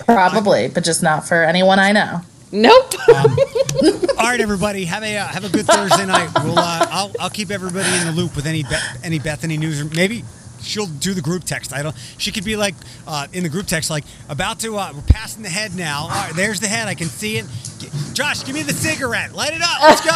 Probably, 0.00 0.68
but 0.68 0.84
just 0.84 1.02
not 1.02 1.26
for 1.26 1.42
anyone 1.44 1.78
I 1.78 1.92
know. 1.92 2.20
Nope. 2.52 2.94
All 3.08 4.26
right, 4.26 4.40
everybody, 4.40 4.84
have 4.84 5.02
a 5.04 5.16
uh, 5.16 5.26
have 5.26 5.44
a 5.44 5.48
good 5.48 5.66
Thursday 5.66 6.04
night. 6.04 6.30
We'll 6.42 6.58
uh, 6.58 6.86
I'll 6.90 7.12
I'll 7.20 7.30
keep 7.30 7.50
everybody 7.50 7.88
in 7.98 8.06
the 8.06 8.12
loop 8.12 8.34
with 8.34 8.46
any 8.46 8.64
Be- 8.64 8.76
any 9.04 9.18
Bethany 9.20 9.56
news, 9.56 9.80
or 9.80 9.84
maybe 9.84 10.24
she'll 10.62 10.86
do 10.86 11.14
the 11.14 11.20
group 11.20 11.44
text. 11.44 11.72
I 11.72 11.82
don't. 11.82 11.96
She 12.18 12.32
could 12.32 12.44
be 12.44 12.56
like 12.56 12.74
uh, 13.06 13.26
in 13.32 13.42
the 13.42 13.48
group 13.48 13.66
text, 13.66 13.90
like 13.90 14.04
about 14.28 14.60
to. 14.60 14.76
Uh, 14.76 14.92
we're 14.94 15.02
passing 15.02 15.42
the 15.42 15.48
head 15.48 15.74
now. 15.74 16.02
All 16.02 16.08
right, 16.08 16.32
there's 16.34 16.60
the 16.60 16.68
head. 16.68 16.88
I 16.88 16.94
can 16.94 17.08
see 17.08 17.38
it. 17.38 17.46
Josh, 18.12 18.44
give 18.44 18.54
me 18.54 18.62
the 18.62 18.72
cigarette. 18.72 19.32
Light 19.34 19.54
it 19.54 19.62
up. 19.62 19.82
Let's 19.82 20.00
go. 20.04 20.10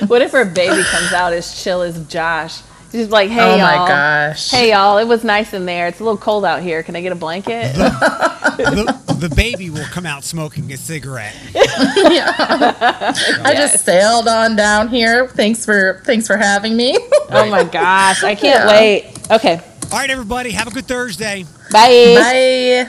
what 0.06 0.22
if 0.22 0.32
her 0.32 0.44
baby 0.44 0.82
comes 0.90 1.12
out 1.12 1.32
as 1.32 1.62
chill 1.62 1.82
as 1.82 1.98
Josh? 2.06 2.60
She's 2.92 3.08
like, 3.10 3.30
hey 3.30 3.40
oh 3.42 3.56
y'all. 3.56 3.86
gosh. 3.88 4.50
Hey 4.50 4.70
y'all, 4.70 4.98
it 4.98 5.06
was 5.06 5.24
nice 5.24 5.52
in 5.52 5.66
there. 5.66 5.86
It's 5.88 6.00
a 6.00 6.04
little 6.04 6.16
cold 6.18 6.44
out 6.44 6.62
here. 6.62 6.82
Can 6.82 6.96
I 6.96 7.02
get 7.02 7.12
a 7.12 7.16
blanket? 7.16 7.74
the, 7.74 9.16
the 9.20 9.34
baby 9.34 9.70
will 9.70 9.84
come 9.86 10.06
out 10.06 10.24
smoking 10.24 10.72
a 10.72 10.76
cigarette. 10.76 11.34
yeah. 11.54 12.34
I 13.44 13.54
just 13.54 13.84
sailed 13.84 14.28
on 14.28 14.56
down 14.56 14.88
here. 14.88 15.28
Thanks 15.28 15.64
for 15.64 16.00
thanks 16.04 16.26
for 16.26 16.36
having 16.36 16.76
me. 16.76 16.96
oh 17.30 17.48
my 17.50 17.64
gosh, 17.64 18.22
I 18.24 18.34
can't 18.34 18.64
Yeah. 18.64 18.68
wait. 18.68 19.12
Okay, 19.30 19.60
All 19.92 19.98
right, 19.98 20.08
everybody, 20.10 20.50
have 20.52 20.68
a 20.68 20.70
good 20.70 20.86
Thursday. 20.86 21.44
bye. 21.72 22.14